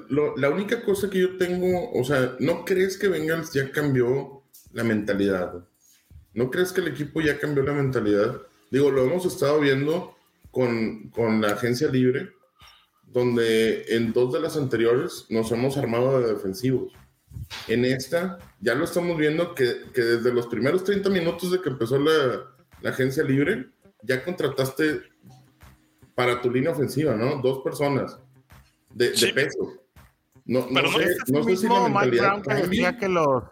la, 0.10 0.50
única 0.50 0.84
cosa 0.84 1.10
que 1.10 1.20
yo 1.20 1.38
tengo, 1.38 1.92
o 1.92 2.04
sea, 2.04 2.36
¿no 2.40 2.66
crees 2.66 2.98
que 2.98 3.08
Bengals 3.08 3.54
ya 3.54 3.72
cambió 3.72 4.44
la 4.74 4.84
mentalidad? 4.84 5.68
¿No 6.34 6.50
crees 6.50 6.72
que 6.72 6.82
el 6.82 6.88
equipo 6.88 7.22
ya 7.22 7.38
cambió 7.38 7.64
la 7.64 7.74
mentalidad? 7.74 8.42
Digo, 8.72 8.90
lo 8.90 9.04
hemos 9.04 9.26
estado 9.26 9.60
viendo 9.60 10.16
con, 10.50 11.10
con 11.10 11.40
la 11.40 11.50
agencia 11.50 11.88
libre, 11.90 12.32
donde 13.06 13.86
en 13.90 14.12
dos 14.12 14.34
de 14.34 14.40
las 14.40 14.58
anteriores 14.58 15.28
nos 15.30 15.52
hemos 15.52 15.78
armado 15.78 16.20
de 16.20 16.34
defensivos 16.34 16.94
en 17.68 17.86
esta 17.86 18.38
ya 18.60 18.76
lo 18.76 18.86
estamos 18.86 19.18
viendo 19.18 19.54
que, 19.54 19.92
que, 19.94 20.02
desde 20.02 20.34
los 20.34 20.48
primeros 20.48 20.84
30 20.84 21.10
minutos 21.10 21.52
de 21.52 21.62
que 21.62 21.70
empezó 21.70 22.00
la, 22.00 22.44
la, 22.82 22.90
agencia 22.90 23.24
libre, 23.24 23.68
ya 24.02 24.24
contrataste 24.24 25.02
para 26.16 26.42
tu 26.42 26.50
línea 26.50 26.72
ofensiva, 26.72 27.16
¿no? 27.16 27.42
Dos 27.42 27.60
personas 27.64 28.20
de, 28.94 29.16
sí. 29.16 29.28
de 29.28 29.34
peso. 29.34 29.74
No, 30.46 30.66
pero 30.74 30.90
no, 30.90 30.98
sé, 30.98 31.16
no 31.28 31.44
sé 31.44 31.58
si 31.58 31.68
la 31.68 31.84
mentalidad 31.84 32.42
que 32.42 32.54
decía 32.54 32.98
que 32.98 33.10
los... 33.10 33.44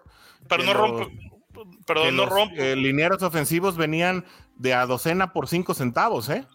Pero 0.48 0.62
que 0.62 0.68
no 0.68 0.74
rompe... 0.74 1.26
Perdón, 1.86 2.16
no 2.16 2.26
rompe. 2.26 2.72
Eh, 2.72 2.76
linieros 2.76 3.22
ofensivos 3.22 3.78
venían 3.78 4.26
de 4.58 4.74
a 4.74 4.86
docena 4.86 5.34
por 5.34 5.48
cinco 5.48 5.74
centavos, 5.74 6.30
¿eh? 6.30 6.46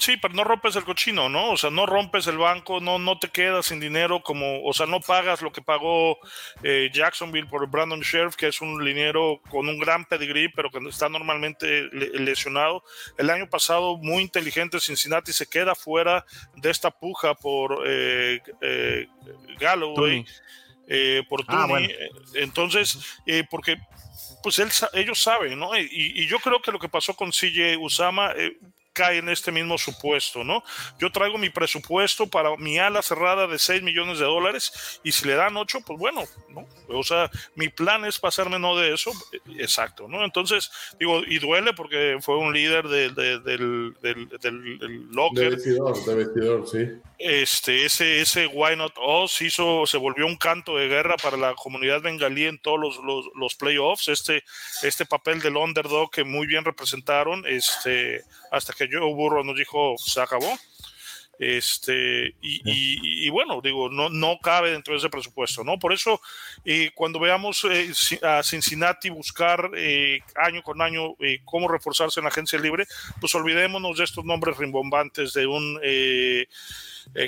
Sí, 0.00 0.16
pero 0.16 0.32
no 0.34 0.44
rompes 0.44 0.74
el 0.76 0.84
cochino, 0.84 1.28
¿no? 1.28 1.50
O 1.50 1.56
sea, 1.56 1.70
no 1.70 1.84
rompes 1.86 2.26
el 2.26 2.38
banco, 2.38 2.80
no, 2.80 2.98
no 2.98 3.18
te 3.18 3.28
quedas 3.28 3.66
sin 3.66 3.78
dinero, 3.78 4.22
como, 4.22 4.64
o 4.64 4.72
sea, 4.72 4.86
no 4.86 5.00
pagas 5.00 5.42
lo 5.42 5.52
que 5.52 5.60
pagó 5.60 6.18
eh, 6.62 6.90
Jacksonville 6.92 7.46
por 7.46 7.68
Brandon 7.68 8.00
Sheriff, 8.00 8.36
que 8.36 8.46
es 8.46 8.60
un 8.60 8.82
liniero 8.84 9.40
con 9.50 9.68
un 9.68 9.78
gran 9.78 10.06
pedigrí, 10.06 10.48
pero 10.48 10.70
que 10.70 10.78
está 10.88 11.08
normalmente 11.08 11.88
lesionado. 11.92 12.82
El 13.18 13.28
año 13.28 13.48
pasado, 13.50 13.98
muy 13.98 14.22
inteligente, 14.22 14.80
Cincinnati 14.80 15.32
se 15.32 15.46
queda 15.46 15.74
fuera 15.74 16.24
de 16.56 16.70
esta 16.70 16.90
puja 16.90 17.34
por 17.34 17.82
eh, 17.86 18.40
eh, 18.60 19.08
Galloway. 19.58 20.24
Eh, 20.88 21.22
por 21.28 21.44
Tuni. 21.44 21.58
Ah, 21.58 21.66
bueno. 21.66 21.88
Entonces, 22.34 22.98
eh, 23.26 23.44
porque 23.48 23.78
pues 24.42 24.58
él, 24.58 24.68
ellos 24.94 25.22
saben, 25.22 25.58
¿no? 25.58 25.76
Y, 25.78 25.88
y, 25.90 26.26
yo 26.26 26.38
creo 26.40 26.60
que 26.60 26.72
lo 26.72 26.78
que 26.78 26.88
pasó 26.88 27.14
con 27.14 27.30
CJ 27.30 27.78
Usama, 27.78 28.32
eh, 28.36 28.58
cae 28.92 29.18
en 29.18 29.28
este 29.28 29.52
mismo 29.52 29.78
supuesto, 29.78 30.44
¿no? 30.44 30.62
Yo 30.98 31.10
traigo 31.10 31.38
mi 31.38 31.50
presupuesto 31.50 32.26
para 32.26 32.56
mi 32.56 32.78
ala 32.78 33.02
cerrada 33.02 33.46
de 33.46 33.58
6 33.58 33.82
millones 33.82 34.18
de 34.18 34.24
dólares 34.24 35.00
y 35.02 35.12
si 35.12 35.26
le 35.26 35.34
dan 35.34 35.56
8, 35.56 35.80
pues 35.86 35.98
bueno, 35.98 36.22
¿no? 36.50 36.66
O 36.88 37.02
sea, 37.02 37.30
mi 37.54 37.68
plan 37.68 38.04
es 38.04 38.18
pasarme 38.18 38.58
no 38.58 38.76
de 38.76 38.94
eso, 38.94 39.10
exacto, 39.58 40.08
¿no? 40.08 40.24
Entonces, 40.24 40.70
digo, 40.98 41.22
y 41.26 41.38
duele 41.38 41.72
porque 41.72 42.18
fue 42.20 42.36
un 42.36 42.52
líder 42.52 42.88
del, 42.88 43.14
del, 43.14 43.42
del, 43.42 43.94
del, 44.00 45.08
locker. 45.10 45.44
De 45.44 45.56
vestidor, 45.56 46.04
de 46.04 46.14
vestidor, 46.14 46.68
sí. 46.68 46.88
Este, 47.18 47.84
ese, 47.84 48.20
ese 48.20 48.46
Why 48.48 48.76
Not 48.76 48.94
Us 48.98 49.40
hizo, 49.42 49.86
se 49.86 49.96
volvió 49.96 50.26
un 50.26 50.36
canto 50.36 50.76
de 50.76 50.88
guerra 50.88 51.16
para 51.16 51.36
la 51.36 51.54
comunidad 51.54 52.02
bengalí 52.02 52.46
en 52.46 52.58
todos 52.58 52.80
los, 52.80 52.96
los, 53.04 53.26
los 53.36 53.54
playoffs, 53.54 54.08
este, 54.08 54.42
este 54.82 55.06
papel 55.06 55.40
del 55.40 55.56
underdog 55.56 56.10
que 56.10 56.24
muy 56.24 56.46
bien 56.46 56.64
representaron, 56.64 57.44
este, 57.46 58.24
hasta 58.50 58.72
que 58.72 58.81
yo 58.90 59.14
Burro 59.14 59.44
nos 59.44 59.56
dijo, 59.56 59.94
se 59.98 60.20
acabó. 60.20 60.58
Este, 61.38 62.36
y, 62.40 63.28
bueno, 63.30 63.60
digo, 63.60 63.88
no, 63.88 64.08
no 64.10 64.38
cabe 64.40 64.70
dentro 64.70 64.94
de 64.94 64.98
ese 64.98 65.08
presupuesto, 65.08 65.64
¿no? 65.64 65.76
Por 65.76 65.92
eso, 65.92 66.20
eh, 66.64 66.92
cuando 66.94 67.18
veamos 67.18 67.66
eh, 67.68 67.90
a 68.22 68.44
Cincinnati 68.44 69.10
buscar 69.10 69.70
eh, 69.74 70.20
año 70.36 70.62
con 70.62 70.80
año 70.80 71.16
cómo 71.44 71.66
reforzarse 71.66 72.20
en 72.20 72.24
la 72.24 72.30
agencia 72.30 72.60
libre, 72.60 72.86
pues 73.18 73.34
olvidémonos 73.34 73.98
de 73.98 74.04
estos 74.04 74.24
nombres 74.24 74.56
rimbombantes 74.56 75.32
de 75.32 75.46
un 75.46 75.80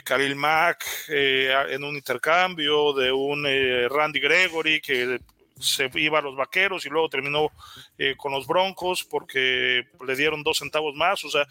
Khalil 0.05 0.37
Mack 0.37 0.85
en 1.09 1.83
un 1.83 1.97
intercambio, 1.97 2.93
de 2.93 3.11
un 3.11 3.45
Randy 3.91 4.21
Gregory 4.21 4.81
que 4.81 5.19
se 5.59 5.91
iba 5.95 6.19
a 6.19 6.23
los 6.23 6.37
vaqueros 6.37 6.85
y 6.85 6.89
luego 6.89 7.09
terminó 7.09 7.51
eh, 7.99 8.15
con 8.17 8.33
los 8.33 8.47
broncos 8.47 9.05
porque 9.05 9.85
le 10.07 10.17
dieron 10.17 10.43
dos 10.43 10.59
centavos 10.59 10.95
más. 10.95 11.25
O 11.25 11.31
sea, 11.31 11.47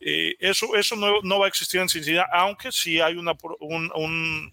eh, 0.00 0.34
eso, 0.40 0.74
eso 0.76 0.96
no, 0.96 1.38
va 1.38 1.46
a 1.46 1.48
existir 1.48 1.80
en 1.80 1.88
Cincinnati, 1.88 2.28
aunque 2.32 2.72
sí 2.72 3.00
hay 3.00 3.16
una, 3.16 3.32
un, 3.60 4.52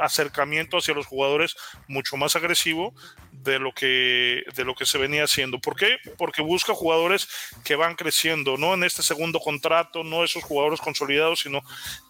acercamiento 0.00 0.78
hacia 0.78 0.92
los 0.92 1.06
jugadores 1.06 1.54
mucho 1.86 2.16
más 2.16 2.34
agresivo 2.34 2.92
de 3.30 3.60
lo 3.60 3.72
que 3.72 4.42
de 4.56 4.64
lo 4.64 4.74
que 4.74 4.86
se 4.86 4.98
venía 4.98 5.22
haciendo. 5.22 5.60
¿Por 5.60 5.76
qué? 5.76 5.98
Porque 6.18 6.42
busca 6.42 6.74
jugadores 6.74 7.28
que 7.64 7.76
van 7.76 7.94
creciendo, 7.94 8.56
no 8.56 8.74
en 8.74 8.82
este 8.82 9.04
segundo 9.04 9.38
contrato, 9.38 10.02
no 10.02 10.24
esos 10.24 10.42
jugadores 10.42 10.80
consolidados, 10.80 11.42
sino 11.42 11.60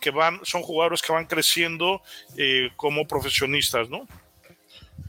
que 0.01 0.11
van 0.11 0.41
son 0.45 0.63
jugadores 0.63 1.03
que 1.03 1.13
van 1.13 1.27
creciendo 1.27 2.01
eh, 2.39 2.71
como 2.77 3.07
profesionistas, 3.07 3.91
¿no? 3.91 4.09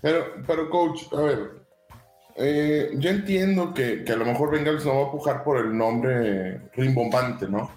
Pero, 0.01 0.43
pero 0.45 0.69
coach, 0.69 1.03
a 1.13 1.21
ver, 1.21 1.65
eh, 2.35 2.91
yo 2.97 3.09
entiendo 3.09 3.73
que, 3.73 4.03
que, 4.03 4.11
a 4.11 4.17
lo 4.17 4.25
mejor 4.25 4.51
Bengals 4.51 4.85
no 4.85 5.01
va 5.01 5.07
a 5.07 5.11
pujar 5.11 5.43
por 5.43 5.57
el 5.57 5.75
nombre 5.77 6.69
rimbombante, 6.75 7.47
¿no? 7.47 7.71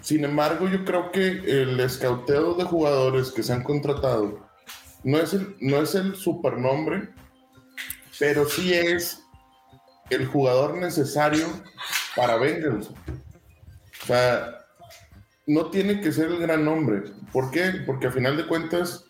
Sin 0.00 0.24
embargo, 0.24 0.68
yo 0.68 0.84
creo 0.84 1.10
que 1.10 1.26
el 1.62 1.80
escauteo 1.80 2.54
de 2.54 2.64
jugadores 2.64 3.32
que 3.32 3.42
se 3.42 3.52
han 3.52 3.64
contratado 3.64 4.46
no 5.02 5.18
es 5.18 5.32
el, 5.34 5.56
no 5.60 5.78
es 5.78 5.94
el 5.94 6.14
supernombre, 6.14 7.08
pero 8.18 8.48
sí 8.48 8.72
es 8.72 9.22
el 10.10 10.26
jugador 10.26 10.76
necesario 10.76 11.46
para 12.14 12.36
Bengals. 12.36 12.90
O 12.90 14.06
sea, 14.06 14.58
no 15.46 15.70
tiene 15.70 16.00
que 16.00 16.12
ser 16.12 16.26
el 16.26 16.38
gran 16.38 16.64
nombre. 16.64 17.02
¿Por 17.32 17.50
qué? 17.50 17.72
Porque 17.84 18.08
a 18.08 18.12
final 18.12 18.36
de 18.36 18.46
cuentas 18.46 19.05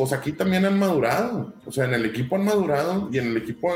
pues 0.00 0.14
aquí 0.14 0.32
también 0.32 0.64
han 0.64 0.78
madurado. 0.78 1.52
O 1.66 1.70
sea, 1.70 1.84
en 1.84 1.92
el 1.92 2.06
equipo 2.06 2.36
han 2.36 2.46
madurado 2.46 3.10
y 3.12 3.18
en 3.18 3.26
el 3.26 3.36
equipo 3.36 3.70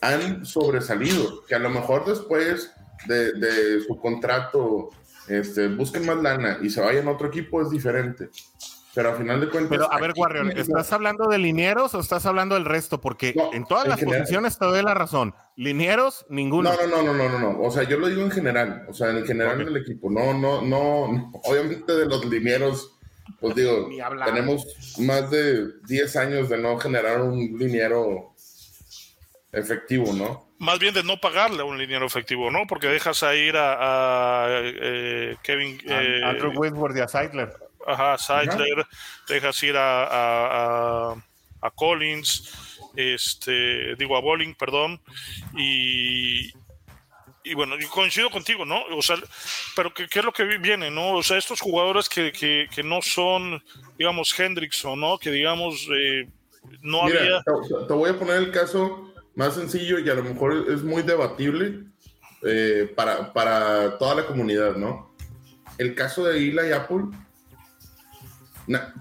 han 0.00 0.46
sobresalido. 0.46 1.44
Que 1.48 1.56
a 1.56 1.58
lo 1.58 1.68
mejor 1.68 2.04
después 2.04 2.72
de, 3.08 3.80
su 3.84 3.96
contrato 3.96 4.90
este, 5.26 5.66
busquen 5.66 6.06
más 6.06 6.18
lana 6.18 6.58
y 6.62 6.70
se 6.70 6.80
vayan 6.80 7.08
a 7.08 7.10
otro 7.10 7.26
equipo 7.26 7.60
es 7.60 7.70
diferente. 7.70 8.28
Pero 8.94 9.10
al 9.10 9.16
final 9.16 9.40
de 9.40 9.48
cuentas. 9.48 9.70
Pero 9.70 9.92
a 9.92 9.98
ver, 9.98 10.12
Warrior, 10.16 10.56
¿estás 10.56 10.92
hablando 10.92 11.26
de 11.26 11.38
linieros 11.38 11.92
o 11.96 11.98
estás 11.98 12.24
hablando 12.24 12.54
del 12.54 12.66
resto? 12.66 13.00
Porque 13.00 13.34
en 13.52 13.64
todas 13.64 13.88
las 13.88 14.00
posiciones 14.00 14.56
te 14.56 14.66
doy 14.66 14.80
la 14.80 14.94
razón. 14.94 15.34
Linieros, 15.56 16.24
ninguno. 16.28 16.70
No, 16.72 16.86
no, 16.86 17.02
no, 17.02 17.14
no, 17.14 17.28
no, 17.28 17.38
no. 17.40 17.60
O 17.62 17.72
sea, 17.72 17.82
yo 17.82 17.98
lo 17.98 18.06
digo 18.06 18.22
en 18.22 18.30
general. 18.30 18.86
O 18.88 18.94
sea, 18.94 19.10
en 19.10 19.26
general 19.26 19.58
del 19.58 19.76
equipo. 19.78 20.08
No, 20.08 20.32
no, 20.34 20.62
no. 20.62 21.32
Obviamente 21.42 21.92
de 21.94 22.06
los 22.06 22.24
linieros 22.26 22.93
pues 23.40 23.54
digo, 23.54 23.88
tenemos 24.24 24.66
más 24.98 25.30
de 25.30 25.72
10 25.86 26.16
años 26.16 26.48
de 26.48 26.58
no 26.58 26.78
generar 26.78 27.20
un 27.20 27.58
liniero 27.58 28.34
efectivo, 29.52 30.12
¿no? 30.12 30.44
Más 30.58 30.78
bien 30.78 30.94
de 30.94 31.02
no 31.02 31.20
pagarle 31.20 31.62
a 31.62 31.64
un 31.64 31.78
liniero 31.78 32.06
efectivo, 32.06 32.50
¿no? 32.50 32.66
Porque 32.66 32.88
dejas 32.88 33.22
a 33.22 33.34
ir 33.34 33.54
a, 33.56 34.46
eh, 34.62 35.36
Kevin... 35.42 35.80
Eh, 35.84 36.20
Andrew 36.24 36.52
Whitworth 36.54 36.96
y 36.96 37.00
a 37.00 37.08
Seidler. 37.08 37.52
Ajá, 37.86 38.16
Seidler, 38.16 38.86
dejas 39.28 39.62
ir 39.62 39.76
a, 39.76 41.14
a, 41.60 41.70
Collins, 41.74 42.88
este, 42.94 43.94
digo 43.96 44.16
a 44.16 44.20
Bowling, 44.20 44.54
perdón, 44.54 45.00
y, 45.56 46.50
y 47.44 47.54
bueno, 47.54 47.78
yo 47.78 47.90
coincido 47.90 48.30
contigo, 48.30 48.64
¿no? 48.64 48.82
O 48.96 49.02
sea, 49.02 49.16
pero 49.76 49.92
¿qué, 49.92 50.06
es 50.10 50.24
lo 50.24 50.32
que 50.32 50.44
viene, 50.44 50.90
no? 50.90 51.12
O 51.12 51.22
sea, 51.22 51.36
estos 51.36 51.60
jugadores 51.60 52.08
que, 52.08 52.32
que, 52.32 52.66
que 52.74 52.82
no 52.82 53.02
son, 53.02 53.62
digamos, 53.98 54.38
Hendrickson, 54.38 54.98
¿no? 54.98 55.18
Que 55.18 55.30
digamos, 55.30 55.86
eh, 55.94 56.26
no 56.80 57.02
había... 57.02 57.42
Te, 57.86 57.92
voy 57.92 58.10
a 58.10 58.18
poner 58.18 58.36
el 58.36 58.50
caso 58.50 59.12
más 59.34 59.54
sencillo 59.54 59.98
y 59.98 60.08
a 60.08 60.14
lo 60.14 60.24
mejor 60.24 60.66
es 60.70 60.82
muy 60.82 61.02
debatible 61.02 61.84
eh, 62.42 62.90
para, 62.96 63.32
para, 63.34 63.98
toda 63.98 64.14
la 64.14 64.26
comunidad, 64.26 64.76
¿no? 64.76 65.14
El 65.76 65.94
caso 65.94 66.24
de 66.24 66.38
Eli 66.38 66.72
Apple, 66.72 67.04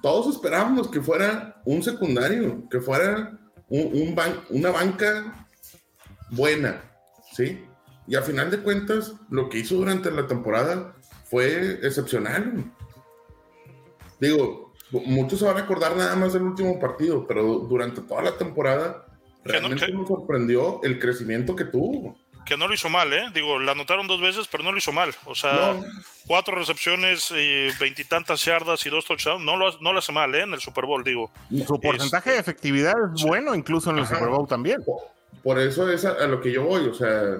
todos 0.01 0.35
esperábamos 0.35 0.89
que 0.89 0.99
fuera 1.01 1.61
un 1.63 1.81
secundario, 1.81 2.67
que 2.69 2.81
fuera 2.81 3.39
un, 3.69 4.15
una 4.49 4.69
banca 4.71 5.47
buena, 6.29 6.83
¿sí? 7.31 7.63
Y 8.07 8.15
a 8.15 8.21
final 8.21 8.51
de 8.51 8.59
cuentas, 8.59 9.13
lo 9.29 9.49
que 9.49 9.59
hizo 9.59 9.75
durante 9.75 10.11
la 10.11 10.27
temporada 10.27 10.93
fue 11.29 11.79
excepcional. 11.81 12.63
Digo, 14.19 14.73
muchos 14.91 15.39
se 15.39 15.45
van 15.45 15.57
a 15.57 15.61
acordar 15.61 15.95
nada 15.95 16.15
más 16.15 16.33
del 16.33 16.43
último 16.43 16.79
partido, 16.79 17.25
pero 17.27 17.59
durante 17.59 18.01
toda 18.01 18.21
la 18.21 18.37
temporada 18.37 19.05
realmente 19.43 19.91
nos 19.91 20.07
sorprendió 20.07 20.81
el 20.83 20.99
crecimiento 20.99 21.55
que 21.55 21.65
tuvo. 21.65 22.17
Que 22.45 22.57
no 22.57 22.67
lo 22.67 22.73
hizo 22.73 22.89
mal, 22.89 23.11
¿eh? 23.13 23.29
Digo, 23.33 23.57
la 23.57 23.71
anotaron 23.71 24.05
dos 24.05 24.19
veces, 24.19 24.49
pero 24.51 24.63
no 24.63 24.71
lo 24.73 24.77
hizo 24.77 24.91
mal. 24.91 25.15
O 25.25 25.33
sea, 25.33 25.79
cuatro 26.27 26.55
recepciones, 26.55 27.31
y 27.31 27.69
veintitantas 27.79 28.43
yardas 28.43 28.85
y 28.85 28.89
dos 28.89 29.05
touchdowns, 29.05 29.43
no 29.45 29.55
lo, 29.55 29.79
no 29.79 29.93
lo 29.93 29.99
hace 29.99 30.11
mal, 30.11 30.35
¿eh? 30.35 30.41
En 30.41 30.53
el 30.53 30.59
Super 30.59 30.85
Bowl, 30.85 31.03
digo. 31.03 31.31
su 31.65 31.79
porcentaje 31.79 32.31
de 32.31 32.39
efectividad 32.39 32.95
es 33.15 33.23
bueno, 33.23 33.55
incluso 33.55 33.91
en 33.91 33.99
el 33.99 34.07
Super 34.07 34.27
Bowl 34.27 34.47
también. 34.47 34.83
Por, 35.41 35.59
eso 35.59 35.89
es 35.89 36.03
a, 36.03 36.27
lo 36.27 36.41
que 36.41 36.51
yo 36.51 36.63
voy, 36.63 36.85
o 36.87 36.93
sea, 36.93 37.37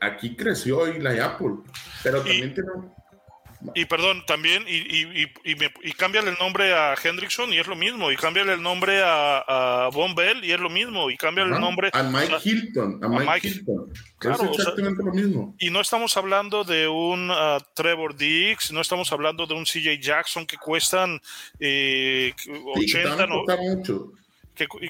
aquí 0.00 0.34
creció 0.36 0.86
la 0.98 1.24
Apple, 1.24 1.56
pero 2.02 2.18
también 2.22 2.54
tiene... 2.54 2.70
Y 3.74 3.84
perdón, 3.84 4.24
también, 4.26 4.64
y, 4.66 4.76
y, 4.76 5.22
y, 5.44 5.56
y, 5.82 5.92
cámbiale 5.92 6.30
el 6.30 6.38
nombre 6.38 6.72
a 6.72 6.94
Hendrickson 6.94 7.52
y 7.52 7.58
es 7.58 7.66
lo 7.66 7.76
mismo, 7.76 8.10
y 8.10 8.16
cámbiale 8.16 8.54
el 8.54 8.62
nombre 8.62 9.02
a, 9.02 9.40
a 9.84 9.90
Von 9.90 10.14
Bell 10.14 10.42
y 10.42 10.52
es 10.52 10.58
lo 10.58 10.70
mismo, 10.70 11.10
y 11.10 11.18
cámbiale 11.18 11.54
el 11.54 11.60
nombre 11.60 11.90
a 11.92 12.02
Mike 12.02 12.36
Hilton, 12.42 13.04
a 13.04 13.08
Mike, 13.08 13.48
Hilton. 13.48 13.92
es 14.22 14.58
exactamente 14.58 15.02
lo 15.04 15.12
mismo. 15.12 15.54
Y 15.58 15.68
no 15.68 15.82
estamos 15.82 16.16
hablando 16.16 16.64
de 16.64 16.88
un 16.88 17.30
uh, 17.30 17.58
Trevor 17.74 18.16
Diggs, 18.16 18.72
no 18.72 18.80
estamos 18.80 19.12
hablando 19.12 19.46
de 19.46 19.52
un 19.52 19.64
CJ 19.64 20.00
Jackson 20.00 20.46
que 20.46 20.56
cuestan 20.56 21.20
eh, 21.58 22.32
80, 22.76 23.26
no, 23.26 23.44
mucho 23.58 24.12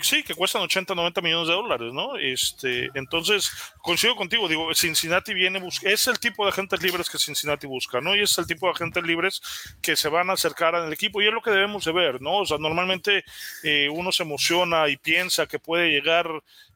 sí, 0.03 0.23
que 0.23 0.35
cuestan 0.35 0.62
80, 0.62 0.95
90 0.95 1.21
millones 1.21 1.49
de 1.49 1.55
dólares, 1.55 1.93
¿no? 1.93 2.16
Este, 2.16 2.91
entonces, 2.95 3.51
coincido 3.83 4.16
contigo, 4.16 4.49
digo, 4.49 4.75
Cincinnati 4.75 5.35
viene, 5.35 5.62
es 5.83 6.07
el 6.07 6.18
tipo 6.18 6.45
de 6.45 6.51
agentes 6.51 6.83
libres 6.83 7.11
que 7.11 7.18
Cincinnati 7.18 7.66
busca, 7.66 8.01
¿no? 8.01 8.14
Y 8.14 8.23
es 8.23 8.37
el 8.39 8.47
tipo 8.47 8.66
de 8.66 8.73
agentes 8.73 9.03
libres 9.05 9.41
que 9.83 9.97
se 9.97 10.09
van 10.09 10.31
a 10.31 10.35
acercar 10.35 10.75
al 10.75 10.93
equipo 10.93 11.21
y 11.21 11.27
es 11.27 11.33
lo 11.33 11.43
que 11.43 11.51
debemos 11.51 11.85
de 11.85 11.93
ver, 11.93 12.21
¿no? 12.21 12.39
O 12.39 12.47
sea, 12.47 12.59
normalmente 12.59 13.25
eh, 13.62 13.89
uno 13.91 14.12
se 14.12 14.23
emociona 14.23 14.89
y 14.89 14.97
piensa 14.97 15.47
que 15.47 15.59
puede 15.59 15.91
llegar 15.91 16.29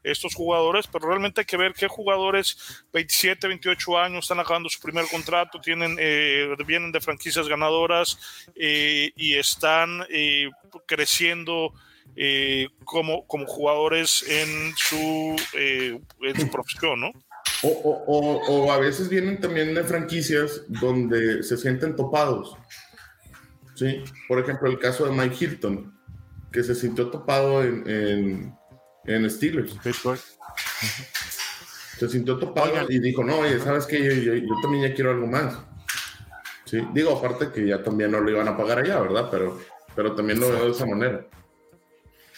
estos 0.03 0.35
jugadores, 0.35 0.87
pero 0.87 1.09
realmente 1.09 1.41
hay 1.41 1.47
que 1.47 1.57
ver 1.57 1.73
qué 1.73 1.89
jugadores 1.89 2.85
27, 2.93 3.49
28 3.49 3.99
años 3.99 4.25
están 4.25 4.41
acabando 4.41 4.69
su 4.69 4.81
primer 4.81 5.07
contrato, 5.09 5.61
tienen, 5.61 5.97
eh, 5.99 6.55
vienen 6.67 6.93
de 6.93 7.01
franquicias 7.01 7.49
ganadoras 7.49 8.51
eh, 8.55 9.13
y 9.17 9.37
están 9.37 10.05
creciendo 10.87 11.73
eh, 12.17 12.69
como, 12.85 13.27
como 13.27 13.47
jugadores 13.47 14.25
en 14.29 14.73
su, 14.77 15.37
eh, 15.55 16.01
en 16.23 16.41
su 16.41 16.51
profesión, 16.51 17.01
¿no? 17.01 17.13
O, 17.63 17.69
o, 17.69 18.41
o, 18.47 18.73
a 18.73 18.79
veces 18.79 19.09
vienen 19.09 19.41
también 19.41 19.75
de 19.75 19.85
franquicias 19.85 20.63
donde 20.69 21.43
se 21.43 21.57
sienten 21.57 21.97
topados. 21.97 22.57
¿sí? 23.75 24.05
Por 24.29 24.39
ejemplo, 24.39 24.69
el 24.69 24.79
caso 24.79 25.07
de 25.07 25.13
Mike 25.13 25.37
Hilton, 25.45 25.95
que 26.53 26.63
se 26.63 26.75
sintió 26.75 27.11
topado 27.11 27.63
en, 27.63 27.89
en, 27.89 28.55
en 29.07 29.31
Steelers. 29.31 29.77
Se 31.99 32.09
sintió 32.09 32.39
topado 32.39 32.91
y 32.91 32.99
dijo, 32.99 33.25
no, 33.25 33.39
oye, 33.39 33.59
¿sabes 33.61 33.87
qué? 33.87 34.03
Yo, 34.03 34.35
yo, 34.35 34.55
también 34.63 34.89
ya 34.89 34.95
quiero 34.95 35.11
algo 35.11 35.27
más. 35.27 35.59
Sí, 36.65 36.81
digo, 36.93 37.17
aparte 37.17 37.51
que 37.53 37.67
ya 37.67 37.83
también 37.83 38.11
no 38.11 38.21
lo 38.21 38.31
iban 38.31 38.49
a 38.49 38.57
pagar 38.57 38.79
allá, 38.81 39.01
¿verdad? 39.01 39.29
Pero, 39.31 39.59
pero 39.95 40.15
también 40.15 40.41
lo 40.41 40.49
veo 40.49 40.65
de 40.67 40.71
esa 40.73 40.87
manera. 40.87 41.27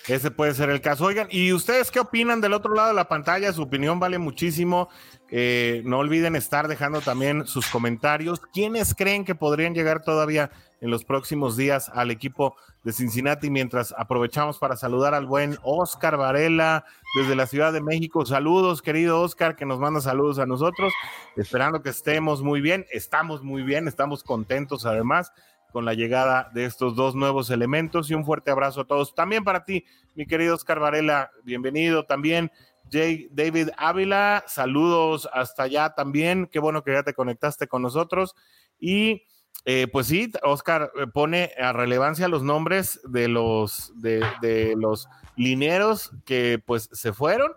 Ese 0.08 0.30
puede 0.30 0.54
ser 0.54 0.70
el 0.70 0.80
caso. 0.80 1.04
Oigan, 1.04 1.26
¿y 1.30 1.52
ustedes 1.52 1.90
qué 1.90 1.98
opinan 1.98 2.40
del 2.40 2.52
otro 2.52 2.72
lado 2.74 2.88
de 2.88 2.94
la 2.94 3.08
pantalla? 3.08 3.52
Su 3.52 3.62
opinión 3.62 3.98
vale 3.98 4.18
muchísimo. 4.18 4.88
Eh, 5.30 5.82
no 5.84 5.98
olviden 5.98 6.36
estar 6.36 6.68
dejando 6.68 7.00
también 7.00 7.44
sus 7.46 7.66
comentarios. 7.66 8.40
¿Quiénes 8.52 8.94
creen 8.94 9.24
que 9.24 9.34
podrían 9.34 9.74
llegar 9.74 10.02
todavía 10.02 10.52
en 10.80 10.90
los 10.90 11.04
próximos 11.04 11.56
días 11.56 11.90
al 11.92 12.12
equipo 12.12 12.54
de 12.84 12.92
Cincinnati? 12.92 13.50
Mientras 13.50 13.92
aprovechamos 13.98 14.58
para 14.60 14.76
saludar 14.76 15.12
al 15.12 15.26
buen 15.26 15.58
Oscar 15.64 16.16
Varela 16.16 16.84
desde 17.16 17.34
la 17.34 17.48
Ciudad 17.48 17.72
de 17.72 17.80
México. 17.80 18.24
Saludos, 18.24 18.82
querido 18.82 19.20
Oscar, 19.20 19.56
que 19.56 19.66
nos 19.66 19.80
manda 19.80 20.00
saludos 20.00 20.38
a 20.38 20.46
nosotros. 20.46 20.92
Esperando 21.34 21.82
que 21.82 21.90
estemos 21.90 22.42
muy 22.42 22.60
bien. 22.60 22.86
Estamos 22.92 23.42
muy 23.42 23.64
bien, 23.64 23.88
estamos 23.88 24.22
contentos 24.22 24.86
además 24.86 25.32
con 25.76 25.84
la 25.84 25.92
llegada 25.92 26.50
de 26.54 26.64
estos 26.64 26.96
dos 26.96 27.14
nuevos 27.14 27.50
elementos 27.50 28.10
y 28.10 28.14
un 28.14 28.24
fuerte 28.24 28.50
abrazo 28.50 28.80
a 28.80 28.86
todos. 28.86 29.14
También 29.14 29.44
para 29.44 29.66
ti, 29.66 29.84
mi 30.14 30.24
querido 30.24 30.54
Oscar 30.54 30.80
Varela, 30.80 31.30
bienvenido 31.44 32.06
también. 32.06 32.50
Jay 32.90 33.28
David 33.30 33.68
Ávila, 33.76 34.42
saludos 34.46 35.28
hasta 35.34 35.64
allá 35.64 35.90
también. 35.90 36.48
Qué 36.50 36.60
bueno 36.60 36.82
que 36.82 36.94
ya 36.94 37.02
te 37.02 37.12
conectaste 37.12 37.68
con 37.68 37.82
nosotros. 37.82 38.34
Y 38.80 39.24
eh, 39.66 39.86
pues 39.92 40.06
sí, 40.06 40.32
Oscar 40.44 40.90
eh, 40.98 41.08
pone 41.08 41.52
a 41.60 41.74
relevancia 41.74 42.26
los 42.26 42.42
nombres 42.42 42.98
de 43.04 43.28
los, 43.28 43.92
de, 43.96 44.74
los 44.78 45.10
lineros 45.36 46.10
que 46.24 46.58
pues 46.64 46.88
se 46.90 47.12
fueron 47.12 47.52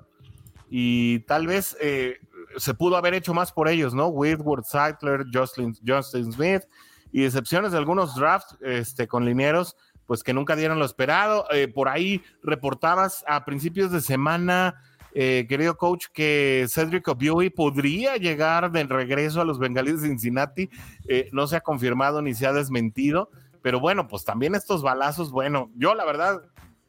y 0.69 1.19
tal 1.19 1.47
vez 1.47 1.77
eh, 1.79 2.17
se 2.57 2.73
pudo 2.73 2.97
haber 2.97 3.13
hecho 3.13 3.33
más 3.33 3.53
por 3.53 3.69
ellos, 3.69 3.93
¿no? 3.93 4.07
Whitworth, 4.07 4.65
Seidler, 4.65 5.23
Justin, 5.33 5.73
Justin 5.87 6.33
Smith, 6.33 6.63
y 7.11 7.25
excepciones 7.25 7.71
de 7.71 7.77
algunos 7.77 8.15
drafts 8.15 8.57
este, 8.61 9.07
con 9.07 9.25
linieros, 9.25 9.75
pues 10.05 10.23
que 10.23 10.33
nunca 10.33 10.55
dieron 10.55 10.79
lo 10.79 10.85
esperado. 10.85 11.45
Eh, 11.51 11.67
por 11.67 11.87
ahí 11.87 12.23
reportabas 12.41 13.23
a 13.27 13.45
principios 13.45 13.91
de 13.91 14.01
semana, 14.01 14.81
eh, 15.13 15.45
querido 15.47 15.77
coach, 15.77 16.07
que 16.13 16.65
Cedric 16.69 17.07
Obioi 17.07 17.49
podría 17.49 18.17
llegar 18.17 18.71
de 18.71 18.83
regreso 18.83 19.41
a 19.41 19.45
los 19.45 19.59
bengalíes 19.59 20.01
de 20.01 20.07
Cincinnati. 20.07 20.69
Eh, 21.07 21.29
no 21.31 21.47
se 21.47 21.57
ha 21.57 21.61
confirmado 21.61 22.21
ni 22.21 22.33
se 22.33 22.47
ha 22.47 22.53
desmentido, 22.53 23.29
pero 23.61 23.79
bueno, 23.79 24.07
pues 24.07 24.23
también 24.23 24.55
estos 24.55 24.81
balazos, 24.81 25.31
bueno, 25.31 25.71
yo 25.75 25.93
la 25.95 26.05
verdad, 26.05 26.41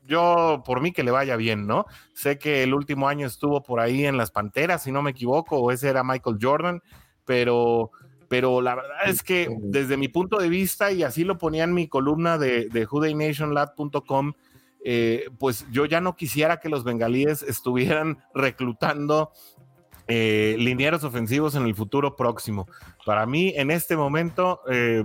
yo 0.07 0.63
por 0.65 0.81
mí 0.81 0.93
que 0.93 1.03
le 1.03 1.11
vaya 1.11 1.37
bien, 1.37 1.67
¿no? 1.67 1.87
Sé 2.15 2.39
que 2.39 2.63
el 2.63 2.75
último 2.75 3.09
año 3.09 3.27
estuvo 3.27 3.63
por 3.63 3.81
ahí 3.81 4.07
en 4.07 4.17
las 4.17 4.31
Panteras, 4.31 4.83
si 4.83 4.93
no 4.93 5.03
me 5.03 5.11
equivoco, 5.11 5.59
o 5.59 5.71
ese 5.71 5.89
era 5.89 6.05
Michael 6.05 6.39
Jordan, 6.41 6.83
pero 7.25 7.91
pero 8.31 8.61
la 8.61 8.77
verdad 8.77 9.09
es 9.09 9.25
que 9.25 9.49
desde 9.59 9.97
mi 9.97 10.07
punto 10.07 10.39
de 10.39 10.49
vista, 10.49 10.93
y 10.93 11.03
así 11.03 11.25
lo 11.25 11.37
ponía 11.37 11.65
en 11.65 11.75
mi 11.75 11.89
columna 11.89 12.39
de, 12.39 12.69
de 12.69 12.87
eh, 14.85 15.25
pues 15.41 15.67
yo 15.73 15.85
ya 15.85 16.01
no 16.01 16.15
quisiera 16.15 16.61
que 16.61 16.69
los 16.69 16.85
bengalíes 16.85 17.43
estuvieran 17.43 18.19
reclutando 18.35 19.33
eh, 20.13 20.57
linieros 20.59 21.05
ofensivos 21.05 21.55
en 21.55 21.63
el 21.63 21.75
futuro 21.77 22.17
próximo. 22.17 22.67
Para 23.07 23.27
mí, 23.27 23.53
en 23.55 23.71
este 23.71 23.97
momento, 23.97 24.61
eh, 24.69 25.05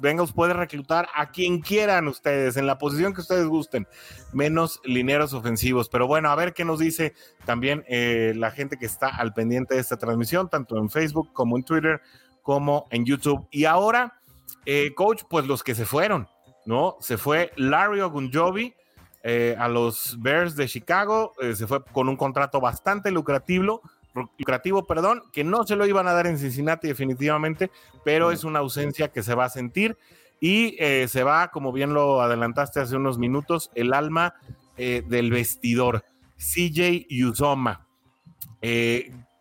Bengals 0.00 0.32
puede 0.32 0.54
reclutar 0.54 1.08
a 1.14 1.30
quien 1.30 1.60
quieran 1.60 2.08
ustedes, 2.08 2.56
en 2.56 2.66
la 2.66 2.78
posición 2.78 3.12
que 3.12 3.20
ustedes 3.20 3.46
gusten, 3.46 3.86
menos 4.32 4.80
linieros 4.82 5.34
ofensivos. 5.34 5.90
Pero 5.90 6.06
bueno, 6.06 6.30
a 6.30 6.34
ver 6.36 6.54
qué 6.54 6.64
nos 6.64 6.78
dice 6.78 7.12
también 7.44 7.84
eh, 7.86 8.32
la 8.34 8.50
gente 8.50 8.78
que 8.78 8.86
está 8.86 9.08
al 9.08 9.34
pendiente 9.34 9.74
de 9.74 9.80
esta 9.80 9.98
transmisión, 9.98 10.48
tanto 10.48 10.78
en 10.78 10.88
Facebook 10.88 11.34
como 11.34 11.58
en 11.58 11.62
Twitter 11.62 12.00
como 12.46 12.86
en 12.90 13.04
YouTube. 13.04 13.48
Y 13.50 13.64
ahora, 13.64 14.20
eh, 14.66 14.94
coach, 14.94 15.24
pues 15.28 15.48
los 15.48 15.64
que 15.64 15.74
se 15.74 15.84
fueron, 15.84 16.28
¿no? 16.64 16.96
Se 17.00 17.18
fue 17.18 17.50
Larry 17.56 18.00
Ogunjobi 18.02 18.72
eh, 19.24 19.56
a 19.58 19.66
los 19.66 20.16
Bears 20.20 20.54
de 20.54 20.68
Chicago, 20.68 21.32
eh, 21.42 21.56
se 21.56 21.66
fue 21.66 21.84
con 21.86 22.08
un 22.08 22.16
contrato 22.16 22.60
bastante 22.60 23.10
lucrativo, 23.10 23.82
lucrativo, 24.38 24.86
perdón, 24.86 25.24
que 25.32 25.42
no 25.42 25.66
se 25.66 25.74
lo 25.74 25.86
iban 25.86 26.06
a 26.06 26.12
dar 26.12 26.28
en 26.28 26.38
Cincinnati 26.38 26.86
definitivamente, 26.86 27.72
pero 28.04 28.30
es 28.30 28.44
una 28.44 28.60
ausencia 28.60 29.08
que 29.08 29.24
se 29.24 29.34
va 29.34 29.46
a 29.46 29.50
sentir 29.50 29.98
y 30.40 30.76
se 31.08 31.24
va, 31.24 31.50
como 31.50 31.72
bien 31.72 31.94
lo 31.94 32.22
adelantaste 32.22 32.78
hace 32.78 32.94
unos 32.94 33.18
minutos, 33.18 33.70
el 33.74 33.92
alma 33.92 34.34
del 34.76 35.30
vestidor, 35.30 36.04
CJ 36.36 37.06
Uzoma. 37.26 37.86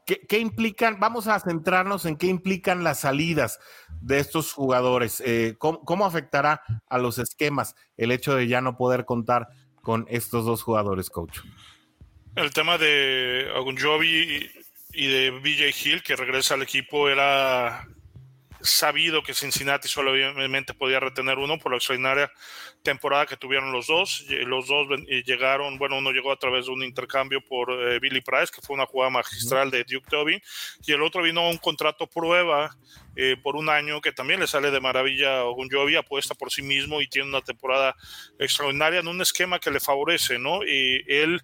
¿Qué, 0.06 0.40
implican? 0.40 1.00
Vamos 1.00 1.28
a 1.28 1.40
centrarnos 1.40 2.06
en 2.06 2.16
qué 2.16 2.28
implican 2.28 2.84
las 2.84 3.00
salidas 3.00 3.60
de 4.02 4.20
estos 4.20 4.54
jugadores. 4.54 5.22
Eh, 5.26 5.56
¿cómo, 5.58 6.06
afectará 6.06 6.62
a 6.88 7.00
los 7.00 7.18
esquemas 7.18 7.76
el 7.98 8.12
hecho 8.12 8.36
de 8.36 8.48
ya 8.48 8.62
no 8.62 8.78
poder 8.78 9.06
contar 9.06 9.48
con 9.82 10.06
estos 10.08 10.46
dos 10.46 10.62
jugadores, 10.62 11.10
coach? 11.10 11.40
El 12.36 12.52
tema 12.52 12.78
de 12.78 13.50
Agunjobi 13.56 14.48
y 14.94 15.08
de 15.08 15.32
BJ 15.32 15.74
Hill, 15.84 16.04
que 16.04 16.16
regresa 16.16 16.54
al 16.54 16.62
equipo, 16.62 17.10
era 17.10 17.88
sabido 18.66 19.24
que 19.24 19.34
Cincinnati 19.34 19.88
solamente 19.88 20.74
podía 20.74 21.00
retener 21.00 21.38
uno 21.38 21.58
por 21.58 21.72
la 21.72 21.78
extraordinaria 21.78 22.32
temporada 22.84 23.26
que 23.26 23.38
tuvieron 23.38 23.72
los 23.72 23.88
dos. 23.88 24.26
Los 24.30 24.68
dos 24.68 24.88
llegaron, 25.26 25.78
bueno, 25.78 25.98
uno 25.98 26.12
llegó 26.12 26.32
a 26.32 26.38
través 26.38 26.66
de 26.66 26.72
un 26.72 26.84
intercambio 26.84 27.42
por 27.42 27.72
eh, 27.72 28.00
Billy 28.00 28.22
Price, 28.22 28.52
que 28.54 28.62
fue 28.62 28.76
una 28.76 28.86
jugada 28.86 29.10
magistral 29.10 29.72
de 29.72 29.84
Duke 29.84 30.10
Tobin, 30.10 30.42
y 30.86 30.92
el 30.92 31.02
otro 31.02 31.22
vino 31.22 31.42
a 31.42 31.50
un 31.50 31.58
contrato 31.58 32.08
prueba 32.08 32.76
eh, 33.16 33.38
por 33.42 33.56
un 33.56 33.70
año 33.70 34.02
que 34.02 34.12
también 34.12 34.40
le 34.40 34.48
sale 34.48 34.72
de 34.72 34.80
maravilla 34.80 35.40
a 35.40 35.44
Ogunjobi, 35.46 35.96
apuesta 35.96 36.36
por 36.36 36.52
sí 36.52 36.62
mismo 36.62 37.02
y 37.02 37.08
tiene 37.08 37.30
una 37.30 37.42
temporada 37.42 37.96
extraordinaria 38.40 39.00
en 39.00 39.08
un 39.08 39.22
esquema 39.22 39.60
que 39.60 39.72
le 39.72 39.80
favorece, 39.80 40.38
¿no? 40.38 40.64
Y 40.64 41.04
él 41.08 41.42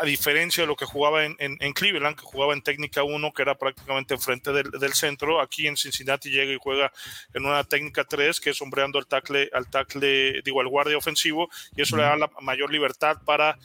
a 0.00 0.04
diferencia 0.04 0.62
de 0.62 0.66
lo 0.66 0.76
que 0.76 0.84
jugaba 0.84 1.24
en, 1.24 1.36
en, 1.38 1.72
Cleveland, 1.72 2.16
que 2.16 2.24
jugaba 2.24 2.52
en 2.52 2.62
técnica 2.62 3.02
1, 3.02 3.32
que 3.32 3.42
era 3.42 3.56
prácticamente 3.56 4.14
enfrente 4.14 4.52
del, 4.52 4.70
del, 4.70 4.94
centro, 4.94 5.40
aquí 5.40 5.66
en 5.66 5.76
Cincinnati 5.76 6.30
llega 6.30 6.52
y 6.52 6.58
juega 6.60 6.92
en 7.32 7.44
una 7.44 7.64
técnica 7.64 8.04
3, 8.04 8.40
que 8.40 8.50
es 8.50 8.56
sombreando 8.56 8.98
al 8.98 9.06
tackle, 9.06 9.50
al 9.52 9.68
tackle, 9.68 10.42
digo, 10.42 10.60
al 10.60 10.68
guardia 10.68 10.96
ofensivo, 10.96 11.48
y 11.76 11.82
eso 11.82 11.96
le 11.96 12.02
da 12.02 12.16
la 12.16 12.30
mayor 12.40 12.70
libertad 12.70 13.18
para 13.24 13.58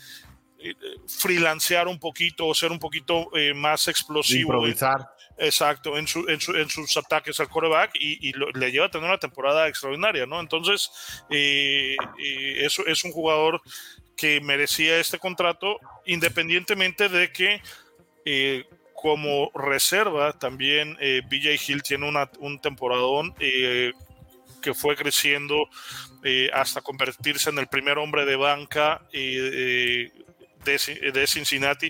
eh, 0.61 0.75
freelancear 1.07 1.87
un 1.87 1.99
poquito 1.99 2.45
o 2.45 2.53
ser 2.53 2.71
un 2.71 2.79
poquito 2.79 3.29
eh, 3.37 3.53
más 3.53 3.87
explosivo. 3.87 4.53
Improvisar. 4.53 5.07
Exacto, 5.37 5.97
en, 5.97 6.05
su, 6.05 6.27
en, 6.27 6.41
su, 6.41 6.53
en, 6.53 6.69
sus 6.69 6.97
ataques 6.97 7.39
al 7.39 7.47
coreback 7.47 7.91
y, 7.95 8.29
y 8.29 8.33
le 8.33 8.71
lleva 8.71 8.87
a 8.87 8.91
tener 8.91 9.07
una 9.07 9.17
temporada 9.17 9.69
extraordinaria, 9.69 10.25
¿no? 10.25 10.37
Entonces, 10.41 10.91
eh, 11.29 11.95
eso 12.57 12.85
es 12.85 13.05
un 13.05 13.13
jugador 13.13 13.61
que 14.19 14.41
merecía 14.41 14.99
este 14.99 15.19
contrato, 15.19 15.79
independientemente 16.05 17.07
de 17.07 17.31
que 17.31 17.61
eh, 18.25 18.65
como 19.01 19.49
reserva 19.55 20.33
también 20.33 20.97
eh, 20.99 21.21
BJ 21.29 21.57
Hill 21.65 21.83
tiene 21.83 22.05
una, 22.05 22.29
un 22.39 22.59
temporadón 22.59 23.33
eh, 23.39 23.93
que 24.61 24.73
fue 24.73 24.97
creciendo 24.97 25.69
eh, 26.25 26.49
hasta 26.53 26.81
convertirse 26.81 27.49
en 27.49 27.59
el 27.59 27.67
primer 27.67 27.97
hombre 27.97 28.25
de 28.25 28.35
banca 28.35 29.01
de, 29.13 30.11
de, 30.65 31.27
Cincinnati 31.27 31.89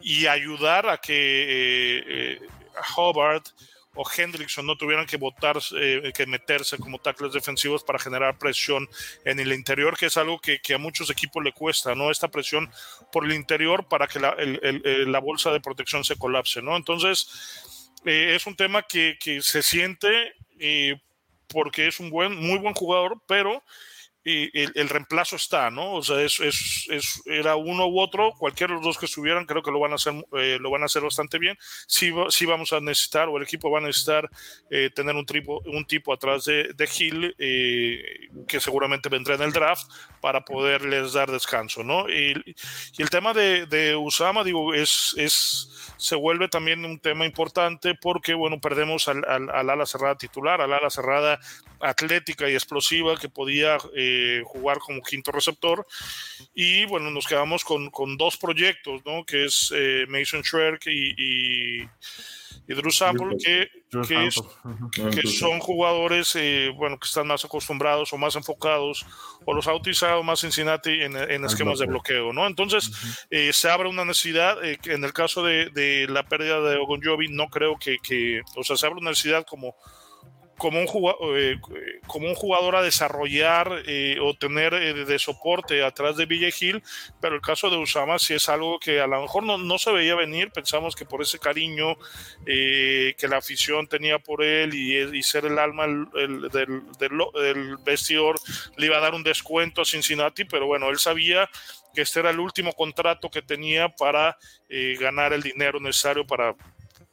y 0.00 0.28
ayudar 0.28 0.88
a 0.88 0.98
que 0.98 2.38
Hobart 2.94 3.48
o 3.94 4.04
Hendrickson 4.08 4.66
no 4.66 4.76
tuvieran 4.76 5.06
que 5.06 5.16
botar, 5.16 5.58
eh, 5.76 6.12
que 6.14 6.26
meterse 6.26 6.78
como 6.78 6.98
tackles 6.98 7.32
defensivos 7.32 7.84
para 7.84 7.98
generar 7.98 8.38
presión 8.38 8.88
en 9.24 9.40
el 9.40 9.52
interior, 9.52 9.96
que 9.96 10.06
es 10.06 10.16
algo 10.16 10.40
que, 10.40 10.60
a 10.74 10.78
muchos 10.78 11.10
equipos 11.10 11.42
le 11.42 11.52
cuesta, 11.52 11.94
¿no? 11.94 12.10
Esta 12.10 12.28
presión 12.28 12.70
por 13.12 13.24
el 13.24 13.32
interior 13.32 13.86
para 13.88 14.06
que 14.06 14.20
la, 14.20 15.18
bolsa 15.20 15.52
de 15.52 15.60
protección 15.60 16.04
se 16.04 16.16
colapse, 16.16 16.60
¿no? 16.60 16.76
Entonces, 16.76 17.90
eh, 18.04 18.34
es 18.34 18.46
un 18.46 18.56
tema 18.56 18.82
que, 18.82 19.16
que 19.20 19.40
se 19.40 19.62
siente 19.62 20.34
eh, 20.58 21.00
porque 21.48 21.86
es 21.86 22.00
un 22.00 22.10
buen, 22.10 22.34
muy 22.36 22.58
buen 22.58 22.74
jugador, 22.74 23.20
pero 23.26 23.62
el, 24.24 24.72
el, 24.74 24.88
reemplazo 24.88 25.36
está, 25.36 25.70
¿no? 25.70 25.94
O 25.94 26.02
sea, 26.02 26.16
era 27.26 27.56
uno 27.56 27.86
u 27.86 28.00
otro, 28.00 28.32
cualquiera 28.38 28.72
de 28.72 28.76
los 28.76 28.84
dos 28.84 28.98
que 28.98 29.06
estuvieran, 29.06 29.44
creo 29.44 29.62
que 29.62 29.70
lo 29.70 29.80
van 29.80 29.92
a 29.92 29.96
hacer, 29.96 30.14
eh, 30.38 30.56
lo 30.60 30.70
van 30.70 30.82
a 30.82 30.86
hacer 30.86 31.02
bastante 31.02 31.38
bien. 31.38 31.58
Sí, 31.86 32.10
vamos 32.46 32.72
a 32.72 32.80
necesitar, 32.80 33.28
o 33.28 33.36
el 33.36 33.42
equipo 33.42 33.70
va 33.70 33.80
a 33.80 33.82
necesitar 33.82 34.28
eh, 34.70 34.90
tener 34.94 35.14
un 35.14 35.26
tipo, 35.26 35.60
un 35.66 35.84
tipo 35.84 36.12
atrás 36.12 36.44
de, 36.46 36.72
de 36.74 36.88
Hill, 36.98 37.34
eh, 37.38 38.28
que 38.48 38.60
seguramente 38.60 39.08
vendrá 39.08 39.34
en 39.34 39.42
el 39.42 39.52
draft, 39.52 39.90
para 40.20 40.42
poderles 40.42 41.12
dar 41.12 41.30
descanso, 41.30 41.84
¿no? 41.84 42.08
Y, 42.08 42.32
y 42.96 43.02
el 43.02 43.10
tema 43.10 43.34
de, 43.34 43.66
de, 43.66 43.94
Usama, 43.94 44.42
digo, 44.42 44.72
es, 44.72 45.14
es, 45.18 45.94
se 45.98 46.16
vuelve 46.16 46.48
también 46.48 46.84
un 46.84 46.98
tema 46.98 47.26
importante 47.26 47.94
porque, 47.94 48.32
bueno, 48.32 48.58
perdemos 48.58 49.06
al, 49.08 49.22
al, 49.28 49.50
al 49.50 49.68
ala 49.68 49.84
cerrada 49.84 50.16
titular, 50.16 50.62
al 50.62 50.72
ala 50.72 50.88
cerrada 50.88 51.38
atlética 51.80 52.48
y 52.48 52.54
explosiva 52.54 53.16
que 53.16 53.28
podía. 53.28 53.76
Eh, 53.94 54.13
eh, 54.14 54.42
jugar 54.44 54.78
como 54.78 55.02
quinto 55.02 55.32
receptor. 55.32 55.86
Y 56.54 56.84
bueno, 56.86 57.10
nos 57.10 57.26
quedamos 57.26 57.64
con, 57.64 57.90
con 57.90 58.16
dos 58.16 58.36
proyectos, 58.36 59.02
¿no? 59.04 59.24
Que 59.24 59.46
es 59.46 59.72
eh, 59.74 60.06
Mason 60.08 60.42
Schwerk 60.42 60.86
y, 60.86 61.14
y 61.16 61.88
y 62.66 62.74
Drew 62.74 62.90
Sample, 62.90 63.36
que, 63.36 63.68
que, 64.06 65.28
son 65.28 65.60
jugadores 65.60 66.34
eh, 66.36 66.72
bueno, 66.74 66.98
que 66.98 67.06
están 67.06 67.26
más 67.26 67.44
acostumbrados 67.44 68.12
o 68.12 68.18
más 68.18 68.36
enfocados 68.36 69.04
o 69.44 69.52
los 69.52 69.68
ha 69.68 69.74
utilizado 69.74 70.22
más 70.22 70.40
Cincinnati 70.40 71.02
en, 71.02 71.14
en 71.16 71.44
esquemas 71.44 71.78
de 71.78 71.86
bloqueo. 71.86 72.32
¿no? 72.32 72.46
Entonces, 72.46 72.90
eh, 73.30 73.52
se 73.52 73.68
abre 73.68 73.88
una 73.88 74.04
necesidad, 74.06 74.64
eh, 74.64 74.78
en 74.84 75.04
el 75.04 75.12
caso 75.12 75.44
de, 75.44 75.68
de, 75.70 76.06
la 76.08 76.22
pérdida 76.22 76.60
de 76.60 76.76
Ogonjovi, 76.76 77.28
no 77.28 77.48
creo 77.48 77.76
que, 77.78 77.98
que, 77.98 78.40
o 78.56 78.64
sea, 78.64 78.76
se 78.76 78.86
abre 78.86 79.00
una 79.00 79.10
necesidad 79.10 79.44
como 79.46 79.76
como 80.56 80.78
un, 80.78 80.86
jugador, 80.86 81.38
eh, 81.38 81.58
como 82.06 82.28
un 82.28 82.34
jugador 82.34 82.76
a 82.76 82.82
desarrollar 82.82 83.82
eh, 83.86 84.18
o 84.20 84.34
tener 84.34 84.74
eh, 84.74 85.04
de 85.04 85.18
soporte 85.18 85.82
atrás 85.82 86.16
de 86.16 86.26
Villa 86.26 86.48
Hill, 86.48 86.82
pero 87.20 87.34
el 87.34 87.40
caso 87.40 87.70
de 87.70 87.76
Usama 87.76 88.18
sí 88.18 88.34
es 88.34 88.48
algo 88.48 88.78
que 88.78 89.00
a 89.00 89.06
lo 89.06 89.22
mejor 89.22 89.42
no, 89.42 89.58
no 89.58 89.78
se 89.78 89.92
veía 89.92 90.14
venir, 90.14 90.50
pensamos 90.52 90.94
que 90.94 91.04
por 91.04 91.22
ese 91.22 91.38
cariño 91.38 91.96
que 92.44 93.28
la 93.28 93.38
afición 93.38 93.86
tenía 93.86 94.18
por 94.18 94.42
él 94.42 94.74
y, 94.74 95.22
ser 95.22 95.46
el 95.46 95.58
alma 95.58 95.86
del, 95.86 96.50
del, 96.50 97.76
vestidor 97.84 98.36
le 98.76 98.86
iba 98.86 98.98
a 98.98 99.00
dar 99.00 99.14
un 99.14 99.22
descuento 99.22 99.80
a 99.80 99.84
Cincinnati, 99.84 100.44
pero 100.44 100.66
bueno, 100.66 100.90
él 100.90 100.98
sabía 100.98 101.48
que 101.94 102.02
este 102.02 102.20
era 102.20 102.30
el 102.30 102.40
último 102.40 102.72
contrato 102.72 103.30
que 103.30 103.42
tenía 103.42 103.88
para 103.88 104.36
ganar 104.68 105.32
el 105.32 105.42
dinero 105.42 105.80
necesario 105.80 106.26
para 106.26 106.54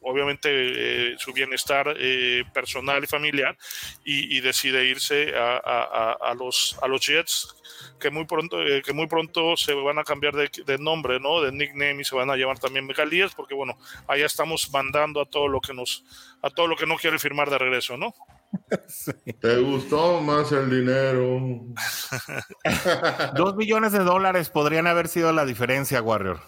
obviamente 0.02 0.48
eh, 0.50 1.14
su 1.18 1.32
bienestar 1.32 1.94
eh, 1.98 2.44
personal 2.52 3.02
y 3.04 3.06
familiar 3.06 3.56
y, 4.04 4.40
decide 4.40 4.84
irse 4.84 5.32
a, 5.36 6.34
los, 6.36 6.76
a 6.82 6.88
los 6.88 7.06
Jets 7.06 7.54
que 7.98 8.10
muy 8.10 8.26
pronto 8.26 8.60
eh, 8.60 8.82
que 8.82 8.92
muy 8.92 9.06
pronto 9.06 9.56
se 9.56 9.72
van 9.74 9.98
a 9.98 10.04
cambiar 10.04 10.34
de, 10.34 10.78
nombre 10.78 11.20
no 11.20 11.40
de 11.40 11.52
nickname 11.52 12.00
y 12.00 12.04
se 12.04 12.16
van 12.16 12.30
a 12.30 12.36
llamar 12.36 12.58
también 12.58 12.86
Megalías 12.86 13.34
porque 13.34 13.54
bueno 13.54 13.78
allá 14.08 14.26
estamos 14.26 14.70
mandando 14.72 15.20
a 15.20 15.26
todo 15.26 15.46
lo 15.46 15.60
que 15.60 15.72
nos 15.72 16.04
a 16.42 16.50
todo 16.50 16.66
lo 16.66 16.76
que 16.76 16.86
no 16.86 16.96
quiere 16.96 17.18
firmar 17.18 17.48
de 17.50 17.58
regreso 17.58 17.96
no 17.96 18.12
¿Te 19.40 19.56
gustó 19.60 20.20
más 20.20 20.52
el 20.52 20.68
dinero? 20.68 21.40
Dos 23.34 23.56
millones 23.56 23.92
de 23.92 24.00
dólares 24.00 24.50
podrían 24.50 24.86
haber 24.86 25.08
sido 25.08 25.32
la 25.32 25.46
diferencia, 25.46 26.02
Warrior. 26.02 26.40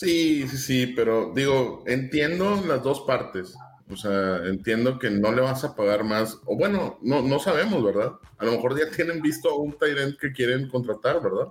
Sí, 0.00 0.48
sí, 0.48 0.56
sí, 0.56 0.86
pero 0.96 1.30
digo, 1.34 1.84
entiendo 1.86 2.58
las 2.66 2.82
dos 2.82 3.02
partes. 3.02 3.54
O 3.90 3.96
sea, 3.96 4.38
entiendo 4.46 4.98
que 4.98 5.10
no 5.10 5.30
le 5.30 5.42
vas 5.42 5.62
a 5.62 5.76
pagar 5.76 6.04
más. 6.04 6.38
O 6.46 6.56
bueno, 6.56 6.98
no, 7.02 7.20
no 7.20 7.38
sabemos, 7.38 7.84
¿verdad? 7.84 8.12
A 8.38 8.46
lo 8.46 8.52
mejor 8.52 8.78
ya 8.78 8.90
tienen 8.90 9.20
visto 9.20 9.50
a 9.50 9.58
un 9.58 9.76
Tyrant 9.78 10.18
que 10.18 10.32
quieren 10.32 10.70
contratar, 10.70 11.20
¿verdad? 11.22 11.48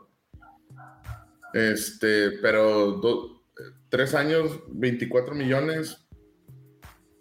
Este, 1.53 2.39
pero 2.41 2.99
tres 3.87 4.15
años, 4.15 4.63
24 4.69 5.35
millones, 5.35 6.07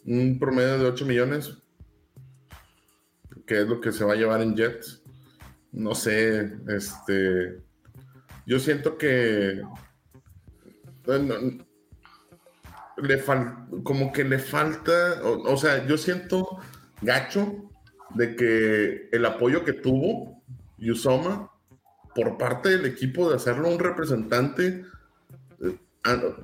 un 0.07 0.39
promedio 0.39 0.79
de 0.79 0.87
8 0.87 1.05
millones, 1.05 1.53
que 3.47 3.61
es 3.61 3.69
lo 3.69 3.83
que 3.83 3.93
se 3.93 4.03
va 4.03 4.15
a 4.15 4.17
llevar 4.17 4.41
en 4.41 4.57
Jets. 4.57 5.03
No 5.73 5.95
sé, 5.95 6.53
este, 6.69 7.61
yo 8.47 8.59
siento 8.59 8.97
que 8.97 9.61
le 13.03 13.25
como 13.83 14.13
que 14.13 14.25
le 14.25 14.39
falta, 14.39 15.21
o, 15.23 15.57
sea, 15.57 15.87
yo 15.87 15.97
siento 15.97 16.59
gacho 17.01 17.71
de 18.15 18.37
que 18.37 19.09
el 19.13 19.25
apoyo 19.25 19.65
que 19.65 19.73
tuvo 19.73 20.43
Yusoma 20.79 21.51
por 22.15 22.37
parte 22.37 22.71
del 22.71 22.87
equipo 22.87 23.29
de 23.29 23.37
hacerlo 23.37 23.69
un 23.69 23.79
representante 23.79 24.85
eh, 25.63 25.79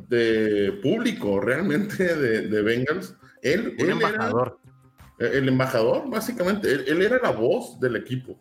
de 0.09 0.79
público 0.83 1.41
realmente 1.41 2.15
de, 2.15 2.63
Bengals, 2.63 3.17
él, 3.43 3.75
el 3.79 3.91
embajador. 3.91 4.59
el 5.19 5.49
embajador, 5.49 6.09
básicamente, 6.09 6.73
él, 6.73 7.03
era 7.03 7.19
la 7.23 7.31
voz 7.31 7.79
del 7.81 7.97
equipo. 7.97 8.39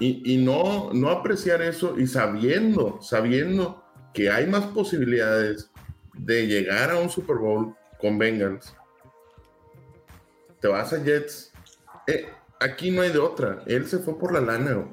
Y, 0.00 0.34
y, 0.34 0.44
no, 0.44 0.92
no 0.92 1.10
apreciar 1.10 1.60
eso 1.60 1.98
y 1.98 2.06
sabiendo, 2.06 3.00
sabiendo 3.02 3.87
que 4.18 4.28
hay 4.28 4.48
más 4.48 4.64
posibilidades 4.64 5.70
de 6.12 6.48
llegar 6.48 6.90
a 6.90 6.98
un 6.98 7.08
Super 7.08 7.36
Bowl 7.36 7.76
con 8.00 8.18
Bengals, 8.18 8.74
te 10.60 10.66
vas 10.66 10.92
a 10.92 11.00
Jets. 11.00 11.52
Eh, 12.08 12.28
aquí 12.58 12.90
no 12.90 13.02
hay 13.02 13.12
de 13.12 13.20
otra. 13.20 13.62
Él 13.66 13.86
se 13.86 14.00
fue 14.00 14.18
por 14.18 14.32
la 14.32 14.40
lana. 14.40 14.88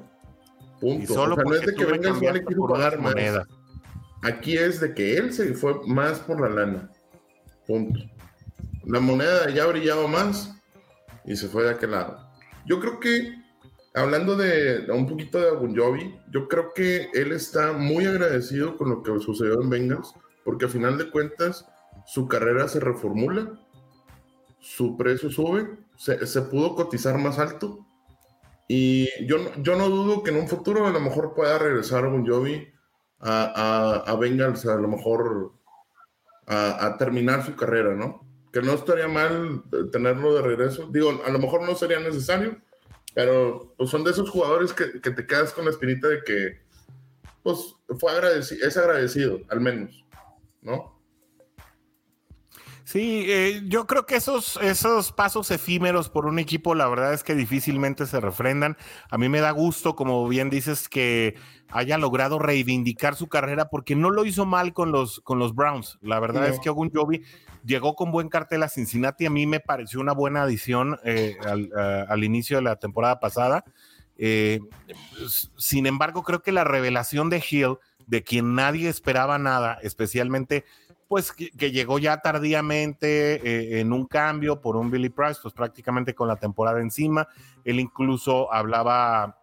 Punto. 0.80 1.12
o 1.12 1.16
sea, 1.16 1.44
no 1.44 1.54
es 1.54 1.66
de 1.66 1.74
que 1.74 1.84
Bengals 1.84 2.22
no 2.22 2.30
le 2.30 2.44
quiso 2.44 2.68
pagar 2.68 3.00
más. 3.00 3.16
Aquí 4.22 4.56
es 4.56 4.78
de 4.78 4.94
que 4.94 5.16
él 5.16 5.32
se 5.32 5.54
fue 5.54 5.74
más 5.88 6.20
por 6.20 6.40
la 6.40 6.48
lana. 6.48 6.88
Punto. 7.66 7.98
La 8.84 9.00
moneda 9.00 9.50
ya 9.50 9.66
brillaba 9.66 10.06
más 10.06 10.54
y 11.24 11.34
se 11.34 11.48
fue 11.48 11.64
de 11.64 11.70
aquel 11.70 11.90
lado. 11.90 12.30
Yo 12.64 12.78
creo 12.78 13.00
que 13.00 13.34
hablando 13.96 14.36
de, 14.36 14.86
un 14.92 15.06
poquito 15.06 15.40
de 15.40 15.48
Agunjobi, 15.48 16.20
yo 16.30 16.48
creo 16.48 16.72
que 16.74 17.08
él 17.14 17.32
está 17.32 17.72
muy 17.72 18.04
agradecido 18.04 18.76
con 18.76 18.90
lo 18.90 19.02
que 19.02 19.18
sucedió 19.20 19.60
en 19.60 19.70
Bengals, 19.70 20.14
porque 20.44 20.66
a 20.66 20.68
final 20.68 20.98
de 20.98 21.10
cuentas 21.10 21.66
su 22.04 22.28
carrera 22.28 22.68
se 22.68 22.78
reformula, 22.78 23.58
su 24.60 24.98
precio 24.98 25.30
sube, 25.30 25.78
se, 25.96 26.42
pudo 26.42 26.74
cotizar 26.74 27.16
más 27.18 27.38
alto. 27.38 27.86
Y 28.68 29.08
yo, 29.26 29.38
yo 29.62 29.76
no 29.76 29.88
dudo 29.88 30.22
que 30.22 30.30
en 30.30 30.36
un 30.36 30.48
futuro 30.48 30.86
a 30.86 30.90
lo 30.90 31.00
mejor 31.00 31.34
pueda 31.34 31.58
regresar 31.58 32.04
Agunjobi 32.04 32.68
a, 33.20 34.02
a, 34.04 34.10
a 34.10 34.16
Bengals, 34.16 34.66
a 34.66 34.76
lo 34.76 34.88
mejor 34.88 35.52
a, 36.46 36.84
a 36.84 36.98
terminar 36.98 37.46
su 37.46 37.56
carrera, 37.56 37.94
¿no? 37.94 38.26
Que 38.52 38.60
no 38.60 38.72
estaría 38.72 39.08
mal 39.08 39.62
tenerlo 39.90 40.34
de 40.34 40.42
regreso. 40.42 40.88
Digo, 40.90 41.22
a 41.24 41.30
lo 41.30 41.38
mejor 41.38 41.62
no 41.62 41.74
sería 41.74 42.00
necesario, 42.00 42.58
pero 43.16 43.72
pues, 43.78 43.88
son 43.88 44.04
de 44.04 44.10
esos 44.10 44.28
jugadores 44.28 44.74
que, 44.74 45.00
que, 45.00 45.10
te 45.10 45.26
quedas 45.26 45.54
con 45.54 45.64
la 45.64 45.70
espinita 45.70 46.06
de 46.06 46.22
que, 46.22 46.60
pues, 47.42 47.74
fue 47.98 48.12
agradecido, 48.12 48.68
es 48.68 48.76
agradecido, 48.76 49.40
al 49.48 49.62
menos, 49.62 50.04
¿no? 50.60 50.95
Sí, 52.86 53.24
eh, 53.26 53.62
yo 53.64 53.88
creo 53.88 54.06
que 54.06 54.14
esos, 54.14 54.60
esos 54.62 55.10
pasos 55.10 55.50
efímeros 55.50 56.08
por 56.08 56.24
un 56.24 56.38
equipo, 56.38 56.72
la 56.76 56.86
verdad 56.86 57.14
es 57.14 57.24
que 57.24 57.34
difícilmente 57.34 58.06
se 58.06 58.20
refrendan. 58.20 58.76
A 59.10 59.18
mí 59.18 59.28
me 59.28 59.40
da 59.40 59.50
gusto, 59.50 59.96
como 59.96 60.28
bien 60.28 60.50
dices, 60.50 60.88
que 60.88 61.34
haya 61.68 61.98
logrado 61.98 62.38
reivindicar 62.38 63.16
su 63.16 63.26
carrera 63.26 63.70
porque 63.70 63.96
no 63.96 64.10
lo 64.10 64.24
hizo 64.24 64.46
mal 64.46 64.72
con 64.72 64.92
los, 64.92 65.18
con 65.22 65.40
los 65.40 65.52
Browns. 65.52 65.98
La 66.00 66.20
verdad 66.20 66.46
es 66.46 66.60
que 66.60 66.70
Ogun 66.70 66.92
Jovi 66.94 67.22
llegó 67.64 67.96
con 67.96 68.12
buen 68.12 68.28
cartel 68.28 68.62
a 68.62 68.68
Cincinnati. 68.68 69.26
A 69.26 69.30
mí 69.30 69.48
me 69.48 69.58
pareció 69.58 69.98
una 69.98 70.12
buena 70.12 70.44
adición 70.44 70.96
eh, 71.02 71.36
al, 71.44 72.22
inicio 72.22 72.58
de 72.58 72.62
la 72.62 72.76
temporada 72.76 73.18
pasada. 73.18 73.64
Eh, 74.16 74.60
sin 75.56 75.86
embargo, 75.86 76.22
creo 76.22 76.40
que 76.40 76.52
la 76.52 76.62
revelación 76.62 77.30
de 77.30 77.42
Hill, 77.50 77.78
de 78.06 78.22
quien 78.22 78.54
nadie 78.54 78.88
esperaba 78.88 79.38
nada, 79.38 79.76
especialmente 79.82 80.64
pues 81.08 81.32
que, 81.32 81.70
llegó 81.70 81.98
ya 81.98 82.20
tardíamente 82.20 83.34
eh, 83.34 83.80
en 83.80 83.92
un 83.92 84.06
cambio 84.06 84.60
por 84.60 84.76
un 84.76 84.90
Billy 84.90 85.08
Price, 85.08 85.40
pues 85.42 85.54
prácticamente 85.54 86.14
con 86.14 86.28
la 86.28 86.36
temporada 86.36 86.80
encima. 86.80 87.28
Él 87.64 87.80
incluso 87.80 88.52
hablaba 88.52 89.38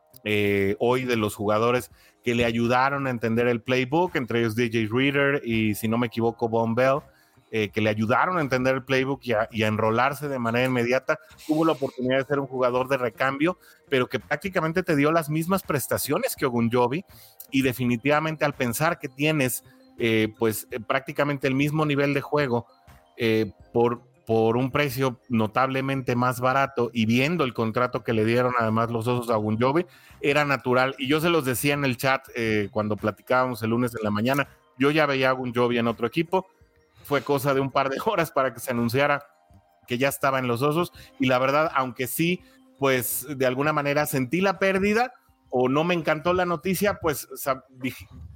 hoy 0.80 1.04
de 1.04 1.18
los 1.18 1.36
jugadores 1.36 1.92
que 2.24 2.34
le 2.34 2.46
ayudaron 2.46 3.08
a 3.08 3.10
entender 3.10 3.48
el 3.48 3.62
playbook, 3.62 4.16
entre 4.16 4.40
ellos 4.40 4.56
DJ 4.56 4.88
Reader 4.90 5.42
y, 5.44 5.76
si 5.76 5.90
no 5.90 5.98
me 5.98 6.08
equivoco, 6.08 6.48
Von 6.48 6.76
Bell. 6.76 7.02
Eh, 7.56 7.70
que 7.70 7.82
le 7.82 7.92
ayudaron 7.92 8.40
a 8.40 8.42
entender 8.42 8.74
el 8.74 8.84
playbook 8.84 9.22
y 9.22 9.34
a, 9.34 9.48
enrolarse 9.52 10.28
de 10.28 10.40
manera 10.40 10.66
inmediata, 10.66 11.20
tuvo 11.46 11.66
la 11.66 11.74
oportunidad 11.74 12.18
de 12.18 12.26
ser 12.26 12.40
un 12.40 12.48
jugador 12.48 12.88
de 12.88 12.98
recambio, 12.98 13.60
pero 13.90 14.10
que 14.10 14.20
prácticamente 14.20 14.82
te 14.82 14.96
dio 14.96 15.12
las 15.12 15.30
mismas 15.30 15.62
prestaciones 15.62 16.36
que 16.36 16.48
Ogunjobi 16.48 17.06
y 17.52 17.62
definitivamente 17.62 18.44
al 18.44 18.56
pensar 18.56 18.98
que 18.98 19.08
tienes 19.08 19.64
eh, 19.98 20.34
pues 20.38 20.68
eh, 20.72 20.80
prácticamente 20.80 21.48
el 21.48 21.56
mismo 21.56 21.86
nivel 21.86 22.14
de 22.14 22.22
juego 22.22 22.68
por, 23.72 24.02
por 24.26 24.58
un 24.58 24.72
precio 24.72 25.20
notablemente 25.30 26.16
más 26.16 26.42
barato 26.42 26.90
y 26.94 27.06
viendo 27.06 27.44
el 27.44 27.54
contrato 27.54 28.04
que 28.04 28.12
le 28.12 28.26
dieron 28.26 28.54
además 28.60 28.90
los 28.92 29.08
osos 29.08 29.30
a 29.30 29.38
Ogunjobi, 29.38 29.86
era 30.20 30.46
natural. 30.46 30.96
Y 30.98 31.08
yo 31.08 31.22
se 31.22 31.30
los 31.30 31.46
decía 31.46 31.76
en 31.76 31.86
el 31.86 31.96
chat 31.96 32.28
cuando 32.72 32.98
platicábamos 32.98 33.62
el 33.62 33.70
lunes 33.70 33.96
en 33.96 34.04
la 34.04 34.12
mañana, 34.12 34.50
yo 34.80 34.90
ya 34.92 35.06
veía 35.06 35.30
a 35.30 35.34
Ogunjobi 35.34 35.78
en 35.78 35.88
otro 35.88 36.08
equipo, 36.08 36.48
fue 37.04 37.22
cosa 37.22 37.54
de 37.54 37.62
un 37.62 37.72
par 37.72 37.90
de 37.90 37.98
horas 38.06 38.32
para 38.32 38.54
que 38.54 38.60
se 38.60 38.72
anunciara 38.72 39.26
que 39.88 39.98
ya 39.98 40.08
estaba 40.08 40.40
en 40.40 40.48
los 40.48 40.62
osos 40.62 40.92
y 41.20 41.28
la 41.28 41.40
verdad, 41.40 41.72
aunque 41.76 42.08
sí, 42.08 42.42
pues 42.80 43.28
de 43.30 43.46
alguna 43.46 43.74
manera 43.74 44.06
sentí 44.06 44.42
la 44.42 44.60
pérdida 44.60 45.14
o 45.50 45.70
no 45.70 45.84
me 45.84 45.94
encantó 45.94 46.34
la 46.34 46.46
noticia, 46.46 46.96
pues 47.00 47.28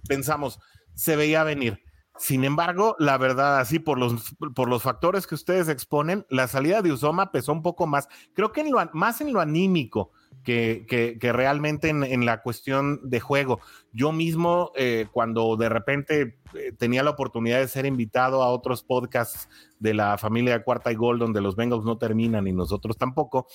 pensamos, 0.07 0.59
se 0.97 1.15
veía 1.15 1.43
venir. 1.43 1.83
Sin 2.17 2.43
embargo, 2.43 2.95
la 2.97 3.17
verdad, 3.19 3.59
así 3.59 3.77
por 3.77 3.99
los, 3.99 4.35
por 4.55 4.67
los 4.67 4.81
factores 4.81 5.27
que 5.27 5.35
ustedes 5.35 5.69
exponen, 5.69 6.25
la 6.29 6.47
salida 6.47 6.81
de 6.81 6.91
Usoma 6.91 7.31
pesó 7.31 7.51
un 7.51 7.61
poco 7.61 7.85
más. 7.85 8.09
Creo 8.33 8.51
que 8.51 8.61
en 8.61 8.71
lo, 8.71 8.89
más 8.93 9.21
en 9.21 9.31
lo 9.31 9.39
anímico 9.39 10.11
que, 10.43 11.31
realmente 11.33 11.89
en, 11.89 12.25
la 12.25 12.41
cuestión 12.41 13.01
de 13.03 13.19
juego. 13.19 13.59
Yo 13.91 14.11
mismo, 14.11 14.71
eh, 14.75 15.07
cuando 15.11 15.57
de 15.57 15.69
repente 15.69 16.39
eh, 16.53 16.71
tenía 16.77 17.03
la 17.03 17.11
oportunidad 17.11 17.59
de 17.59 17.67
ser 17.67 17.85
invitado 17.85 18.41
a 18.41 18.49
otros 18.49 18.81
podcasts 18.81 19.49
de 19.79 19.93
la 19.93 20.17
familia 20.17 20.63
Cuarta 20.63 20.91
y 20.91 20.95
Gol, 20.95 21.19
donde 21.19 21.41
los 21.41 21.55
Bengals 21.55 21.83
no 21.83 21.97
terminan 21.97 22.47
y 22.47 22.53
nosotros 22.53 22.97
tampoco, 22.97 23.47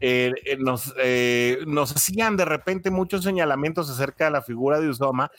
eh, 0.00 0.32
nos 1.66 1.92
hacían 1.94 2.36
de 2.36 2.46
repente 2.46 2.90
muchos 2.90 3.22
señalamientos 3.22 3.90
acerca 3.90 4.24
de 4.24 4.30
la 4.30 4.42
figura 4.42 4.80
de 4.80 4.88
Usoma. 4.88 5.30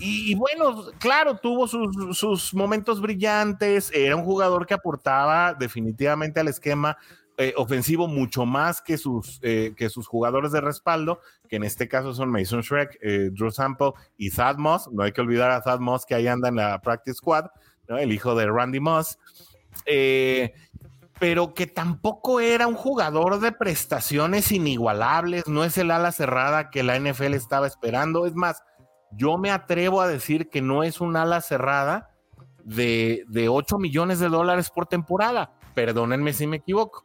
Y, 0.00 0.36
bueno, 0.36 0.86
claro, 0.98 1.38
tuvo 1.38 1.66
sus, 1.66 2.16
sus, 2.16 2.54
momentos 2.54 3.00
brillantes, 3.00 3.90
era 3.92 4.14
un 4.14 4.22
jugador 4.22 4.64
que 4.64 4.74
aportaba 4.74 5.54
definitivamente 5.54 6.38
al 6.38 6.46
esquema, 6.46 6.96
eh, 7.40 7.52
ofensivo 7.56 8.06
mucho 8.06 8.46
más 8.46 8.80
que 8.80 8.96
sus, 8.96 9.38
eh, 9.42 9.72
que 9.76 9.88
sus 9.88 10.06
jugadores 10.06 10.52
de 10.52 10.60
respaldo, 10.60 11.20
que 11.48 11.56
en 11.56 11.64
este 11.64 11.88
caso 11.88 12.14
son 12.14 12.30
Mason 12.30 12.60
Shrek, 12.60 12.98
eh, 13.00 13.30
Drew 13.32 13.50
Sample 13.50 13.92
y 14.16 14.30
Thad 14.30 14.56
Moss. 14.56 14.88
No 14.92 15.02
hay 15.02 15.12
que 15.12 15.20
olvidar 15.20 15.50
a 15.50 15.62
Thad 15.62 15.80
Moss 15.80 16.04
que 16.04 16.14
ahí 16.14 16.26
anda 16.26 16.48
en 16.48 16.56
la 16.56 16.80
practice 16.80 17.18
squad, 17.18 17.46
el 17.88 18.12
hijo 18.12 18.34
de 18.34 18.46
Randy 18.46 18.80
Moss. 18.80 19.18
pero 21.20 21.54
que 21.54 21.66
tampoco 21.66 22.38
era 22.38 22.68
un 22.68 22.76
jugador 22.76 23.40
de 23.40 23.50
prestaciones 23.50 24.52
inigualables, 24.52 25.48
no 25.48 25.64
es 25.64 25.76
el 25.76 25.90
ala 25.90 26.12
cerrada 26.12 26.70
que 26.70 26.84
la 26.84 26.96
NFL 26.98 27.34
estaba 27.34 27.66
esperando. 27.66 28.26
Es 28.26 28.34
más, 28.34 28.62
yo 29.12 29.38
me 29.38 29.50
atrevo 29.50 30.00
a 30.00 30.08
decir 30.08 30.48
que 30.48 30.62
no 30.62 30.82
es 30.82 31.00
un 31.00 31.16
ala 31.16 31.40
cerrada 31.40 32.10
de, 32.64 33.24
de 33.28 33.48
8 33.48 33.78
millones 33.78 34.18
de 34.18 34.28
dólares 34.28 34.70
por 34.70 34.86
temporada. 34.86 35.52
Perdónenme 35.74 36.32
si 36.32 36.46
me 36.46 36.58
equivoco 36.58 37.04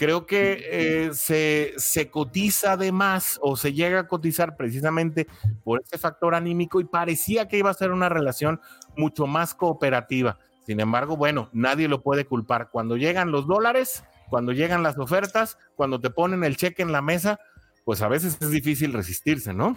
creo 0.00 0.24
que 0.24 0.66
eh, 0.70 1.10
se, 1.12 2.10
cotiza 2.10 2.78
de 2.78 2.90
más 2.90 3.38
o 3.42 3.54
se 3.54 3.74
llega 3.74 4.00
a 4.00 4.08
cotizar 4.08 4.56
precisamente 4.56 5.26
por 5.62 5.82
ese 5.82 5.98
factor 5.98 6.34
anímico 6.34 6.80
y 6.80 6.84
parecía 6.84 7.48
que 7.48 7.58
iba 7.58 7.68
a 7.68 7.74
ser 7.74 7.92
una 7.92 8.08
relación 8.08 8.62
mucho 8.96 9.26
más 9.26 9.54
cooperativa. 9.54 10.38
Sin 10.64 10.80
embargo, 10.80 11.18
bueno, 11.18 11.50
nadie 11.52 11.86
lo 11.86 12.02
puede 12.02 12.24
culpar. 12.24 12.70
Cuando 12.70 12.96
llegan 12.96 13.30
los 13.30 13.46
dólares, 13.46 14.02
cuando 14.30 14.52
llegan 14.52 14.82
las 14.82 14.96
ofertas, 14.96 15.58
cuando 15.76 16.00
te 16.00 16.08
ponen 16.08 16.44
el 16.44 16.56
cheque 16.56 16.80
en 16.80 16.92
la 16.92 17.02
mesa, 17.02 17.38
pues 17.84 18.00
a 18.00 18.08
veces 18.08 18.38
es 18.40 18.50
difícil 18.50 18.94
resistirse, 18.94 19.52
¿no? 19.52 19.76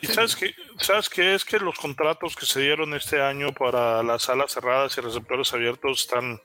¿Y 0.00 0.06
sabes 0.06 0.36
qué? 0.36 0.54
¿Sabes 0.78 1.08
qué? 1.08 1.34
Es 1.34 1.44
que 1.44 1.58
los 1.58 1.78
contratos 1.78 2.36
que 2.36 2.46
se 2.46 2.60
dieron 2.60 2.94
este 2.94 3.20
año 3.20 3.52
para 3.52 4.02
las 4.02 4.22
salas 4.22 4.52
cerradas 4.52 4.96
y 4.96 5.00
receptores 5.00 5.52
abiertos 5.52 6.00
están 6.00 6.40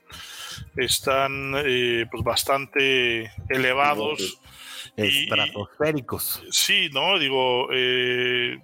están 0.76 1.54
eh, 1.66 2.06
pues 2.12 2.24
bastante 2.24 3.32
elevados. 3.50 4.40
Estratosféricos. 4.96 6.44
sí, 6.52 6.90
¿no? 6.92 7.18
Digo, 7.18 7.70
eh, 7.72 8.60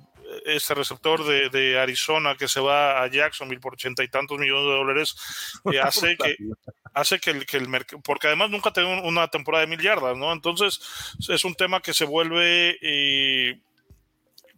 este 0.46 0.74
receptor 0.74 1.24
de, 1.24 1.80
Arizona 1.80 2.36
que 2.36 2.48
se 2.48 2.60
va 2.60 3.02
a 3.02 3.08
Jacksonville 3.08 3.62
por 3.62 3.74
ochenta 3.74 4.04
y 4.04 4.10
tantos 4.10 4.38
millones 4.38 4.66
de 4.66 4.72
dólares 4.72 5.16
eh, 5.72 5.80
hace 5.80 6.18
que 6.18 6.36
hace 6.94 7.20
que 7.20 7.32
el, 7.32 7.46
que 7.46 7.58
el 7.58 7.68
mercado, 7.68 8.02
porque 8.02 8.28
además 8.28 8.50
nunca 8.50 8.72
tengo 8.72 9.02
una 9.04 9.28
temporada 9.28 9.66
de 9.66 9.70
mil 9.70 9.82
yardas, 9.82 10.18
¿no? 10.18 10.32
Entonces 10.32 10.80
es 11.28 11.44
un 11.44 11.54
tema 11.54 11.82
que 11.82 11.94
se 11.94 12.06
vuelve 12.06 12.78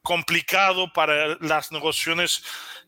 complicado 0.07 0.89
para 0.93 1.35
las 1.41 1.73
negociaciones 1.73 2.41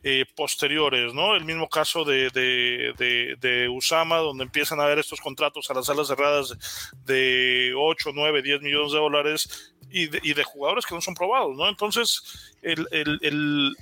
eh, 0.03 0.23
posteriores, 0.37 1.13
¿no? 1.13 1.35
El 1.35 1.43
mismo 1.43 1.67
caso 1.67 2.05
de, 2.05 2.29
de, 2.31 3.69
Usama, 3.69 4.19
donde 4.19 4.45
empiezan 4.45 4.79
a 4.79 4.85
haber 4.85 4.99
estos 4.99 5.19
contratos 5.19 5.69
a 5.69 5.73
las 5.73 5.87
salas 5.87 6.07
cerradas 6.07 6.55
de 7.03 7.73
8, 7.75 8.11
9, 8.13 8.41
10 8.41 8.61
millones 8.61 8.93
de 8.93 8.99
dólares 8.99 9.73
y 9.91 10.07
de, 10.07 10.21
y 10.23 10.33
de 10.33 10.45
jugadores 10.45 10.85
que 10.85 10.95
no 10.95 11.01
son 11.01 11.13
probados, 11.13 11.57
¿no? 11.57 11.67
Entonces, 11.67 12.55
el, 12.61 12.87
el 12.91 13.75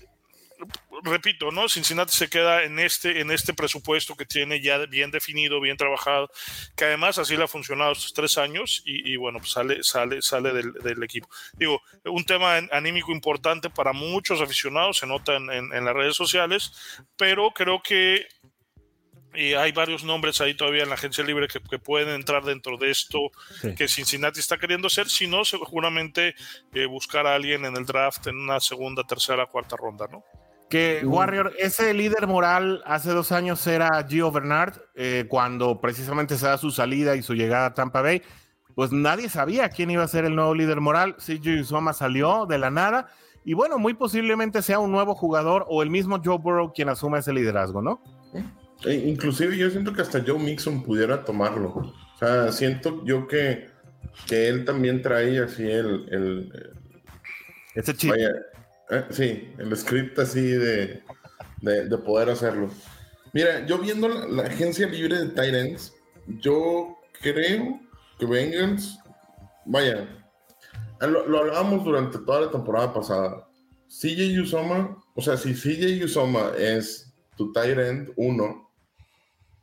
repito, 1.03 1.51
¿no? 1.51 1.67
Cincinnati 1.69 2.13
se 2.13 2.29
queda 2.29 2.63
en 2.63 2.79
este, 2.79 3.21
en 3.21 3.31
este 3.31 3.53
presupuesto 3.53 4.15
que 4.15 4.25
tiene 4.25 4.61
ya 4.61 4.77
bien 4.85 5.11
definido, 5.11 5.59
bien 5.59 5.77
trabajado, 5.77 6.29
que 6.75 6.85
además 6.85 7.17
así 7.17 7.35
le 7.35 7.43
ha 7.43 7.47
funcionado 7.47 7.91
estos 7.91 8.13
tres 8.13 8.37
años 8.37 8.81
y, 8.85 9.15
bueno, 9.15 9.39
pues 9.39 9.51
sale, 9.51 9.83
sale, 9.83 10.21
sale 10.21 10.53
del, 10.53 11.03
equipo. 11.03 11.29
Digo, 11.53 11.81
un 12.05 12.25
tema 12.25 12.57
anímico 12.71 13.11
importante 13.11 13.69
para 13.69 13.93
muchos 13.93 14.41
aficionados, 14.41 14.97
se 14.97 15.07
nota 15.07 15.35
en, 15.35 15.85
las 15.85 15.93
redes 15.93 16.15
sociales, 16.15 16.71
pero 17.15 17.51
creo 17.51 17.81
que 17.81 18.27
y 19.35 19.53
hay 19.53 19.71
varios 19.71 20.03
nombres 20.03 20.41
ahí 20.41 20.55
todavía 20.55 20.81
en 20.81 20.89
la 20.89 20.95
agencia 20.95 21.23
libre 21.23 21.47
que, 21.47 21.59
pueden 21.77 22.09
entrar 22.09 22.43
dentro 22.43 22.75
de 22.77 22.89
esto 22.89 23.19
que 23.77 23.87
Cincinnati 23.87 24.39
está 24.39 24.57
queriendo 24.57 24.87
hacer, 24.87 25.07
si 25.09 25.27
no, 25.27 25.45
seguramente 25.45 26.33
eh, 26.73 26.85
buscar 26.87 27.27
a 27.27 27.35
alguien 27.35 27.63
en 27.65 27.77
el 27.77 27.85
draft 27.85 28.25
en 28.27 28.37
una 28.37 28.59
segunda, 28.59 29.03
tercera, 29.03 29.45
cuarta 29.45 29.75
ronda, 29.75 30.07
¿no? 30.07 30.23
Que 30.69 31.01
Warrior, 31.05 31.53
ese 31.59 31.93
líder 31.93 32.27
moral 32.27 32.81
hace 32.85 33.11
dos 33.11 33.31
años 33.31 33.65
era 33.65 34.05
Gio 34.07 34.31
Bernard, 34.31 34.73
eh, 34.95 35.25
cuando 35.29 35.79
precisamente 35.79 36.37
se 36.37 36.45
da 36.45 36.57
su 36.57 36.71
salida 36.71 37.15
y 37.15 37.21
su 37.21 37.33
llegada 37.35 37.67
a 37.67 37.73
Tampa 37.73 38.01
Bay, 38.01 38.21
pues 38.75 38.91
nadie 38.91 39.29
sabía 39.29 39.69
quién 39.69 39.89
iba 39.91 40.03
a 40.03 40.07
ser 40.07 40.25
el 40.25 40.35
nuevo 40.35 40.53
líder 40.53 40.81
moral. 40.81 41.15
CJ 41.17 41.63
Soma 41.63 41.93
salió 41.93 42.45
de 42.45 42.57
la 42.57 42.69
nada 42.69 43.07
y 43.45 43.53
bueno, 43.53 43.79
muy 43.79 43.93
posiblemente 43.93 44.61
sea 44.61 44.79
un 44.79 44.91
nuevo 44.91 45.15
jugador 45.15 45.65
o 45.69 45.81
el 45.81 45.89
mismo 45.89 46.21
Joe 46.23 46.37
Burrow 46.37 46.73
quien 46.73 46.89
asuma 46.89 47.19
ese 47.19 47.31
liderazgo, 47.31 47.81
¿no? 47.81 48.01
E 48.85 48.93
inclusive 48.93 49.57
yo 49.57 49.69
siento 49.69 49.93
que 49.93 50.01
hasta 50.01 50.21
Joe 50.25 50.37
Mixon 50.37 50.83
pudiera 50.83 51.23
tomarlo. 51.23 51.69
O 51.69 52.17
sea, 52.19 52.51
siento 52.51 53.03
yo 53.05 53.25
que, 53.25 53.69
que 54.27 54.49
él 54.49 54.65
también 54.65 55.01
trae 55.01 55.39
así 55.39 55.63
el... 55.63 56.51
ese 57.73 57.93
chip. 57.95 58.13
Eh, 58.89 59.05
sí, 59.09 59.53
el 59.57 59.75
script 59.75 60.17
así 60.19 60.41
de, 60.41 61.03
de, 61.61 61.97
poder 61.97 62.29
hacerlo. 62.29 62.69
Mira, 63.33 63.65
yo 63.65 63.77
viendo 63.79 64.07
la, 64.07 64.43
agencia 64.43 64.87
libre 64.87 65.17
de 65.17 65.27
Titans, 65.27 65.93
yo 66.39 66.97
creo 67.21 67.79
que 68.17 68.25
Bengals, 68.25 68.97
vaya, 69.65 70.07
lo, 71.01 71.27
lo, 71.27 71.39
hablábamos 71.39 71.83
durante 71.83 72.17
toda 72.19 72.41
la 72.41 72.51
temporada 72.51 72.93
pasada. 72.93 73.47
CJ 73.87 74.39
Usoma, 74.41 74.97
o 75.15 75.21
sea, 75.21 75.37
si 75.37 75.53
CJ 75.53 76.03
Usoma 76.03 76.51
es 76.57 77.13
tu 77.35 77.51
Tyrant 77.51 78.09
1, 78.15 78.71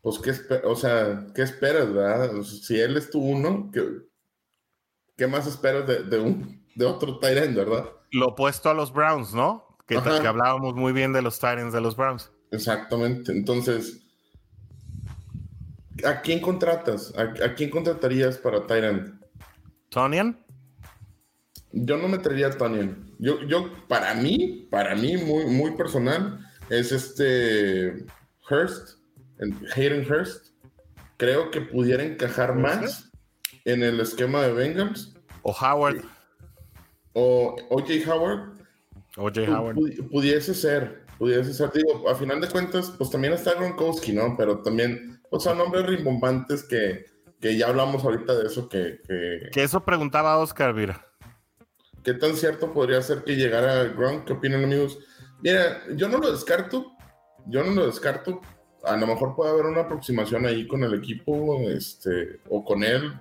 pues 0.03 0.18
¿qué, 0.18 0.33
o 0.64 0.77
sea, 0.77 1.27
¿qué 1.35 1.43
esperas, 1.43 1.93
verdad? 1.93 2.43
si 2.43 2.79
él 2.79 2.97
es 2.97 3.11
tu 3.11 3.20
1, 3.20 3.70
¿qué, 3.72 3.83
¿qué, 5.16 5.27
más 5.27 5.47
esperas 5.47 5.87
de, 5.87 6.05
de, 6.05 6.18
un, 6.18 6.64
de 6.75 6.85
otro 6.85 7.18
Tyrant, 7.18 7.55
verdad? 7.55 7.85
lo 8.14 8.29
opuesto 8.29 8.70
a 8.70 8.75
los 8.75 8.93
Browns, 8.93 9.35
¿no? 9.35 9.77
Que, 9.87 9.97
hablábamos 9.97 10.75
muy 10.75 10.93
bien 10.93 11.12
de 11.12 11.20
los 11.20 11.39
Titans 11.39 11.72
de 11.72 11.81
los 11.81 11.97
Browns. 11.97 12.31
Exactamente. 12.51 13.33
Entonces, 13.33 14.01
¿a 16.05 16.22
quién 16.22 16.41
contratas? 16.41 17.12
¿A, 17.18 17.55
quién 17.55 17.68
contratarías 17.68 18.39
para 18.39 18.66
Tyrant? 18.66 19.20
¿Tonian? 19.91 20.43
Yo 21.72 21.99
no 21.99 22.09
metería 22.09 22.47
a 22.47 22.51
Tonian. 22.51 23.12
Yo, 23.18 23.43
yo, 23.43 23.70
para 23.89 24.14
mí, 24.14 24.68
para 24.70 24.95
mí, 24.95 25.16
muy, 25.16 25.47
muy 25.47 25.72
personal, 25.72 26.39
es 26.70 26.93
este 26.93 28.07
Hurst, 28.49 29.01
Hayden 29.77 30.11
Hurst. 30.11 30.55
Creo 31.16 31.51
que 31.51 31.61
pudiera 31.61 32.05
encajar 32.05 32.55
más 32.55 33.11
en 33.64 33.83
el 33.83 34.01
esquema 34.01 34.43
de 34.43 34.53
Bengals. 34.53 35.14
O 35.43 35.53
Howard 35.53 36.05
o 37.15 37.57
O.J. 37.71 38.11
Howard. 38.11 38.59
O.J. 39.17 39.43
Howard. 39.49 39.77
Pudiese 40.11 40.55
ser, 40.55 41.05
pudiese 41.19 41.55
ser. 41.55 41.73
Digo, 41.73 42.09
a 42.09 42.15
final 42.15 42.41
de 42.41 42.49
cuentas, 42.49 42.93
pues 42.99 43.11
también 43.11 43.33
está 43.33 43.55
Gronkowski, 43.55 44.12
¿no? 44.12 44.37
Pero 44.37 44.59
también, 44.62 45.21
pues 45.31 45.43
son 45.45 45.59
nombres 45.59 45.87
rimbombantes 45.87 46.65
que, 46.65 47.07
que 47.41 47.57
ya 47.57 47.69
hablamos 47.69 48.05
ahorita 48.05 48.35
de 48.35 48.47
eso 48.47 48.69
que... 48.69 49.01
Que, 49.53 49.62
eso 49.62 49.85
preguntaba 49.85 50.39
Oscar, 50.39 50.75
mira. 50.75 51.07
¿Qué 52.03 52.15
tan 52.15 52.37
cierto 52.37 52.73
podría 52.73 53.01
ser 53.01 53.25
que 53.25 53.37
llegara 53.37 53.85
Gronk? 53.85 54.25
¿Qué 54.25 54.35
opinan, 54.35 54.65
amigos? 54.65 54.99
Mira, 55.41 55.83
yo 55.95 56.09
no 56.09 56.19
lo 56.19 56.31
descarto. 56.31 56.93
Yo 57.47 57.62
no 57.62 57.71
lo 57.71 57.87
descarto. 57.87 58.41
A 58.85 58.97
lo 58.97 59.07
mejor 59.07 59.35
puede 59.35 59.53
haber 59.53 59.67
una 59.67 59.83
aproximación 59.83 60.45
ahí 60.45 60.67
con 60.67 60.85
el 60.85 60.95
equipo, 60.95 61.61
este, 61.71 62.41
o 62.51 62.65
con 62.65 62.83
él, 62.83 63.15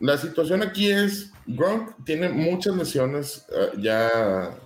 la 0.00 0.16
situación 0.16 0.62
aquí 0.62 0.90
es, 0.90 1.32
Gronk 1.46 2.04
tiene 2.04 2.28
muchas 2.30 2.74
lesiones 2.74 3.46
eh, 3.54 3.72
ya, 3.78 4.58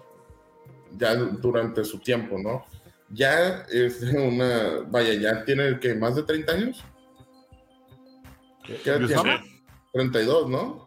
ya 0.96 1.14
durante 1.14 1.84
su 1.84 1.98
tiempo, 1.98 2.38
¿no? 2.38 2.64
Ya 3.10 3.66
es 3.70 4.00
una, 4.02 4.84
vaya, 4.88 5.14
ya 5.14 5.44
tiene 5.44 5.78
que 5.78 5.94
más 5.94 6.16
de 6.16 6.22
30 6.22 6.52
años. 6.52 6.84
¿Qué 8.64 8.74
tiene? 8.84 9.42
32, 9.92 10.48
¿no? 10.48 10.84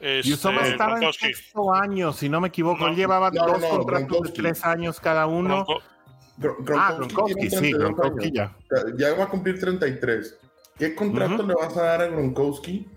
Este, 0.00 0.30
Yusoma 0.30 0.66
estaba 0.66 0.98
en 0.98 1.12
sexto 1.12 1.74
año, 1.74 2.12
si 2.12 2.28
no 2.28 2.40
me 2.40 2.48
equivoco. 2.48 2.86
Él 2.88 2.96
llevaba 2.96 3.30
dos 3.30 3.62
contratos 3.64 4.22
de 4.22 4.30
tres 4.30 4.64
años 4.64 4.98
cada 4.98 5.26
uno. 5.26 5.66
ah, 5.68 6.94
Gronkowski, 6.96 7.50
sí, 7.50 7.72
Gronkowski 7.72 8.32
ya. 8.32 8.56
Ya 8.96 9.14
va 9.14 9.24
a 9.24 9.28
cumplir 9.28 9.60
33. 9.60 10.38
¿Qué 10.78 10.94
contrato 10.94 11.42
le 11.42 11.54
vas 11.54 11.76
a 11.76 11.82
dar 11.82 12.00
a 12.02 12.06
Gronkowski? 12.06 12.88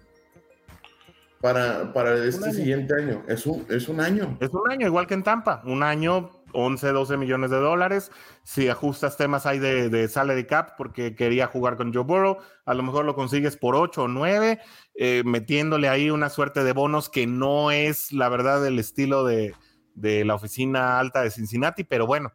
Para, 1.44 1.92
para 1.92 2.24
este 2.24 2.54
siguiente 2.54 2.96
año. 2.96 3.22
Es 3.28 3.46
un, 3.46 3.66
es 3.70 3.90
un 3.90 4.00
año. 4.00 4.38
Es 4.40 4.54
un 4.54 4.72
año, 4.72 4.88
igual 4.88 5.08
que 5.08 5.14
en 5.14 5.24
Tampa. 5.24 5.62
Un 5.66 5.84
año, 5.84 6.30
11, 6.54 6.88
12 6.94 7.18
millones 7.18 7.52
de 7.52 7.58
dólares. 7.58 8.12
Si 8.44 8.70
ajustas 8.70 9.18
temas 9.18 9.46
ahí 9.46 9.60
de, 9.60 9.90
de 9.90 10.08
salary 10.08 10.46
cap 10.46 10.78
porque 10.78 11.16
quería 11.16 11.48
jugar 11.48 11.76
con 11.76 11.94
Joe 11.94 12.06
Burrow, 12.06 12.38
a 12.66 12.74
lo 12.74 12.82
mejor 12.82 13.04
lo 13.04 13.14
consigues 13.14 13.58
por 13.58 13.76
8 13.76 14.04
o 14.04 14.08
9, 14.08 14.62
eh, 14.96 15.24
metiéndole 15.26 15.90
ahí 15.90 16.10
una 16.10 16.30
suerte 16.30 16.64
de 16.64 16.72
bonos 16.72 17.10
que 17.10 17.28
no 17.28 17.72
es, 17.72 18.14
la 18.14 18.30
verdad, 18.30 18.66
el 18.66 18.80
estilo 18.80 19.26
de, 19.26 19.54
de 19.96 20.24
la 20.24 20.36
oficina 20.36 20.98
alta 20.98 21.24
de 21.24 21.30
Cincinnati, 21.30 21.84
pero 21.84 22.08
bueno, 22.08 22.32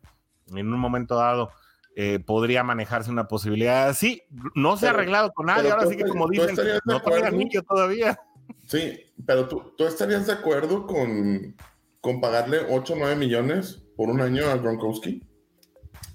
en 0.54 0.70
un 0.70 0.78
momento 0.78 1.14
dado 1.16 1.50
eh, 1.96 2.20
podría 2.20 2.62
manejarse 2.62 3.10
una 3.10 3.26
posibilidad 3.26 3.88
así. 3.88 4.22
No 4.54 4.76
se 4.76 4.86
ha 4.86 4.90
arreglado 4.90 5.32
con 5.32 5.46
nadie, 5.46 5.70
ahora 5.70 5.86
sí 5.86 5.96
que 5.96 6.04
como 6.04 6.28
dicen, 6.28 6.54
no 6.84 7.00
tiene 7.00 7.26
anillo 7.26 7.62
todavía. 7.62 8.20
Sí, 8.68 9.00
pero 9.26 9.48
tú, 9.48 9.72
tú 9.76 9.86
estarías 9.86 10.26
de 10.26 10.34
acuerdo 10.34 10.86
con, 10.86 11.56
con 12.00 12.20
pagarle 12.20 12.60
8 12.68 12.92
o 12.92 12.96
9 12.96 13.16
millones 13.16 13.82
por 13.96 14.10
un 14.10 14.20
año 14.20 14.46
a 14.46 14.56
Gronkowski. 14.56 15.26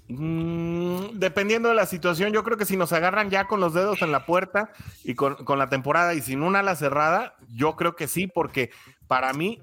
Mm, 0.06 1.18
dependiendo 1.18 1.68
de 1.68 1.74
la 1.74 1.86
situación, 1.86 2.32
yo 2.32 2.44
creo 2.44 2.56
que 2.56 2.64
si 2.64 2.76
nos 2.76 2.92
agarran 2.92 3.28
ya 3.28 3.48
con 3.48 3.58
los 3.58 3.74
dedos 3.74 4.02
en 4.02 4.12
la 4.12 4.24
puerta 4.24 4.70
y 5.02 5.14
con, 5.14 5.34
con 5.34 5.58
la 5.58 5.68
temporada 5.68 6.14
y 6.14 6.20
sin 6.20 6.42
una 6.42 6.60
ala 6.60 6.76
cerrada, 6.76 7.34
yo 7.48 7.74
creo 7.74 7.96
que 7.96 8.06
sí, 8.06 8.28
porque 8.28 8.70
para 9.08 9.32
mí, 9.32 9.60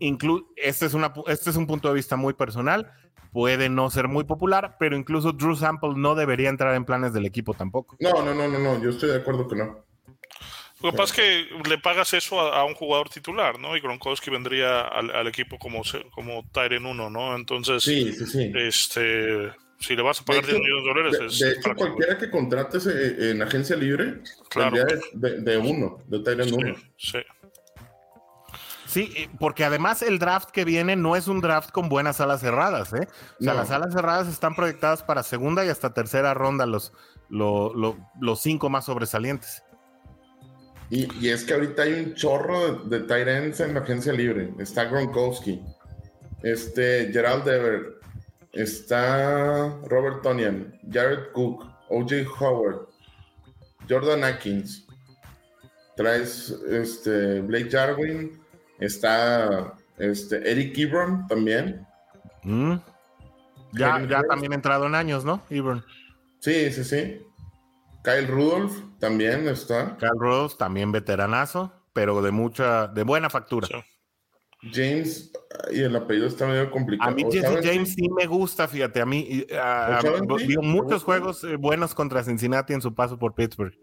este, 0.58 0.86
es 0.86 0.94
una, 0.94 1.14
este 1.28 1.50
es 1.50 1.56
un 1.56 1.68
punto 1.68 1.88
de 1.88 1.94
vista 1.94 2.18
muy 2.18 2.34
personal 2.34 2.92
puede 3.32 3.70
no 3.70 3.90
ser 3.90 4.10
muy 4.10 4.26
popular, 4.26 4.76
pero 4.78 4.98
incluso 4.98 5.32
Drew 5.32 5.56
Sample 5.56 5.94
no 5.96 6.16
debería 6.16 6.50
entrar 6.50 6.76
en 6.76 6.84
planes 6.84 7.14
del 7.14 7.26
equipo 7.26 7.54
tampoco. 7.54 7.96
No, 8.02 8.24
no, 8.24 8.34
no, 8.36 8.48
no, 8.48 8.60
no, 8.60 8.82
yo 8.82 8.90
estoy 8.90 9.10
de 9.10 9.18
acuerdo 9.18 9.48
que 9.48 9.56
no. 9.56 9.86
Lo 10.82 10.92
que 10.92 10.98
pasa 10.98 11.14
es 11.14 11.20
que 11.20 11.70
le 11.70 11.78
pagas 11.78 12.14
eso 12.14 12.40
a, 12.40 12.64
un 12.66 12.74
jugador 12.74 13.10
titular, 13.10 13.60
¿no? 13.60 13.78
Y 13.78 13.82
Gronkowski 13.82 14.32
vendría 14.32 14.82
al, 14.82 15.28
equipo 15.28 15.60
como, 15.60 15.84
como 16.12 16.44
Tyren 16.52 16.86
1, 16.86 17.10
¿no? 17.10 17.36
Entonces, 17.36 17.84
sí, 17.84 18.12
sí, 18.14 18.26
sí. 18.26 18.52
este, 18.56 19.52
si 19.80 19.96
le 19.96 20.02
vas 20.02 20.22
a 20.22 20.26
pagar 20.26 20.46
10 20.46 20.60
millones 20.60 20.84
de 20.84 20.90
dólares, 20.90 21.20
de, 21.20 21.26
es 21.28 21.40
de 21.40 21.52
hecho, 21.52 21.76
cualquiera 21.76 22.18
que 22.18 22.30
contrates 22.32 22.88
eh, 22.88 23.32
en 23.32 23.42
agencia 23.42 23.76
libre, 23.76 24.22
claro. 24.50 24.78
de, 25.14 25.42
de, 25.42 25.58
uno, 25.58 26.00
de 26.08 26.20
Tyren 26.20 26.54
1. 26.54 26.76
Sí. 26.98 27.20
Sí, 28.88 29.30
porque 29.40 29.64
además 29.64 30.02
el 30.02 30.20
draft 30.20 30.50
que 30.50 30.66
viene 30.66 30.98
no 30.98 31.16
es 31.16 31.30
un 31.30 31.40
draft 31.40 31.72
con 31.72 31.88
buenas 31.88 32.20
alas 32.20 32.42
cerradas, 32.42 32.92
¿eh? 32.92 33.08
O 33.40 33.44
sea, 33.44 33.54
las 33.54 33.72
alas 33.72 33.94
cerradas 33.94 34.28
están 34.28 34.54
proyectadas 34.54 35.02
para 35.02 35.24
segunda 35.24 35.64
y 35.64 35.70
hasta 35.70 35.94
tercera 35.94 36.34
ronda, 36.34 36.66
los, 36.66 36.92
los 37.30 38.42
cinco 38.42 38.70
más 38.70 38.86
sobresalientes. 38.86 39.64
Y, 40.92 41.30
es 41.30 41.46
que 41.46 41.54
ahorita 41.54 41.84
hay 41.84 41.94
un 41.94 42.14
chorro 42.16 42.76
de, 42.84 43.00
de 43.00 43.54
en 43.60 43.74
la 43.74 43.80
agencia 43.80 44.12
libre. 44.12 44.54
Está 44.60 44.86
Gronkowski, 44.86 45.62
este 46.44 47.10
Gerald 47.14 47.46
Dever, 47.46 48.00
está 48.52 49.80
Robert 49.86 50.22
Tonian, 50.22 50.78
Jared 50.92 51.32
Cook, 51.32 51.66
OJ 51.90 52.28
Howard, 52.40 52.88
Jordan 53.90 54.26
Atkins. 54.26 54.86
Traes 55.96 56.50
este 56.70 57.40
Blake 57.42 57.70
Jarwin, 57.70 58.42
Está 58.82 59.76
este, 60.00 60.52
Eric 60.52 60.78
Ebron 60.78 61.28
también. 61.28 61.88
Mm. 62.44 62.74
Ya, 63.74 64.06
ya 64.10 64.24
también 64.24 64.52
entrado 64.52 64.88
en 64.88 64.96
años, 64.96 65.24
¿no? 65.24 65.42
Ebron. 65.50 65.86
Sí, 66.40 66.72
sí, 66.72 66.84
sí. 66.84 67.22
Kyle 68.04 68.28
Rudolph 68.28 68.91
también 69.02 69.48
está. 69.50 69.98
Kyle 69.98 70.12
Rudolph 70.16 70.56
también 70.58 70.92
veteranazo, 70.92 71.74
pero 71.92 72.22
de 72.22 72.32
mucha, 72.32 72.88
de 72.88 73.04
buena 73.04 73.30
factura. 73.30 73.68
James, 74.72 75.32
y 75.72 75.82
el 75.82 75.96
apellido 75.96 76.28
está 76.28 76.46
medio 76.46 76.70
complicado. 76.70 77.10
A 77.10 77.14
mí 77.14 77.26
Jesse 77.32 77.60
James 77.64 77.96
sí 77.96 78.08
me 78.10 78.28
gusta, 78.28 78.68
fíjate, 78.68 79.02
a 79.02 79.06
mí 79.06 79.46
vio 80.46 80.62
muchos 80.62 81.04
juegos 81.04 81.44
eh, 81.44 81.56
buenos 81.56 81.96
contra 81.96 82.24
Cincinnati 82.24 82.74
en 82.74 82.82
su 82.82 82.94
paso 82.94 83.18
por 83.18 83.34
Pittsburgh. 83.34 83.74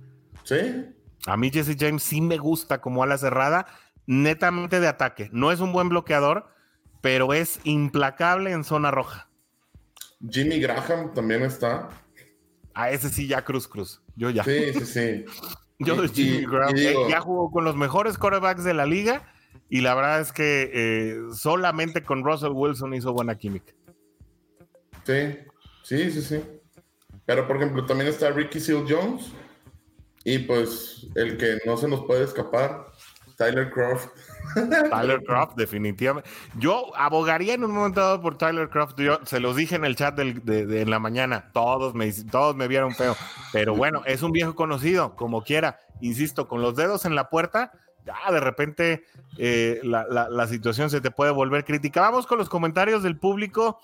Sí. 0.45 0.87
A 1.27 1.37
mí 1.37 1.51
Jesse 1.51 1.77
James 1.79 2.03
sí 2.03 2.21
me 2.21 2.39
gusta 2.39 2.81
como 2.81 3.03
ala 3.03 3.19
cerrada 3.19 3.67
netamente 4.07 4.79
de 4.79 4.87
ataque. 4.87 5.29
No 5.33 5.51
es 5.51 5.59
un 5.59 5.73
buen 5.73 5.89
bloqueador, 5.89 6.47
pero 7.01 7.35
es 7.35 7.59
implacable 7.65 8.53
en 8.53 8.63
zona 8.63 8.93
roja. 8.93 9.29
Jimmy 10.31 10.61
Graham 10.61 11.13
también 11.13 11.43
está. 11.43 11.89
A 12.79 12.93
ese 12.93 13.09
sí, 13.09 13.27
ya 13.27 13.45
Cruz 13.45 13.67
Cruz. 13.67 14.01
Yo 14.15 14.31
ya. 14.31 14.45
Sí, 14.45 14.73
sí, 14.73 14.87
sí. 14.87 15.25
Yo 15.81 15.97
Jimmy 16.07 16.47
Graham 16.47 16.77
ya 17.09 17.21
jugó 17.21 17.51
con 17.51 17.65
los 17.65 17.75
mejores 17.75 18.17
quarterbacks 18.19 18.63
de 18.63 18.73
la 18.73 18.87
liga 18.87 19.33
y 19.69 19.81
la 19.81 19.97
verdad 19.97 20.21
es 20.21 20.33
que 20.33 20.71
eh, 20.73 21.17
solamente 21.35 22.05
con 22.05 22.25
Russell 22.25 22.53
Wilson 22.53 22.95
hizo 22.95 23.13
buena 23.13 23.37
química. 23.37 23.73
Sí, 25.05 25.39
sí, 25.83 26.11
sí, 26.13 26.23
sí. 26.23 26.43
Pero 27.27 27.49
por 27.49 27.57
ejemplo, 27.57 27.85
también 27.85 28.11
está 28.11 28.31
Ricky 28.31 28.61
Seal 28.61 28.85
Jones 28.89 29.33
y 30.23 30.39
pues 30.39 31.09
el 31.17 31.37
que 31.37 31.59
no 31.67 31.77
se 31.77 31.89
nos 31.89 32.05
puede 32.05 32.25
escapar, 32.25 32.87
Tyler 33.37 33.71
Croft. 33.71 34.09
Tyler 34.91 35.23
Croft, 35.25 35.57
definitivamente. 35.57 36.29
Yo 36.59 36.95
abogaría 36.97 37.55
en 37.55 37.65
un 37.65 37.73
momento 37.73 38.01
dado 38.01 38.21
por 38.21 38.37
Tyler 38.37 38.69
Croft. 38.69 38.95
Yo 38.99 39.19
se 39.25 39.41
los 39.41 39.57
dije 39.57 39.77
en 39.77 39.85
el 39.85 39.97
chat 39.97 40.17
de, 40.17 40.83
en 40.83 40.91
la 40.91 40.99
mañana. 40.99 41.51
Todos 41.53 41.95
me, 41.95 42.13
todos 42.13 42.57
me 42.57 42.69
vieron 42.69 42.95
feo. 42.95 43.17
Pero 43.53 43.75
bueno, 43.75 44.03
es 44.07 44.23
un 44.23 44.33
viejo 44.33 44.55
conocido, 44.55 45.17
como 45.17 45.43
quiera. 45.43 45.79
Insisto, 46.01 46.49
con 46.49 46.63
los 46.63 46.77
dedos 46.77 47.05
en 47.05 47.15
la 47.15 47.29
puerta, 47.29 47.73
ya 48.05 48.33
de 48.33 48.41
repente 48.41 49.05
eh, 49.37 49.81
la, 49.83 50.47
situación 50.47 50.91
se 50.91 51.01
te 51.01 51.11
puede 51.11 51.31
volver 51.31 51.65
crítica. 51.65 52.01
Vamos 52.01 52.27
con 52.27 52.39
los 52.39 52.49
comentarios 52.49 53.03
del 53.03 53.19
público. 53.19 53.81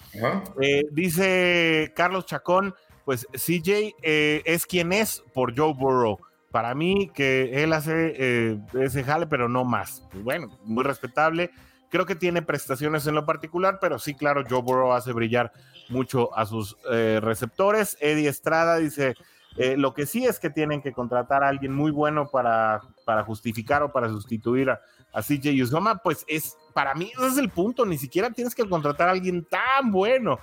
Eh, 0.60 0.84
dice 0.92 1.92
Carlos 1.94 2.26
Chacón, 2.26 2.74
pues 3.04 3.26
CJ 3.32 3.94
eh, 4.02 4.42
es 4.44 4.66
quien 4.66 4.92
es 4.92 5.22
por 5.32 5.56
Joe 5.56 5.74
Burrow 5.74 6.18
para 6.54 6.72
mí 6.76 7.10
que 7.12 7.64
él 7.64 7.72
hace 7.72 8.14
eh, 8.16 8.60
ese 8.74 9.02
jale, 9.02 9.26
pero 9.26 9.48
no 9.48 9.64
más. 9.64 10.04
Bueno, 10.22 10.56
muy 10.62 10.84
respetable. 10.84 11.50
Creo 11.88 12.06
que 12.06 12.14
tiene 12.14 12.42
prestaciones 12.42 13.08
en 13.08 13.16
lo 13.16 13.26
particular, 13.26 13.78
pero 13.80 13.98
sí, 13.98 14.14
claro, 14.14 14.44
Joe 14.48 14.62
Burrow 14.62 14.92
hace 14.92 15.10
brillar 15.12 15.50
mucho 15.88 16.32
a 16.38 16.46
sus 16.46 16.76
eh, 16.92 17.18
receptores. 17.20 17.96
Eddie 18.00 18.28
Estrada 18.28 18.76
dice, 18.76 19.16
eh, 19.56 19.76
lo 19.76 19.94
que 19.94 20.06
sí 20.06 20.26
es 20.26 20.38
que 20.38 20.48
tienen 20.48 20.80
que 20.80 20.92
contratar 20.92 21.42
a 21.42 21.48
alguien 21.48 21.74
muy 21.74 21.90
bueno 21.90 22.28
para, 22.28 22.82
para 23.04 23.24
justificar 23.24 23.82
o 23.82 23.90
para 23.90 24.08
sustituir 24.08 24.70
a, 24.70 24.80
a 25.12 25.22
CJ 25.22 25.60
Uzoma, 25.60 25.96
pues 26.04 26.24
es, 26.28 26.56
para 26.72 26.94
mí 26.94 27.10
ese 27.16 27.26
es 27.26 27.38
el 27.38 27.50
punto, 27.50 27.84
ni 27.84 27.98
siquiera 27.98 28.30
tienes 28.30 28.54
que 28.54 28.68
contratar 28.68 29.08
a 29.08 29.10
alguien 29.10 29.44
tan 29.44 29.90
bueno. 29.90 30.38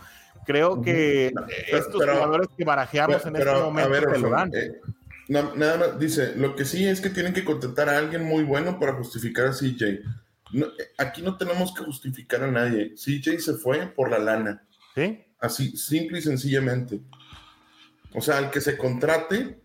Creo 0.46 0.82
que 0.82 1.32
estos 1.68 2.04
jugadores 2.04 2.50
que 2.58 2.66
barajeamos 2.66 3.26
en 3.26 3.38
este 3.38 3.54
momento 3.54 4.18
lo 4.18 4.30
dan 4.30 4.52
nada 5.32 5.78
más, 5.78 6.00
dice, 6.00 6.36
lo 6.36 6.56
que 6.56 6.66
sí 6.66 6.86
es 6.86 7.00
que 7.00 7.10
tienen 7.10 7.34
que 7.34 7.46
contratar 7.46 7.88
a 7.88 7.98
alguien 7.98 8.24
muy 8.24 8.44
bueno 8.44 8.80
para 8.80 8.94
justificar 8.94 9.48
a 9.48 9.54
CJ. 9.54 10.02
aquí 10.98 11.22
no 11.22 11.38
tenemos 11.38 11.74
que 11.74 11.86
justificar 11.86 12.44
a 12.44 12.52
nadie. 12.52 12.94
CJ 12.96 13.40
se 13.40 13.54
fue 13.54 13.88
por 13.88 14.12
la 14.12 14.20
lana. 14.20 14.68
¿Sí? 14.94 15.24
Así, 15.40 15.78
simple 15.78 16.20
y 16.20 16.22
sencillamente. 16.22 17.00
O 18.14 18.22
sea, 18.22 18.40
al 18.40 18.52
que 18.52 18.60
se 18.60 18.78
contrate, 18.78 19.62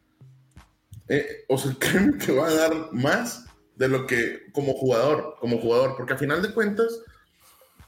eh, 1.09 1.45
o 1.49 1.59
se 1.59 1.77
creen 1.79 2.17
que 2.17 2.33
va 2.33 2.47
a 2.47 2.55
dar 2.55 2.93
más 2.93 3.47
de 3.75 3.89
lo 3.89 4.07
que 4.07 4.51
como 4.53 4.73
jugador, 4.73 5.37
como 5.41 5.59
jugador, 5.59 5.97
porque 5.97 6.15
a 6.15 6.19
final 6.19 6.43
de 6.43 6.55
cuentas, 6.55 7.01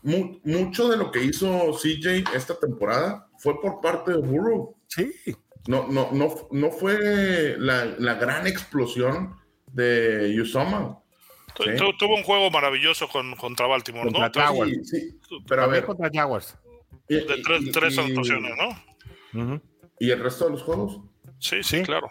mucho 0.02 0.88
de 0.88 0.96
lo 0.96 1.12
que 1.12 1.22
hizo 1.22 1.72
CJ 1.72 2.24
esta 2.34 2.58
temporada 2.58 3.28
fue 3.38 3.60
por 3.60 3.80
parte 3.80 4.12
de 4.12 4.18
Burrow. 4.18 4.76
Sí 4.88 5.12
no, 5.68 5.86
no, 5.86 6.08
no, 6.12 6.34
no 6.50 6.70
fue 6.70 7.54
la, 7.58 8.14
gran 8.14 8.46
explosión 8.46 9.36
de 9.66 10.32
Yusoma. 10.34 10.98
Tuvo 11.54 12.16
un 12.16 12.22
juego 12.22 12.50
maravilloso 12.50 13.06
con, 13.06 13.36
contra 13.36 13.66
Baltimore, 13.66 14.10
¿no? 14.10 14.30
Jaguars. 14.32 14.88
Sí, 14.88 15.20
pero 15.46 15.64
a 15.64 15.66
ver. 15.66 15.84
contra 15.84 16.08
Jaguars. 16.10 16.56
de 17.06 17.20
tres, 17.20 17.70
tres 17.70 17.98
anotaciones, 17.98 18.52
¿no? 19.34 19.60
¿Y 20.00 20.10
el 20.10 20.20
resto 20.20 20.46
de 20.46 20.52
los 20.52 20.62
juegos? 20.62 21.02
Sí, 21.38 21.62
sí, 21.62 21.82
claro. 21.82 22.08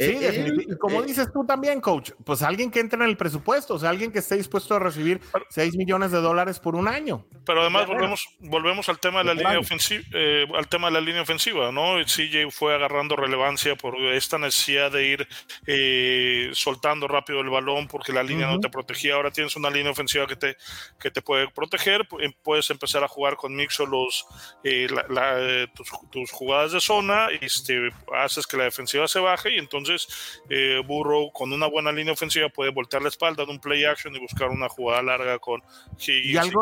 Sí, 0.00 0.16
eh, 0.20 0.76
como 0.78 1.02
eh, 1.02 1.06
dices 1.06 1.32
tú 1.32 1.44
también, 1.44 1.80
coach, 1.80 2.12
pues 2.24 2.42
alguien 2.42 2.70
que 2.70 2.78
entre 2.78 3.02
en 3.02 3.08
el 3.08 3.16
presupuesto, 3.16 3.74
o 3.74 3.78
sea, 3.80 3.90
alguien 3.90 4.12
que 4.12 4.20
esté 4.20 4.36
dispuesto 4.36 4.76
a 4.76 4.78
recibir 4.78 5.20
6 5.50 5.76
millones 5.76 6.12
de 6.12 6.20
dólares 6.20 6.60
por 6.60 6.76
un 6.76 6.86
año. 6.86 7.26
Pero 7.44 7.62
además 7.62 7.88
volvemos, 7.88 8.28
volvemos 8.38 8.88
al 8.88 9.00
tema 9.00 9.18
de 9.18 9.24
la 9.24 9.34
línea 9.34 9.58
ofensiva, 9.58 10.04
eh, 10.14 10.46
al 10.54 10.68
tema 10.68 10.86
de 10.86 10.92
la 10.92 11.00
línea 11.00 11.22
ofensiva, 11.22 11.72
¿no? 11.72 11.96
CJ 12.04 12.48
fue 12.52 12.76
agarrando 12.76 13.16
relevancia 13.16 13.74
por 13.74 13.96
esta 13.96 14.38
necesidad 14.38 14.92
de 14.92 15.04
ir 15.04 15.28
eh, 15.66 16.50
soltando 16.52 17.08
rápido 17.08 17.40
el 17.40 17.50
balón 17.50 17.88
porque 17.88 18.12
la 18.12 18.22
línea 18.22 18.46
no 18.46 18.60
te 18.60 18.68
protegía. 18.68 19.14
Ahora 19.14 19.32
tienes 19.32 19.56
una 19.56 19.68
línea 19.68 19.90
ofensiva 19.90 20.28
que 20.28 20.36
te, 20.36 20.56
que 21.00 21.10
te 21.10 21.22
puede 21.22 21.48
proteger. 21.48 22.06
Em, 22.20 22.32
puedes 22.44 22.70
empezar 22.70 23.02
a 23.02 23.08
jugar 23.08 23.34
con 23.34 23.52
Mixo 23.56 23.84
los, 23.84 24.26
eh, 24.62 24.86
tus, 26.12 26.30
jugadas 26.30 26.70
de 26.70 26.80
zona 26.80 27.28
y 27.32 27.44
este, 27.44 27.90
haces 28.14 28.46
que 28.46 28.56
la 28.56 28.64
defensiva 28.64 29.08
se 29.08 29.18
baje 29.18 29.54
y 29.54 29.58
entonces 29.58 29.87
Burrow 30.86 31.30
con 31.32 31.52
una 31.52 31.66
buena 31.66 31.92
línea 31.92 32.12
ofensiva 32.12 32.48
puede 32.48 32.70
voltear 32.70 33.02
la 33.02 33.08
espalda 33.08 33.42
en 33.42 33.50
un 33.50 33.58
play 33.58 33.84
action 33.84 34.14
y 34.14 34.18
buscar 34.18 34.48
una 34.50 34.68
jugada 34.68 35.02
larga 35.02 35.38
con 35.38 35.62
Higgins 35.98 36.52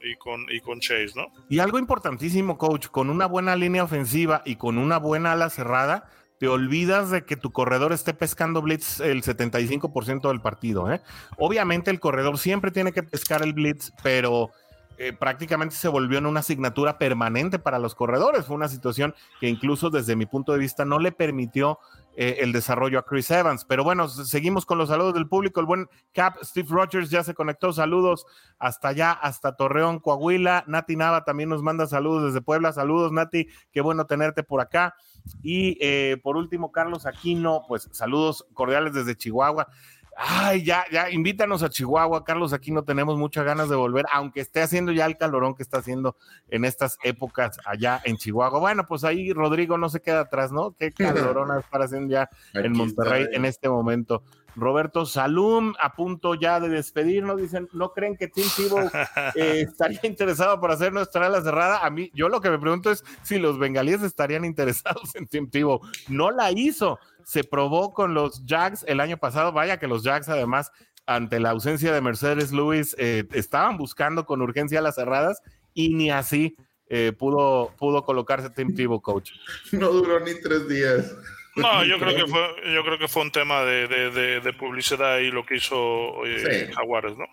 y 0.00 0.16
con 0.16 0.46
y 0.50 0.60
con 0.60 0.80
Chase, 0.80 1.12
¿no? 1.14 1.32
Y 1.48 1.58
algo 1.58 1.78
importantísimo, 1.78 2.58
coach, 2.58 2.88
con 2.88 3.10
una 3.10 3.26
buena 3.26 3.56
línea 3.56 3.84
ofensiva 3.84 4.42
y 4.44 4.56
con 4.56 4.78
una 4.78 4.98
buena 4.98 5.32
ala 5.32 5.50
cerrada, 5.50 6.08
te 6.42 6.48
olvidas 6.48 7.10
de 7.10 7.24
que 7.24 7.36
tu 7.36 7.52
corredor 7.52 7.92
esté 7.92 8.14
pescando 8.14 8.62
blitz 8.62 8.98
el 8.98 9.22
75% 9.22 10.28
del 10.28 10.40
partido. 10.40 10.92
¿eh? 10.92 11.00
Obviamente 11.38 11.90
el 11.92 12.00
corredor 12.00 12.36
siempre 12.36 12.72
tiene 12.72 12.90
que 12.90 13.04
pescar 13.04 13.42
el 13.42 13.52
blitz, 13.52 13.92
pero 14.02 14.50
eh, 14.98 15.12
prácticamente 15.12 15.76
se 15.76 15.86
volvió 15.86 16.18
en 16.18 16.26
una 16.26 16.40
asignatura 16.40 16.98
permanente 16.98 17.60
para 17.60 17.78
los 17.78 17.94
corredores. 17.94 18.46
Fue 18.46 18.56
una 18.56 18.66
situación 18.66 19.14
que 19.38 19.48
incluso 19.48 19.88
desde 19.88 20.16
mi 20.16 20.26
punto 20.26 20.52
de 20.52 20.58
vista 20.58 20.84
no 20.84 20.98
le 20.98 21.12
permitió 21.12 21.78
eh, 22.14 22.38
el 22.40 22.52
desarrollo 22.52 22.98
a 22.98 23.04
Chris 23.04 23.30
Evans. 23.30 23.64
Pero 23.64 23.84
bueno, 23.84 24.08
seguimos 24.08 24.66
con 24.66 24.78
los 24.78 24.88
saludos 24.88 25.14
del 25.14 25.28
público. 25.28 25.60
El 25.60 25.66
buen 25.66 25.88
Cap 26.12 26.36
Steve 26.42 26.68
Rogers 26.70 27.10
ya 27.10 27.24
se 27.24 27.34
conectó. 27.34 27.72
Saludos 27.72 28.26
hasta 28.58 28.88
allá, 28.88 29.12
hasta 29.12 29.56
Torreón, 29.56 29.98
Coahuila. 29.98 30.64
Nati 30.66 30.96
Nava 30.96 31.24
también 31.24 31.48
nos 31.48 31.62
manda 31.62 31.86
saludos 31.86 32.24
desde 32.24 32.42
Puebla. 32.42 32.72
Saludos, 32.72 33.12
Nati. 33.12 33.48
Qué 33.72 33.80
bueno 33.80 34.06
tenerte 34.06 34.42
por 34.42 34.60
acá. 34.60 34.94
Y 35.42 35.78
eh, 35.80 36.18
por 36.22 36.36
último, 36.36 36.72
Carlos 36.72 37.06
Aquino, 37.06 37.64
pues 37.66 37.88
saludos 37.92 38.46
cordiales 38.52 38.92
desde 38.92 39.16
Chihuahua. 39.16 39.68
Ay, 40.16 40.62
ya, 40.62 40.84
ya, 40.92 41.10
invítanos 41.10 41.62
a 41.62 41.70
Chihuahua, 41.70 42.24
Carlos. 42.24 42.52
Aquí 42.52 42.70
no 42.70 42.84
tenemos 42.84 43.16
muchas 43.18 43.44
ganas 43.44 43.68
de 43.68 43.76
volver, 43.76 44.04
aunque 44.12 44.40
esté 44.40 44.60
haciendo 44.60 44.92
ya 44.92 45.06
el 45.06 45.16
calorón 45.16 45.54
que 45.54 45.62
está 45.62 45.78
haciendo 45.78 46.16
en 46.48 46.64
estas 46.64 46.98
épocas 47.02 47.58
allá 47.64 48.00
en 48.04 48.16
Chihuahua. 48.16 48.60
Bueno, 48.60 48.86
pues 48.86 49.04
ahí 49.04 49.32
Rodrigo 49.32 49.78
no 49.78 49.88
se 49.88 50.02
queda 50.02 50.20
atrás, 50.20 50.52
¿no? 50.52 50.72
Qué 50.72 50.92
calorón 50.92 51.58
está 51.58 51.78
haciendo 51.78 52.12
ya 52.12 52.28
en 52.54 52.72
Monterrey 52.72 53.26
en 53.32 53.44
este 53.44 53.68
momento. 53.68 54.22
Roberto 54.56 55.06
Salum, 55.06 55.74
a 55.80 55.94
punto 55.94 56.34
ya 56.34 56.60
de 56.60 56.68
despedirnos, 56.68 57.40
dicen, 57.40 57.68
¿no 57.72 57.92
creen 57.92 58.16
que 58.16 58.28
Tim 58.28 58.44
Tebow 58.56 58.80
eh, 59.34 59.64
estaría 59.68 60.00
interesado 60.04 60.60
por 60.60 60.70
hacer 60.70 60.92
nuestra 60.92 61.26
ala 61.26 61.42
cerrada? 61.42 61.84
A 61.84 61.90
mí, 61.90 62.10
yo 62.14 62.28
lo 62.28 62.40
que 62.40 62.50
me 62.50 62.58
pregunto 62.58 62.90
es 62.90 63.04
si 63.22 63.38
los 63.38 63.58
bengalíes 63.58 64.02
estarían 64.02 64.44
interesados 64.44 65.14
en 65.14 65.26
Tim 65.26 65.48
Tebow. 65.48 65.80
No 66.08 66.30
la 66.30 66.50
hizo, 66.52 66.98
se 67.24 67.44
probó 67.44 67.94
con 67.94 68.14
los 68.14 68.44
Jags 68.46 68.84
el 68.86 69.00
año 69.00 69.16
pasado. 69.16 69.52
Vaya 69.52 69.78
que 69.78 69.86
los 69.86 70.02
Jags, 70.02 70.28
además, 70.28 70.70
ante 71.06 71.40
la 71.40 71.50
ausencia 71.50 71.92
de 71.92 72.00
Mercedes 72.00 72.52
Lewis, 72.52 72.94
eh, 72.98 73.24
estaban 73.32 73.76
buscando 73.76 74.26
con 74.26 74.42
urgencia 74.42 74.80
las 74.80 74.96
cerradas 74.96 75.40
y 75.74 75.94
ni 75.94 76.10
así 76.10 76.56
eh, 76.88 77.12
pudo, 77.12 77.74
pudo 77.78 78.04
colocarse 78.04 78.50
Tim 78.50 78.74
Tebow, 78.74 79.00
coach. 79.00 79.30
No 79.72 79.88
duró 79.90 80.20
ni 80.20 80.38
tres 80.40 80.68
días. 80.68 81.16
No, 81.56 81.84
yo 81.84 81.98
creo 81.98 82.16
que 82.16 82.26
fue, 82.26 82.72
yo 82.72 82.84
creo 82.84 82.98
que 82.98 83.08
fue 83.08 83.22
un 83.22 83.32
tema 83.32 83.62
de, 83.62 84.54
publicidad 84.58 85.18
y 85.18 85.30
lo 85.30 85.44
que 85.44 85.56
hizo 85.56 86.24
eh, 86.26 86.70
Jaguares, 86.74 87.16
¿no? 87.16 87.24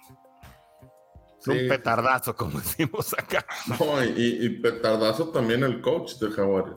Un 1.47 1.67
petardazo, 1.69 2.35
como 2.35 2.59
decimos 2.59 3.15
acá. 3.17 3.45
No, 3.67 4.03
y, 4.03 4.45
y, 4.45 4.49
petardazo 4.49 5.29
también 5.29 5.63
el 5.63 5.81
coach 5.81 6.13
de 6.15 6.31
Jaguares. 6.31 6.75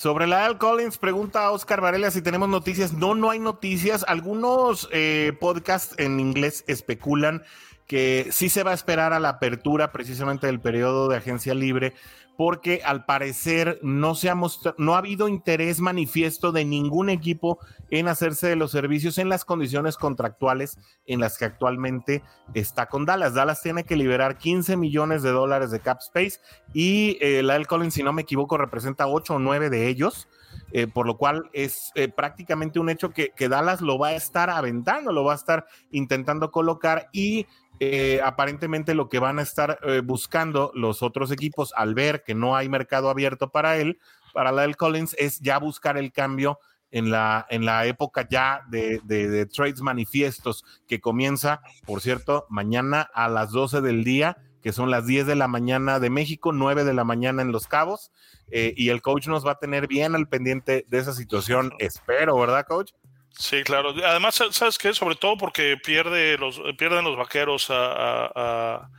Sobre 0.00 0.26
la 0.26 0.46
Al 0.46 0.56
Collins, 0.56 0.96
pregunta 0.96 1.44
a 1.44 1.50
Oscar 1.50 1.82
Varela 1.82 2.10
si 2.10 2.22
tenemos 2.22 2.48
noticias. 2.48 2.94
No, 2.94 3.14
no 3.14 3.28
hay 3.28 3.38
noticias. 3.38 4.02
Algunos 4.08 4.88
eh, 4.92 5.36
podcasts 5.38 5.94
en 5.98 6.20
inglés 6.20 6.64
especulan 6.68 7.42
que 7.90 8.28
sí 8.30 8.48
se 8.48 8.62
va 8.62 8.70
a 8.70 8.74
esperar 8.74 9.12
a 9.12 9.18
la 9.18 9.30
apertura 9.30 9.90
precisamente 9.90 10.46
del 10.46 10.60
periodo 10.60 11.08
de 11.08 11.16
agencia 11.16 11.54
libre 11.54 11.92
porque 12.36 12.82
al 12.84 13.04
parecer 13.04 13.80
no, 13.82 14.14
se 14.14 14.30
ha 14.30 14.36
no 14.78 14.94
ha 14.94 14.98
habido 14.98 15.26
interés 15.26 15.80
manifiesto 15.80 16.52
de 16.52 16.64
ningún 16.64 17.10
equipo 17.10 17.58
en 17.90 18.06
hacerse 18.06 18.46
de 18.46 18.54
los 18.54 18.70
servicios 18.70 19.18
en 19.18 19.28
las 19.28 19.44
condiciones 19.44 19.96
contractuales 19.96 20.78
en 21.04 21.18
las 21.18 21.36
que 21.36 21.46
actualmente 21.46 22.22
está 22.54 22.86
con 22.86 23.06
Dallas. 23.06 23.34
Dallas 23.34 23.60
tiene 23.60 23.82
que 23.82 23.96
liberar 23.96 24.38
15 24.38 24.76
millones 24.76 25.24
de 25.24 25.32
dólares 25.32 25.72
de 25.72 25.80
cap 25.80 25.98
space 25.98 26.38
y 26.72 27.18
eh, 27.20 27.42
Lyle 27.42 27.66
Collins, 27.66 27.94
si 27.94 28.04
no 28.04 28.12
me 28.12 28.22
equivoco, 28.22 28.56
representa 28.56 29.08
8 29.08 29.34
o 29.34 29.38
9 29.40 29.68
de 29.68 29.88
ellos. 29.88 30.28
Eh, 30.72 30.86
por 30.86 31.06
lo 31.06 31.16
cual 31.16 31.50
es 31.52 31.90
eh, 31.96 32.08
prácticamente 32.08 32.78
un 32.78 32.90
hecho 32.90 33.10
que, 33.10 33.30
que, 33.30 33.48
Dallas 33.48 33.80
lo 33.80 33.98
va 33.98 34.08
a 34.08 34.14
estar 34.14 34.50
aventando, 34.50 35.12
lo 35.12 35.24
va 35.24 35.32
a 35.32 35.36
estar 35.36 35.66
intentando 35.90 36.52
colocar 36.52 37.08
y 37.12 37.46
eh, 37.80 38.20
aparentemente 38.22 38.94
lo 38.94 39.08
que 39.08 39.18
van 39.18 39.40
a 39.40 39.42
estar 39.42 39.80
buscando 40.04 40.70
los 40.74 41.02
otros 41.02 41.32
equipos 41.32 41.72
al 41.74 41.94
ver 41.94 42.22
que 42.22 42.34
no 42.34 42.54
hay 42.54 42.68
mercado 42.68 43.10
abierto 43.10 43.50
para 43.50 43.78
él, 43.78 43.98
para 44.32 44.52
la 44.52 44.62
del 44.62 44.76
Collins, 44.76 45.16
es 45.18 45.40
ya 45.40 45.58
buscar 45.58 45.96
el 45.96 46.12
cambio 46.12 46.58
en 46.90 47.10
la, 47.10 47.46
en 47.50 47.64
la 47.64 47.86
época 47.86 48.26
ya 48.28 48.62
de, 48.68 49.00
de, 49.04 49.46
trades 49.46 49.80
manifiestos 49.80 50.64
que 50.86 51.00
comienza, 51.00 51.62
por 51.86 52.00
cierto, 52.00 52.46
mañana 52.48 53.08
a 53.14 53.28
las 53.28 53.50
12 53.50 53.80
del 53.80 54.04
día, 54.04 54.36
que 54.62 54.72
son 54.72 54.90
las 54.90 55.06
10 55.06 55.26
de 55.26 55.36
la 55.36 55.48
mañana 55.48 55.98
de 56.00 56.10
México, 56.10 56.52
9 56.52 56.84
de 56.84 56.94
la 56.94 57.04
mañana 57.04 57.42
en 57.42 57.52
Los 57.52 57.66
Cabos, 57.66 58.12
eh, 58.50 58.74
y 58.76 58.88
el 58.88 59.02
coach 59.02 59.26
nos 59.28 59.46
va 59.46 59.52
a 59.52 59.58
tener 59.58 59.86
bien 59.86 60.14
al 60.14 60.28
pendiente 60.28 60.84
de 60.88 60.98
esa 60.98 61.12
situación, 61.12 61.72
espero, 61.78 62.38
¿verdad, 62.38 62.66
coach? 62.66 62.92
Sí, 63.30 63.62
claro. 63.62 63.94
Además, 64.04 64.42
¿sabes 64.50 64.76
qué? 64.76 64.92
Sobre 64.92 65.14
todo 65.14 65.36
porque 65.36 65.76
pierde 65.82 66.36
los, 66.36 66.60
pierden 66.76 67.04
los 67.04 67.16
vaqueros 67.16 67.68
a, 67.70 68.90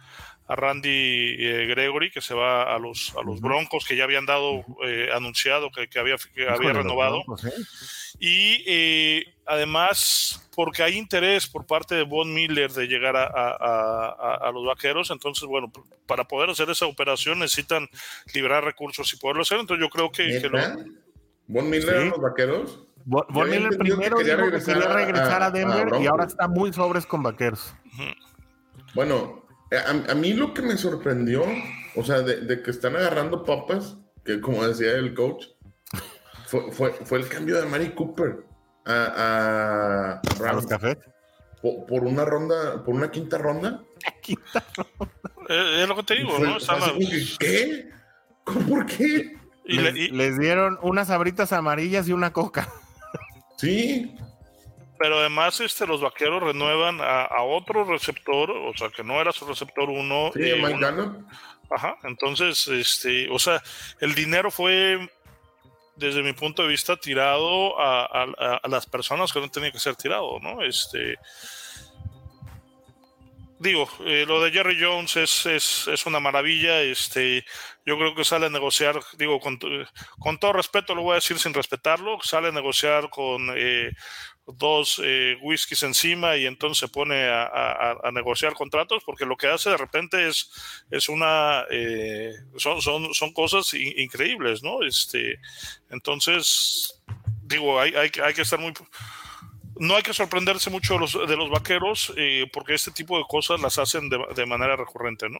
Randy 0.55 1.35
eh, 1.39 1.65
Gregory, 1.67 2.11
que 2.11 2.21
se 2.21 2.33
va 2.33 2.75
a 2.75 2.79
los, 2.79 3.13
a 3.17 3.21
los 3.23 3.39
Broncos, 3.41 3.85
que 3.85 3.95
ya 3.95 4.03
habían 4.03 4.25
dado, 4.25 4.63
eh, 4.85 5.09
anunciado 5.13 5.71
que, 5.71 5.87
había, 5.99 6.15
había 6.49 6.73
renovado. 6.73 7.23
¿eh? 7.43 7.51
Y 8.19 9.23
además, 9.45 10.49
porque 10.55 10.83
hay 10.83 10.97
interés 10.97 11.47
por 11.47 11.65
parte 11.65 11.95
de 11.95 12.03
Von 12.03 12.33
Miller 12.33 12.71
de 12.71 12.87
llegar 12.87 13.15
a, 13.15 14.51
los 14.53 14.65
vaqueros, 14.65 15.09
entonces, 15.11 15.47
bueno, 15.47 15.71
para 16.05 16.25
poder 16.25 16.49
hacer 16.49 16.69
esa 16.69 16.85
operación 16.85 17.39
necesitan 17.39 17.87
liberar 18.33 18.63
recursos 18.63 19.11
y 19.13 19.17
poderlo 19.17 19.43
hacer. 19.43 19.59
Entonces, 19.59 19.83
yo 19.83 19.89
creo 19.89 20.11
que. 20.11 20.39
¿Von 21.47 21.69
Miller 21.69 21.95
a 21.95 22.05
los 22.05 22.19
vaqueros? 22.19 22.79
Von 23.05 23.49
Miller 23.49 23.77
primero 23.77 24.17
que 24.17 24.23
quería 24.23 24.37
regresar, 24.87 25.41
a, 25.41 25.49
Denver 25.49 26.01
y 26.01 26.07
ahora 26.07 26.25
está 26.25 26.47
muy 26.47 26.71
sobres 26.71 27.05
con 27.05 27.23
vaqueros. 27.23 27.73
Bueno, 28.93 29.40
a, 29.77 30.15
mí 30.15 30.33
lo 30.33 30.53
que 30.53 30.61
me 30.61 30.77
sorprendió, 30.77 31.43
o 31.95 32.03
sea, 32.03 32.21
de, 32.21 32.61
que 32.61 32.71
están 32.71 32.95
agarrando 32.95 33.43
papas, 33.43 33.97
que 34.25 34.41
como 34.41 34.67
decía 34.67 34.91
el 34.93 35.13
coach, 35.13 35.45
fue, 36.45 36.71
fue, 36.71 37.19
el 37.19 37.27
cambio 37.29 37.61
de 37.61 37.65
Mari 37.65 37.91
Cooper 37.91 38.43
a, 38.85 40.19
a, 40.21 40.53
los 40.53 40.65
cafés. 40.65 40.97
Por, 41.61 42.03
una 42.03 42.25
ronda, 42.25 42.83
por 42.83 42.95
una 42.95 43.11
quinta 43.11 43.37
ronda. 43.37 43.81
Quinta 44.21 44.65
ronda. 44.75 45.13
Eh, 45.49 45.83
es 45.83 45.87
lo 45.87 45.95
que 45.95 46.03
te 46.03 46.15
digo, 46.15 46.37
¿no? 46.39 46.57
¿Qué? 47.39 47.89
¿Por 48.43 48.85
qué? 48.85 49.37
les, 49.65 50.39
dieron 50.39 50.79
unas 50.81 51.09
abritas 51.09 51.53
amarillas 51.53 52.07
y 52.07 52.13
una 52.13 52.33
coca. 52.33 52.67
Sí. 53.57 54.15
Pero 55.01 55.17
además, 55.17 55.59
este, 55.61 55.87
los 55.87 55.99
vaqueros 55.99 56.43
renuevan 56.43 56.99
a, 57.01 57.41
otro 57.41 57.83
receptor, 57.85 58.51
o 58.51 58.71
sea, 58.77 58.89
que 58.89 59.03
no 59.03 59.19
era 59.19 59.31
su 59.31 59.45
receptor 59.45 59.89
uno. 59.89 60.29
Sí, 60.31 60.43
eh, 60.43 60.77
Ajá. 61.71 61.97
Entonces, 62.03 62.67
este, 62.67 63.27
o 63.31 63.39
sea, 63.39 63.63
el 63.99 64.13
dinero 64.13 64.51
fue, 64.51 65.09
desde 65.95 66.21
mi 66.21 66.33
punto 66.33 66.61
de 66.61 66.67
vista, 66.67 66.97
tirado 66.97 67.79
a, 67.79 68.59
las 68.69 68.85
personas 68.85 69.33
que 69.33 69.39
no 69.39 69.49
tenía 69.49 69.71
que 69.71 69.79
ser 69.79 69.95
tirado, 69.95 70.39
¿no? 70.39 70.61
Este 70.61 71.17
digo, 73.61 73.87
eh, 74.05 74.25
lo 74.27 74.41
de 74.41 74.51
Jerry 74.51 74.75
Jones 74.81 75.15
es, 75.17 75.45
es, 75.45 75.87
es, 75.87 76.05
una 76.07 76.19
maravilla. 76.19 76.81
Este, 76.81 77.45
yo 77.85 77.95
creo 77.97 78.15
que 78.15 78.25
sale 78.25 78.47
a 78.47 78.49
negociar, 78.49 78.99
digo, 79.17 79.39
con, 79.39 79.59
con, 80.19 80.39
todo 80.39 80.53
respeto, 80.53 80.95
lo 80.95 81.03
voy 81.03 81.11
a 81.11 81.15
decir 81.15 81.37
sin 81.37 81.53
respetarlo, 81.53 82.17
sale 82.23 82.47
a 82.47 82.51
negociar 82.51 83.09
con 83.11 83.53
eh, 83.55 83.91
dos 84.47 85.01
eh, 85.03 85.37
whiskies 85.41 85.83
encima 85.83 86.35
y 86.35 86.45
entonces 86.45 86.79
se 86.79 86.87
pone 86.87 87.29
a, 87.29 88.11
negociar 88.13 88.53
contratos, 88.53 89.03
porque 89.05 89.25
lo 89.25 89.37
que 89.37 89.47
hace 89.47 89.69
de 89.69 89.77
repente 89.77 90.27
es, 90.27 90.51
es 90.89 91.07
una, 91.09 91.65
son, 92.57 92.81
son, 92.81 93.13
son 93.13 93.33
cosas 93.33 93.73
increíbles, 93.73 94.61
¿no? 94.63 94.83
Este, 94.83 95.39
entonces, 95.89 97.01
digo, 97.43 97.79
hay, 97.79 97.93
hay, 97.95 98.11
hay 98.23 98.33
que 98.33 98.41
estar 98.41 98.59
muy 98.59 98.73
no 99.81 99.95
hay 99.95 100.03
que 100.03 100.13
sorprenderse 100.13 100.69
mucho 100.69 100.93
de 100.93 100.99
los, 100.99 101.13
de 101.13 101.35
los 101.35 101.49
vaqueros 101.49 102.13
eh, 102.15 102.47
porque 102.53 102.75
este 102.75 102.91
tipo 102.91 103.17
de 103.17 103.23
cosas 103.27 103.59
las 103.61 103.79
hacen 103.79 104.09
de, 104.09 104.45
manera 104.45 104.75
recurrente, 104.75 105.27
¿no? 105.27 105.39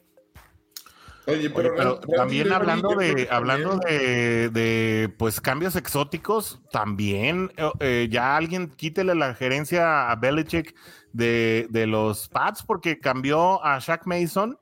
Oye, 1.28 1.50
pero, 1.52 2.00
también 2.00 2.52
hablando 2.52 2.96
de, 2.96 3.28
hablando 3.30 3.78
de, 3.78 5.14
pues 5.18 5.40
cambios 5.40 5.76
exóticos, 5.76 6.60
también 6.72 7.52
eh, 7.58 7.72
eh, 7.80 8.08
ya 8.10 8.36
alguien 8.36 8.70
quítele 8.70 9.14
la 9.14 9.36
gerencia 9.36 10.10
a 10.10 10.16
Belichick 10.16 10.76
de, 11.14 11.68
los 11.88 12.28
Pats 12.28 12.64
porque 12.64 13.00
cambió 13.00 13.64
a 13.64 13.78
Shaq 13.78 14.08
Mason, 14.08 14.58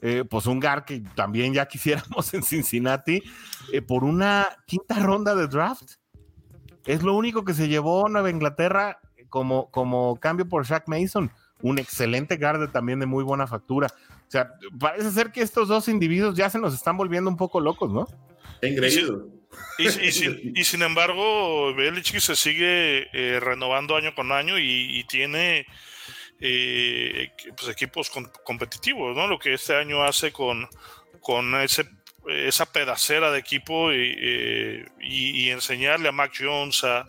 eh, 0.00 0.24
pues 0.28 0.46
un 0.46 0.58
gar 0.58 0.84
que 0.84 1.04
también 1.14 1.54
ya 1.54 1.66
quisiéramos 1.68 2.34
en 2.34 2.42
Cincinnati, 2.42 3.22
por 3.86 4.02
una 4.02 4.48
quinta 4.66 4.98
ronda 4.98 5.36
de 5.36 5.46
draft. 5.46 5.92
Es 6.84 7.04
lo 7.04 7.14
único 7.14 7.44
que 7.44 7.54
se 7.54 7.68
llevó 7.68 8.08
Nueva 8.08 8.28
Inglaterra 8.28 8.98
como, 9.28 9.70
como 9.70 10.16
cambio 10.16 10.48
por 10.48 10.66
Shaq 10.66 10.88
Mason, 10.88 11.30
un 11.62 11.78
excelente 11.78 12.38
guard 12.38 12.72
también 12.72 12.98
de 12.98 13.06
muy 13.06 13.22
buena 13.22 13.46
factura. 13.46 13.86
O 14.32 14.34
sea, 14.34 14.50
parece 14.80 15.10
ser 15.10 15.30
que 15.30 15.42
estos 15.42 15.68
dos 15.68 15.88
individuos 15.88 16.34
ya 16.34 16.48
se 16.48 16.58
nos 16.58 16.72
están 16.72 16.96
volviendo 16.96 17.28
un 17.28 17.36
poco 17.36 17.60
locos, 17.60 17.92
¿no? 17.92 18.08
Engreído. 18.62 19.28
Y, 19.76 19.86
y, 19.86 20.64
sin, 20.64 20.80
embargo, 20.80 21.74
Belichick 21.74 22.18
se 22.18 22.34
sigue 22.34 23.08
eh, 23.12 23.40
renovando 23.40 23.94
año 23.94 24.14
con 24.14 24.32
año 24.32 24.58
y, 24.58 25.04
tiene 25.04 25.66
eh, 26.40 27.30
pues, 27.54 27.68
equipos 27.68 28.10
competitivos, 28.42 29.14
¿no? 29.14 29.26
Lo 29.26 29.38
que 29.38 29.52
este 29.52 29.76
año 29.76 30.02
hace 30.02 30.32
con, 30.32 30.66
con 31.20 31.54
ese 31.56 31.86
esa 32.26 32.66
pedacera 32.66 33.30
de 33.32 33.38
equipo 33.38 33.92
y, 33.92 35.50
enseñarle 35.50 36.08
a 36.08 36.12
Mac 36.12 36.32
Jones 36.38 36.84
a, 36.84 37.06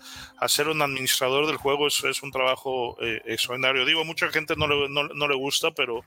ser 0.47 0.67
un 0.67 0.81
administrador 0.81 1.47
del 1.47 1.57
juego 1.57 1.87
es, 1.87 2.03
es 2.03 2.21
un 2.23 2.31
trabajo 2.31 2.97
eh, 3.01 3.21
extraordinario. 3.25 3.85
Digo, 3.85 4.03
mucha 4.03 4.29
gente 4.29 4.55
no 4.57 4.67
le, 4.67 4.89
no, 4.89 5.27
le 5.27 5.35
gusta, 5.35 5.71
pero 5.71 6.03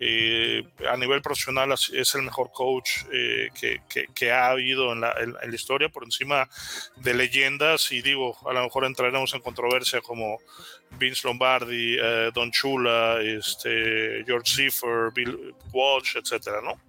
eh, 0.00 0.62
a 0.90 0.96
nivel 0.96 1.22
profesional 1.22 1.72
es 1.72 2.14
el 2.14 2.22
mejor 2.22 2.50
coach 2.52 2.90
eh, 3.12 3.48
que, 3.58 3.80
que, 4.14 4.32
ha 4.32 4.48
habido 4.48 4.92
en 4.92 5.00
la, 5.00 5.12
en, 5.20 5.32
la, 5.32 5.54
historia, 5.54 5.88
por 5.88 6.04
encima 6.04 6.48
de 6.96 7.14
leyendas. 7.14 7.92
Y 7.92 8.02
digo, 8.02 8.36
a 8.48 8.52
lo 8.52 8.62
mejor 8.62 8.84
entraremos 8.84 9.34
en 9.34 9.40
controversia 9.40 10.00
como 10.00 10.38
Vince 10.98 11.26
Lombardi, 11.26 11.96
Don 12.34 12.50
Chula, 12.50 13.20
este, 13.20 14.24
George 14.26 14.54
Ziffer, 14.54 15.10
Bill 15.14 15.54
Walsh, 15.72 16.16
etcétera, 16.16 16.60
¿no? 16.60 16.80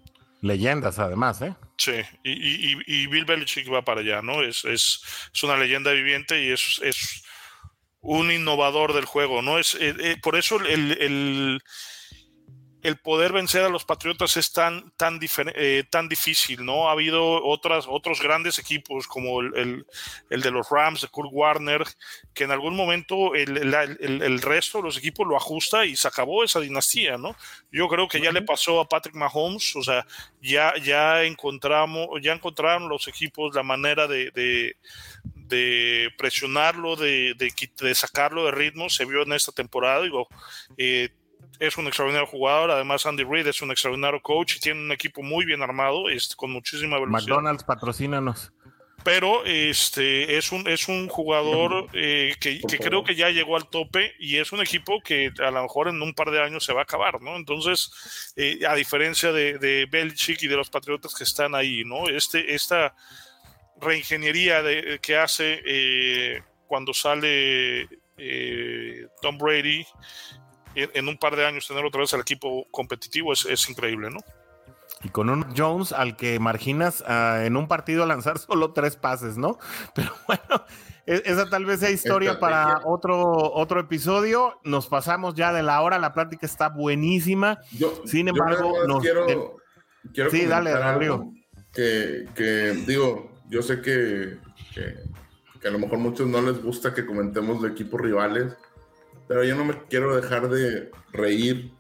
leyendas 0.46 1.00
además, 1.00 1.42
¿eh? 1.42 1.56
Sí, 1.78 2.02
y, 2.24 3.08
Bill 3.08 3.26
Belichick 3.26 3.72
va 3.72 3.84
para 3.84 4.02
allá, 4.02 4.22
¿no? 4.22 4.44
Es, 4.44 4.64
es, 4.64 5.02
una 5.44 5.58
leyenda 5.58 5.92
viviente 5.92 6.42
y 6.42 6.52
es, 6.52 6.80
es, 6.84 7.24
un 8.00 8.32
innovador 8.32 8.94
del 8.94 9.06
juego, 9.06 9.42
¿no? 9.42 9.58
Es, 9.58 9.76
eh, 9.76 9.96
eh, 10.00 10.18
por 10.22 10.36
eso 10.36 10.58
el, 10.58 10.92
el 11.02 11.62
poder 13.02 13.34
vencer 13.34 13.64
a 13.64 13.70
los 13.70 13.86
Patriotas 13.86 14.38
es 14.38 14.52
tan, 14.52 14.92
tan, 14.98 15.20
eh, 15.56 15.84
tan 15.90 16.08
difícil, 16.08 16.64
¿no? 16.64 16.88
Ha 16.88 16.92
habido 16.92 17.44
otras, 17.44 17.86
otros 17.88 18.22
grandes 18.22 18.60
equipos 18.60 19.08
como 19.08 19.42
el, 19.42 19.86
de 20.30 20.52
los 20.52 20.70
Rams, 20.70 21.02
de 21.02 21.08
Kurt 21.08 21.30
Warner, 21.32 21.84
que 22.34 22.44
en 22.44 22.52
algún 22.52 22.76
momento 22.76 23.34
el, 23.34 24.42
resto 24.42 24.78
de 24.78 24.84
los 24.84 24.98
equipos 24.98 25.28
lo 25.28 25.36
ajusta 25.36 25.86
y 25.86 25.96
se 25.96 26.08
acabó 26.08 26.44
esa 26.44 26.60
dinastía, 26.60 27.18
¿no? 27.18 27.36
Yo 27.72 27.88
creo 27.88 28.08
que 28.08 28.22
ya 28.22 28.32
le 28.32 28.42
pasó 28.42 28.80
a 28.80 28.88
Patrick 28.88 29.16
Mahomes, 29.16 29.76
o 29.76 29.84
sea, 29.84 30.06
ya, 30.42 30.74
ya, 30.84 31.24
encontramos, 31.24 32.08
ya 32.22 32.34
encontraron 32.34 32.88
los 32.88 33.08
equipos 33.08 33.56
la 33.56 33.64
manera 33.64 34.08
de, 34.08 34.32
de 35.48 36.10
presionarlo, 36.18 36.96
de, 36.96 37.36
de, 37.38 37.96
sacarlo 37.96 38.46
de 38.46 38.52
ritmo, 38.52 38.90
se 38.90 39.06
vio 39.06 39.24
en 39.24 39.34
esta 39.34 39.52
temporada, 39.52 40.02
digo, 40.02 40.28
eh, 40.78 41.10
es 41.60 41.78
un 41.78 41.88
extraordinario 41.88 42.28
jugador. 42.28 42.72
Además, 42.72 43.06
Andy 43.06 43.24
Reid 43.24 43.48
es 43.48 43.62
un 43.62 43.72
extraordinario 43.72 44.22
coach 44.22 44.58
y 44.58 44.60
tiene 44.60 44.82
un 44.82 44.92
equipo 44.92 45.22
muy 45.22 45.46
bien 45.46 45.62
armado, 45.62 46.10
este, 46.10 46.36
con 46.36 46.52
muchísima 46.52 47.00
velocidad. 47.00 47.36
McDonald's, 47.36 47.64
patrocínanos. 47.64 48.52
Pero 49.06 49.46
este 49.46 50.36
es 50.36 50.52
un, 50.52 50.68
es 50.68 50.88
un 50.88 51.08
jugador 51.10 51.88
eh, 51.94 52.34
que, 52.40 52.60
creo 52.80 53.04
que 53.04 53.14
ya 53.14 53.30
llegó 53.30 53.56
al 53.56 53.70
tope 53.70 54.16
y 54.18 54.38
es 54.38 54.52
un 54.52 54.62
equipo 54.62 55.00
que 55.00 55.32
a 55.38 55.52
lo 55.52 55.62
mejor 55.62 55.90
en 55.90 56.02
un 56.02 56.16
par 56.16 56.32
de 56.32 56.42
años 56.42 56.66
se 56.66 56.74
va 56.74 56.80
a 56.80 56.84
acabar, 56.86 57.22
¿no? 57.22 57.36
Entonces, 57.36 58.34
eh, 58.36 58.62
a 58.68 58.74
diferencia 58.74 59.32
de, 59.32 59.60
de 59.60 59.86
Belichick 59.86 60.42
y 60.42 60.48
de 60.48 60.56
los 60.56 60.72
Patriotas 60.72 61.14
que 61.14 61.24
están 61.24 61.54
ahí, 61.54 61.84
¿no? 61.86 62.08
Este, 62.10 62.56
esta 62.56 62.96
reingeniería 63.80 64.64
de, 64.64 64.98
que 65.00 65.18
hace 65.18 65.62
eh, 65.64 66.42
cuando 66.66 66.92
sale 66.92 67.88
Tom 69.22 69.38
Brady 69.38 69.86
en 70.76 71.08
un 71.08 71.18
par 71.18 71.36
de 71.36 71.46
años 71.46 71.68
tener 71.68 71.86
otra 71.86 72.02
vez 72.02 72.14
al 72.14 72.22
equipo 72.22 72.68
competitivo 72.72 73.34
es, 73.34 73.70
increíble, 73.70 74.10
¿no? 74.10 74.20
Y 75.04 75.10
con 75.10 75.30
un 75.30 75.46
Jones 75.56 75.92
al 75.92 76.16
que 76.16 76.40
marginas 76.40 77.04
ah, 77.08 77.42
en 77.44 77.58
un 77.58 77.68
partido 77.68 78.06
lanzar 78.06 78.38
solo 78.40 78.74
tres 78.74 78.96
pases, 78.96 79.38
¿no? 79.38 79.58
Pero 79.94 80.12
bueno, 80.28 80.66
e, 81.06 81.22
esa 81.26 81.50
tal 81.50 81.66
vez 81.66 81.80
sea 81.80 81.90
historia 81.90 82.40
para 82.40 82.82
otro, 82.86 83.22
otro 83.54 83.80
episodio. 83.80 84.60
Nos 84.64 84.88
pasamos 84.88 85.36
ya 85.36 85.54
de 85.54 85.64
la 85.64 85.82
hora, 85.82 86.00
la 86.00 86.14
plática 86.14 86.46
está 86.46 86.70
buenísima. 86.70 87.60
Sin 88.06 88.28
embargo, 88.28 88.86
nos, 88.88 89.02
quiero, 89.02 89.58
quiero 90.14 90.30
sí, 90.32 90.46
dale, 90.46 90.72
algo 90.72 91.32
que, 91.76 92.26
que, 92.34 92.72
digo, 92.88 93.32
yo 93.50 93.62
sé 93.62 93.82
que, 93.82 94.40
que, 94.74 94.96
que 95.60 95.68
a 95.68 95.72
lo 95.72 95.80
mejor 95.80 96.00
muchos 96.00 96.26
no 96.26 96.42
les 96.42 96.64
gusta 96.64 96.94
que 96.94 97.06
comentemos 97.06 97.62
de 97.62 97.70
equipos 97.70 98.00
rivales 98.00 98.56
pero 99.28 99.44
yo 99.44 99.56
no 99.56 99.66
me 99.66 99.84
quiero 99.90 100.16
dejar 100.16 100.50
de 100.50 100.92
reír 101.12 101.72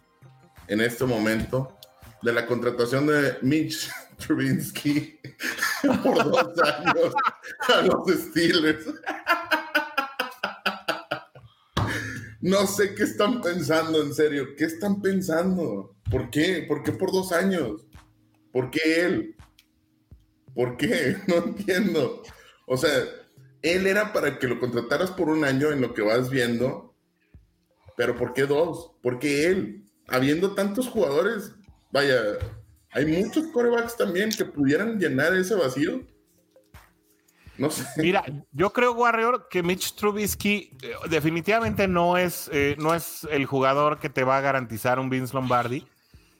en 0.68 0.82
este 0.82 1.06
momento 1.06 1.78
de 2.22 2.34
la 2.34 2.46
contratación 2.46 3.08
de 3.08 3.38
Mitch 3.42 3.90
Trubinsky 4.18 5.20
por 6.04 6.24
dos 6.24 6.60
años 6.60 7.14
a 7.68 7.82
los 7.82 8.08
Steelers. 8.10 8.86
No 12.42 12.68
sé 12.68 12.94
qué 12.94 13.02
están 13.02 13.42
pensando, 13.42 14.04
en 14.04 14.14
serio. 14.14 14.50
¿Qué 14.56 14.66
están 14.66 15.02
pensando? 15.02 15.96
¿Por 16.12 16.30
qué? 16.30 16.64
¿Por 16.68 16.84
qué 16.84 16.92
por 16.92 17.12
dos 17.12 17.32
años? 17.32 17.88
¿Por 18.52 18.70
qué 18.70 19.02
él? 19.04 19.36
¿Por 20.54 20.78
qué? 20.78 21.18
No 21.28 21.38
entiendo. 21.38 22.22
O 22.68 22.78
sea, 22.78 22.92
él 23.64 23.88
era 23.88 24.14
para 24.14 24.38
que 24.38 24.48
lo 24.48 24.60
contrataras 24.60 25.10
por 25.10 25.30
un 25.30 25.44
año 25.44 25.72
en 25.72 25.82
lo 25.82 25.96
que 25.96 26.04
vas 26.04 26.30
viendo 26.30 26.85
pero 27.96 28.16
¿por 28.16 28.34
qué 28.34 28.46
dos? 28.46 28.92
¿Por 29.02 29.20
qué 29.20 29.48
él? 29.48 29.86
Habiendo 30.08 30.54
tantos 30.54 30.88
jugadores, 30.88 31.54
vaya, 31.92 32.18
hay 32.92 33.06
muchos 33.06 33.48
corebacks 33.48 33.98
también 33.98 34.30
que 34.30 34.46
pudieran 34.46 35.00
llenar 35.00 35.34
ese 35.36 35.56
vacío. 35.56 36.02
No 37.58 37.70
sé. 37.70 37.86
Mira, 37.98 38.24
yo 38.52 38.72
creo, 38.72 38.94
Warrior, 38.94 39.48
que 39.50 39.64
Mitch 39.64 39.96
Trubisky 39.96 40.78
eh, 40.82 40.94
definitivamente 41.10 41.88
no 41.88 42.18
es, 42.18 42.50
eh, 42.52 42.76
no 42.80 42.94
es 42.94 43.26
el 43.32 43.46
jugador 43.46 44.00
que 44.00 44.10
te 44.10 44.24
va 44.24 44.38
a 44.38 44.42
garantizar 44.42 45.00
un 45.00 45.10
Vince 45.10 45.34
Lombardi. 45.34 45.88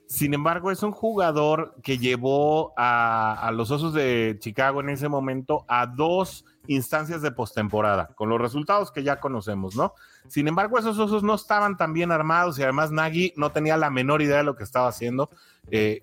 Sin 0.08 0.34
embargo, 0.34 0.70
es 0.70 0.84
un 0.84 0.92
jugador 0.92 1.76
que 1.82 1.98
llevó 1.98 2.74
a, 2.78 3.52
los 3.54 3.72
Osos 3.72 3.94
de 3.94 4.38
Chicago 4.40 4.82
en 4.82 4.90
ese 4.90 5.10
momento 5.10 5.66
a 5.68 5.88
dos 5.88 6.46
instancias 6.68 7.22
de 7.22 7.32
postemporada, 7.32 8.08
con 8.16 8.30
los 8.30 8.40
resultados 8.40 8.92
que 8.92 9.04
ya 9.04 9.20
conocemos, 9.20 9.76
¿no? 9.76 9.94
Sin 10.28 10.48
embargo, 10.48 10.78
esos 10.80 10.98
osos 10.98 11.24
no 11.24 11.36
estaban 11.36 11.78
tan 11.78 11.94
bien 11.94 12.12
armados 12.12 12.58
y 12.58 12.64
además 12.64 12.92
Nagy 12.92 13.34
no 13.36 13.52
tenía 13.52 13.78
la 13.78 13.90
menor 13.90 14.22
idea 14.22 14.38
de 14.38 14.44
lo 14.44 14.56
que 14.56 14.64
estaba 14.64 14.88
haciendo 14.88 15.30
eh, 15.70 16.02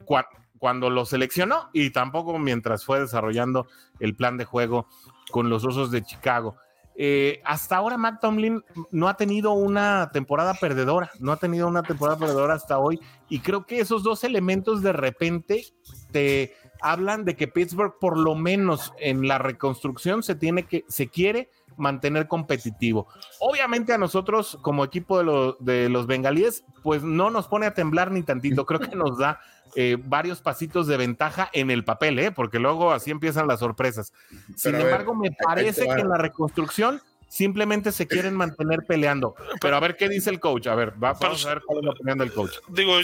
cuando 0.59 0.91
lo 0.91 1.05
seleccionó 1.05 1.71
y 1.73 1.91
tampoco 1.91 2.39
mientras 2.39 2.85
fue 2.85 3.01
desarrollando 3.01 3.67
el 3.99 4.15
plan 4.15 4.37
de 4.37 4.45
juego 4.45 4.87
con 5.31 5.51
los 5.51 5.65
osos 5.65 5.91
de 5.91 6.03
Chicago. 6.03 6.57
Eh, 6.95 7.41
hasta 7.45 7.77
ahora 7.77 7.97
Matt 7.97 8.21
Tomlin 8.21 8.63
no 8.91 9.09
ha 9.09 9.17
tenido 9.17 9.53
una 9.53 10.11
temporada 10.13 10.55
perdedora, 10.55 11.11
no 11.19 11.33
ha 11.33 11.37
tenido 11.37 11.67
una 11.67 11.83
temporada 11.83 12.19
perdedora 12.19 12.55
hasta 12.55 12.79
hoy. 12.79 13.01
Y 13.29 13.41
creo 13.41 13.67
que 13.67 13.81
esos 13.81 14.03
dos 14.03 14.25
elementos 14.25 14.83
de 14.83 14.93
repente 14.93 15.65
te 16.11 16.55
hablan 16.81 17.25
de 17.25 17.37
que 17.37 17.49
Pittsburgh 17.49 17.95
por 18.01 18.19
lo 18.19 18.35
menos 18.35 18.93
en 18.99 19.27
la 19.27 19.39
reconstrucción 19.39 20.23
se 20.23 20.35
tiene 20.35 20.65
que, 20.65 20.85
se 20.89 21.09
quiere 21.09 21.51
mantener 21.77 22.29
competitivo. 22.29 23.09
Obviamente 23.41 23.93
a 23.93 23.99
nosotros 23.99 24.59
como 24.63 24.85
equipo 24.85 25.23
de, 25.23 25.55
de 25.61 25.89
los 25.89 26.07
bengalíes, 26.07 26.65
pues 26.83 27.03
no 27.03 27.31
nos 27.31 27.49
pone 27.49 27.67
a 27.67 27.75
temblar 27.75 28.11
ni 28.11 28.23
tantito, 28.23 28.67
creo 28.67 28.81
que 28.81 28.97
nos 28.97 29.19
da 29.19 29.41
eh, 29.75 29.97
varios 29.99 30.43
pasitos 30.43 30.87
de 30.87 30.99
ventaja 30.99 31.49
en 31.55 31.71
el 31.71 31.83
papel, 31.83 32.19
¿eh? 32.19 32.31
porque 32.31 32.59
luego 32.59 32.93
así 32.93 33.11
empiezan 33.11 33.49
las 33.49 33.61
sorpresas. 33.61 34.13
Sin 34.55 34.75
embargo, 34.75 35.15
me 35.15 35.31
parece 35.31 35.87
que 35.87 36.01
en 36.01 36.11
la 36.11 36.19
reconstrucción 36.19 37.01
simplemente 37.27 37.91
se 37.91 38.07
quieren 38.07 38.35
mantener 38.35 38.81
peleando. 38.87 39.35
Pero 39.63 39.77
a 39.77 39.81
ver 39.81 39.97
qué 39.97 40.11
dice 40.11 40.29
el 40.29 40.41
coach. 40.41 40.67
A 40.67 40.75
ver, 40.75 40.93
vamos 40.97 41.47
a 41.47 41.49
ver 41.49 41.63
cuál 41.65 41.79
es 41.79 41.85
la 41.85 41.91
opinión 41.93 42.19
del 42.19 42.35
coach. 42.35 42.59
Digo, 42.69 43.01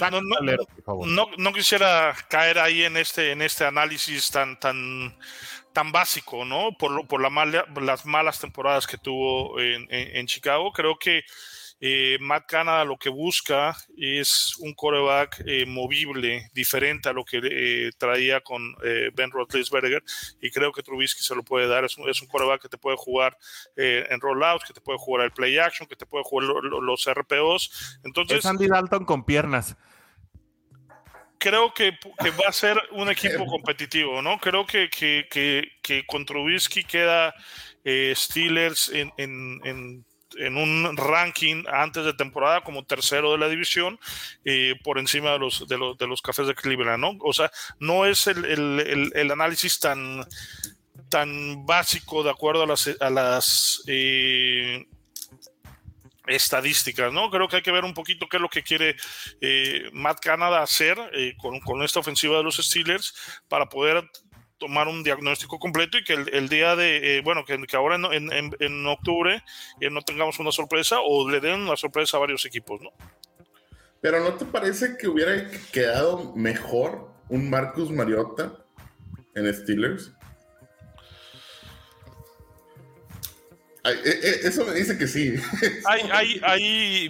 no, 1.07 1.27
no, 1.39 1.53
quisiera 1.55 2.15
caer 2.29 2.59
ahí 2.59 2.83
en 2.83 2.99
este, 2.99 3.33
en 3.33 3.41
este 3.41 3.65
análisis 3.65 4.31
tan, 4.31 4.61
tan, 4.61 5.17
tan 5.79 5.93
básico, 5.93 6.45
¿no? 6.45 6.77
Por, 6.77 7.07
por 7.07 7.21
la 7.21 7.65
las 7.81 8.05
malas 8.05 8.41
temporadas 8.41 8.85
que 8.85 8.99
tuvo 8.99 9.61
en, 9.61 10.27
Chicago. 10.27 10.73
Creo 10.73 10.99
que 10.99 11.23
Eh, 11.81 12.19
Matt 12.21 12.47
Canada 12.47 12.85
lo 12.85 12.97
que 12.97 13.09
busca 13.09 13.77
es 13.97 14.57
un 14.59 14.75
coreback 14.75 15.45
eh, 15.47 15.65
movible, 15.65 16.51
diferente 16.53 17.09
a 17.09 17.13
lo 17.13 17.25
que 17.25 17.41
eh, 17.41 17.93
traía 17.97 18.41
con 18.41 18.75
Ben 19.15 19.31
Roethlisberger, 19.31 20.03
y 20.43 20.51
creo 20.51 20.73
que 20.73 20.83
Trubisky 20.83 21.23
se 21.23 21.37
lo 21.37 21.45
puede 21.45 21.69
dar. 21.69 21.85
Es 21.85 21.97
un, 21.97 22.09
es 22.09 22.21
un 22.21 22.27
coreback 22.27 22.63
que 22.63 22.69
te 22.69 22.79
puede 22.79 22.97
jugar 22.97 23.39
en 23.77 24.21
rollouts, 24.21 24.65
que 24.65 24.75
te 24.75 24.81
puede 24.81 24.99
jugar 24.99 25.27
el 25.27 25.31
play 25.31 25.57
action, 25.59 25.87
que 25.87 25.95
te 25.95 26.07
puede 26.07 26.25
jugar 26.25 26.49
los 26.65 27.09
RPOs. 27.09 28.01
Entonces, 28.03 28.39
es 28.39 28.47
Andy 28.47 28.67
Dalton 28.67 29.05
con 29.05 29.23
piernas 29.25 29.77
creo 31.39 31.73
que, 31.73 31.93
va 32.31 32.49
a 32.49 32.53
ser 32.53 32.81
un 32.93 33.09
equipo 33.11 33.47
competitivo, 33.47 34.21
¿no? 34.23 34.39
Creo 34.39 34.67
que, 34.67 34.89
que, 34.91 36.05
con 36.07 36.27
Trubisky 36.27 36.85
queda 36.85 37.35
Steelers 38.15 38.91
en, 38.91 39.13
en, 39.17 40.05
en 40.37 40.57
un 40.57 40.97
ranking 40.97 41.65
antes 41.71 42.05
de 42.05 42.13
temporada 42.13 42.63
como 42.63 42.85
tercero 42.85 43.33
de 43.33 43.39
la 43.39 43.49
división 43.49 43.99
eh, 44.45 44.75
por 44.85 44.99
encima 44.99 45.33
de 45.33 45.39
los, 45.39 45.67
de, 45.67 45.79
los, 45.79 45.97
de 45.97 46.07
los 46.07 46.23
cafés 46.23 46.47
de 46.47 46.55
Cleveland, 46.55 47.01
¿no? 47.01 47.17
O 47.21 47.33
sea, 47.33 47.51
no 47.79 48.07
es 48.07 48.27
el, 48.27 48.45
el, 48.45 49.13
el, 49.15 49.31
análisis 49.31 49.79
tan, 49.79 50.25
tan 51.09 51.65
básico 51.65 52.23
de 52.23 52.31
acuerdo 52.31 52.63
a 52.65 52.67
las, 52.67 52.91
a 53.01 53.11
las 53.11 53.83
eh, 53.87 54.87
estadísticas, 56.29 57.13
¿no? 57.13 57.31
Creo 57.31 57.49
que 57.49 57.57
hay 57.57 57.63
que 57.63 57.73
ver 57.73 57.85
un 57.85 57.95
poquito 57.95 58.29
qué 58.29 58.37
es 58.37 58.41
lo 58.41 58.49
que 58.49 58.63
quiere 58.63 58.97
eh, 59.41 59.89
Matt 59.93 60.21
Canada 60.21 60.63
hacer 60.63 60.99
con, 61.39 61.61
con, 61.61 61.83
esta 61.83 62.01
ofensiva 62.01 62.37
de 62.37 62.45
los 62.45 62.57
Steelers 62.57 63.15
para 63.49 63.69
poder 63.69 64.09
tomar 64.59 64.89
un 64.89 65.03
diagnóstico 65.03 65.59
completo 65.59 65.99
y 65.99 66.05
que 66.05 66.15
el, 66.15 66.49
día 66.49 66.77
de, 66.77 67.19
eh, 67.19 67.23
bueno, 67.23 67.45
que, 67.45 67.57
ahora 67.77 67.97
en, 67.97 68.33
en, 68.33 68.51
en 68.59 68.87
octubre 68.87 69.43
eh, 69.81 69.91
no 69.91 70.03
tengamos 70.03 70.39
una 70.39 70.53
sorpresa 70.53 70.97
o 71.01 71.29
le 71.31 71.41
den 71.41 71.61
una 71.61 71.77
sorpresa 71.77 72.17
a 72.17 72.21
varios 72.21 72.45
equipos, 72.45 72.81
¿no? 72.81 72.91
Pero 74.01 74.21
¿no 74.21 74.35
te 74.35 74.45
parece 74.45 74.97
que 74.97 75.09
hubiera 75.09 75.51
quedado 75.73 76.35
mejor 76.37 77.11
un 77.29 77.51
Marcus 77.51 77.91
Mariota 77.91 78.53
en 79.35 79.53
Steelers? 79.53 80.13
E, 83.85 83.91
e, 83.91 84.49
eso 84.49 84.65
me 84.67 84.75
dice 84.75 84.99
que 84.99 85.07
sí. 85.07 85.35
Hay, 85.87 86.03
hay, 86.13 86.41
hay, 86.43 87.09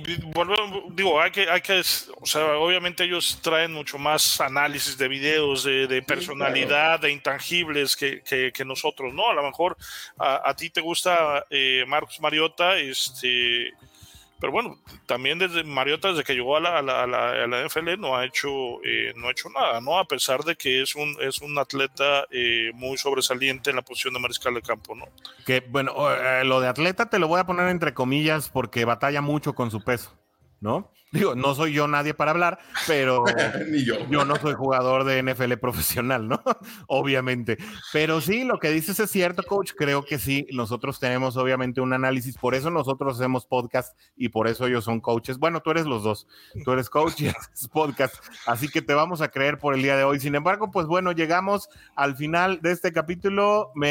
digo, 0.90 1.20
hay 1.20 1.30
que, 1.30 1.48
hay 1.48 1.60
que, 1.60 1.80
o 1.80 2.26
sea, 2.26 2.56
obviamente 2.58 3.04
ellos 3.04 3.38
traen 3.42 3.72
mucho 3.72 3.98
más 3.98 4.40
análisis 4.40 4.96
de 4.96 5.08
videos, 5.08 5.64
de, 5.64 6.02
personalidad, 6.06 7.00
de 7.00 7.10
intangibles 7.10 7.96
que, 7.96 8.22
que, 8.22 8.64
nosotros, 8.64 9.12
¿no? 9.14 9.28
A 9.30 9.34
lo 9.34 9.42
mejor 9.42 9.76
a, 10.18 10.48
a 10.48 10.54
ti 10.54 10.70
te 10.70 10.80
gusta 10.80 11.46
eh, 11.50 11.84
Marcos 11.86 12.20
Mariota, 12.20 12.76
este, 12.76 13.72
pero 14.40 14.52
bueno, 14.52 14.78
también 15.06 15.39
desde 15.39 15.65
Mariota, 15.65 16.09
desde 16.09 16.24
que 16.24 16.35
llegó 16.35 16.56
a 16.56 16.60
la, 16.60 16.78
a 16.78 16.82
la, 16.82 17.02
a 17.02 17.47
la, 17.47 17.66
NFL, 17.66 17.98
no 17.98 18.16
ha 18.16 18.24
hecho, 18.24 18.48
eh, 18.85 19.12
no 19.16 19.28
ha 19.28 19.32
hecho 19.32 19.48
nada, 19.51 19.81
¿no? 19.81 19.98
A 19.98 20.05
pesar 20.05 20.44
de 20.44 20.56
que 20.56 20.82
es 20.82 20.94
un, 20.94 21.16
es 21.20 21.40
un 21.40 21.59
atleta 21.59 22.27
eh, 22.31 22.70
muy 22.74 22.97
sobresaliente 22.98 23.70
en 23.70 23.77
la 23.77 23.82
posición 23.82 24.15
de 24.15 24.20
mariscal 24.20 24.55
de 24.55 24.62
campo, 24.62 24.94
¿no? 24.94 25.06
Que 25.44 25.60
bueno, 25.60 25.93
eh, 26.12 26.44
lo 26.44 26.60
de 26.60 26.69
atleta 26.69 27.10
te 27.10 27.19
lo 27.19 27.28
voy 27.28 27.40
a 27.40 27.47
poner 27.47 27.69
entre 27.69 27.94
comillas 27.94 28.48
porque 28.48 28.85
batalla 28.85 29.20
mucho 29.20 29.55
con 29.55 29.70
su 29.70 29.82
peso, 29.82 30.16
¿no? 30.60 30.93
Digo, 31.10 31.35
no 31.35 31.55
soy 31.55 31.72
yo 31.72 31.89
nadie 31.89 32.12
para 32.12 32.32
hablar, 32.32 32.59
pero 32.86 33.24
yo. 34.10 34.24
no 34.24 34.36
soy 34.36 34.55
jugador 34.55 35.05
de 35.05 35.22
NFL 35.22 35.55
profesional, 35.55 36.28
¿no? 36.28 36.43
obviamente. 36.86 37.56
Pero 37.93 38.20
sí, 38.20 38.44
lo 38.44 38.59
que 38.59 38.70
dices 38.70 39.01
es 39.01 39.10
cierto, 39.10 39.43
coach. 39.43 39.72
Creo 39.76 40.05
que 40.05 40.18
sí, 40.18 40.47
nosotros 40.52 41.01
tenemos 41.01 41.36
obviamente 41.36 41.80
un 41.80 41.94
análisis, 41.94 42.36
por 42.36 42.55
eso 42.55 42.70
nosotros 42.70 43.16
hacemos 43.16 43.47
podcast 43.47 43.98
y 44.16 44.28
por 44.28 44.48
eso 44.48 44.66
ellos 44.66 44.85
son 44.85 45.01
coaches. 45.01 45.39
Bueno, 45.39 45.60
tú 45.60 45.70
eres 45.70 45.86
los 45.86 46.02
dos, 46.02 46.26
tú 46.64 46.72
eres 46.72 46.90
coach 46.90 47.20
y 47.20 47.28
haces 47.28 47.68
podcast, 47.68 48.16
así 48.47 48.68
que 48.68 48.82
te 48.82 48.93
vamos 48.94 49.22
a 49.22 49.28
creer 49.28 49.59
por 49.59 49.74
el 49.74 49.82
día 49.82 49.97
de 49.97 50.05
hoy. 50.05 50.20
Sin 50.20 50.35
embargo, 50.35 50.70
pues 50.70 50.86
bueno, 50.86 51.12
llegamos 51.12 51.70
al 51.97 52.16
final 52.16 52.60
de 52.60 52.72
este 52.72 52.93
capítulo. 52.93 53.70
Me 53.74 53.89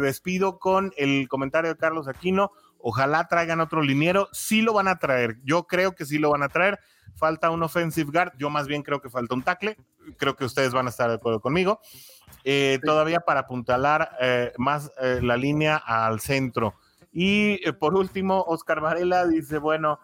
despido 0.00 0.58
con 0.58 0.92
el 0.96 1.28
comentario 1.28 1.70
de 1.70 1.78
Carlos 1.78 2.08
Aquino 2.08 2.50
Ojalá 2.82 3.28
traigan 3.28 3.60
otro 3.60 3.80
liniero. 3.80 4.28
Sí 4.32 4.60
lo 4.60 4.74
van 4.74 4.88
a 4.88 4.98
traer. 4.98 5.38
Yo 5.44 5.64
creo 5.64 5.94
que 5.94 6.04
sí 6.04 6.18
lo 6.18 6.30
van 6.30 6.42
a 6.42 6.48
traer. 6.48 6.80
Falta 7.14 7.50
un 7.50 7.62
offensive 7.62 8.10
guard. 8.12 8.32
Yo 8.38 8.50
más 8.50 8.66
bien 8.66 8.82
creo 8.82 9.00
que 9.00 9.08
falta 9.08 9.34
un 9.34 9.42
tackle. 9.42 9.76
Creo 10.18 10.34
que 10.34 10.44
ustedes 10.44 10.72
van 10.72 10.86
a 10.86 10.90
estar 10.90 11.08
de 11.08 11.14
acuerdo 11.14 11.40
conmigo. 11.40 11.80
Eh, 12.44 12.80
todavía 12.84 13.20
para 13.20 13.40
apuntalar 13.40 14.16
eh, 14.20 14.52
más 14.58 14.90
eh, 15.00 15.20
la 15.22 15.36
línea 15.36 15.76
al 15.76 16.20
centro. 16.20 16.74
Y 17.12 17.70
por 17.72 17.94
último, 17.94 18.42
Oscar 18.48 18.80
Varela 18.80 19.26
dice, 19.26 19.58
bueno, 19.58 20.00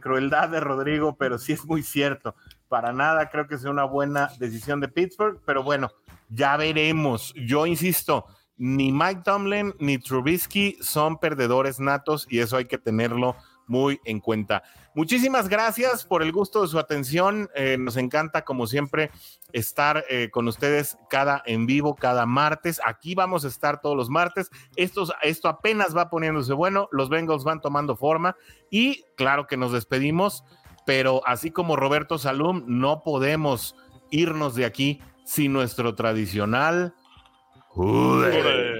crueldad 0.00 0.48
de 0.48 0.60
Rodrigo, 0.60 1.16
pero 1.16 1.38
sí 1.38 1.52
es 1.52 1.64
muy 1.64 1.82
cierto. 1.82 2.36
Para 2.68 2.92
nada 2.92 3.28
creo 3.28 3.48
que 3.48 3.58
sea 3.58 3.70
una 3.70 3.84
buena 3.84 4.30
decisión 4.38 4.80
de 4.80 4.88
Pittsburgh, 4.88 5.40
pero 5.44 5.64
bueno, 5.64 5.90
ya 6.28 6.56
veremos. 6.56 7.34
Yo 7.34 7.66
insisto, 7.66 8.26
ni 8.58 8.92
Mike 8.92 9.22
Tomlin 9.24 9.74
ni 9.78 9.98
Trubisky 9.98 10.78
son 10.80 11.18
perdedores 11.18 11.80
natos 11.80 12.26
y 12.30 12.40
eso 12.40 12.56
hay 12.56 12.66
que 12.66 12.78
tenerlo 12.78 13.36
muy 13.66 14.00
en 14.04 14.20
cuenta. 14.20 14.62
Muchísimas 14.94 15.48
gracias 15.48 16.04
por 16.04 16.22
el 16.22 16.32
gusto 16.32 16.62
de 16.62 16.68
su 16.68 16.78
atención. 16.78 17.50
Eh, 17.54 17.76
nos 17.78 17.96
encanta, 17.96 18.44
como 18.44 18.66
siempre, 18.66 19.10
estar 19.52 20.04
eh, 20.08 20.30
con 20.30 20.48
ustedes 20.48 20.96
cada 21.10 21.42
en 21.46 21.66
vivo, 21.66 21.96
cada 21.96 22.26
martes. 22.26 22.80
Aquí 22.84 23.14
vamos 23.14 23.44
a 23.44 23.48
estar 23.48 23.80
todos 23.80 23.96
los 23.96 24.08
martes. 24.08 24.50
Esto, 24.76 25.06
esto 25.22 25.48
apenas 25.48 25.96
va 25.96 26.08
poniéndose 26.08 26.52
bueno. 26.52 26.88
Los 26.92 27.08
Bengals 27.08 27.44
van 27.44 27.60
tomando 27.60 27.96
forma 27.96 28.36
y 28.70 29.04
claro 29.16 29.46
que 29.46 29.56
nos 29.56 29.72
despedimos, 29.72 30.44
pero 30.86 31.20
así 31.26 31.50
como 31.50 31.76
Roberto 31.76 32.18
Salum, 32.18 32.62
no 32.66 33.02
podemos 33.02 33.76
irnos 34.10 34.54
de 34.54 34.64
aquí 34.64 35.00
sin 35.24 35.52
nuestro 35.52 35.94
tradicional 35.96 36.94
Hooray! 37.76 38.75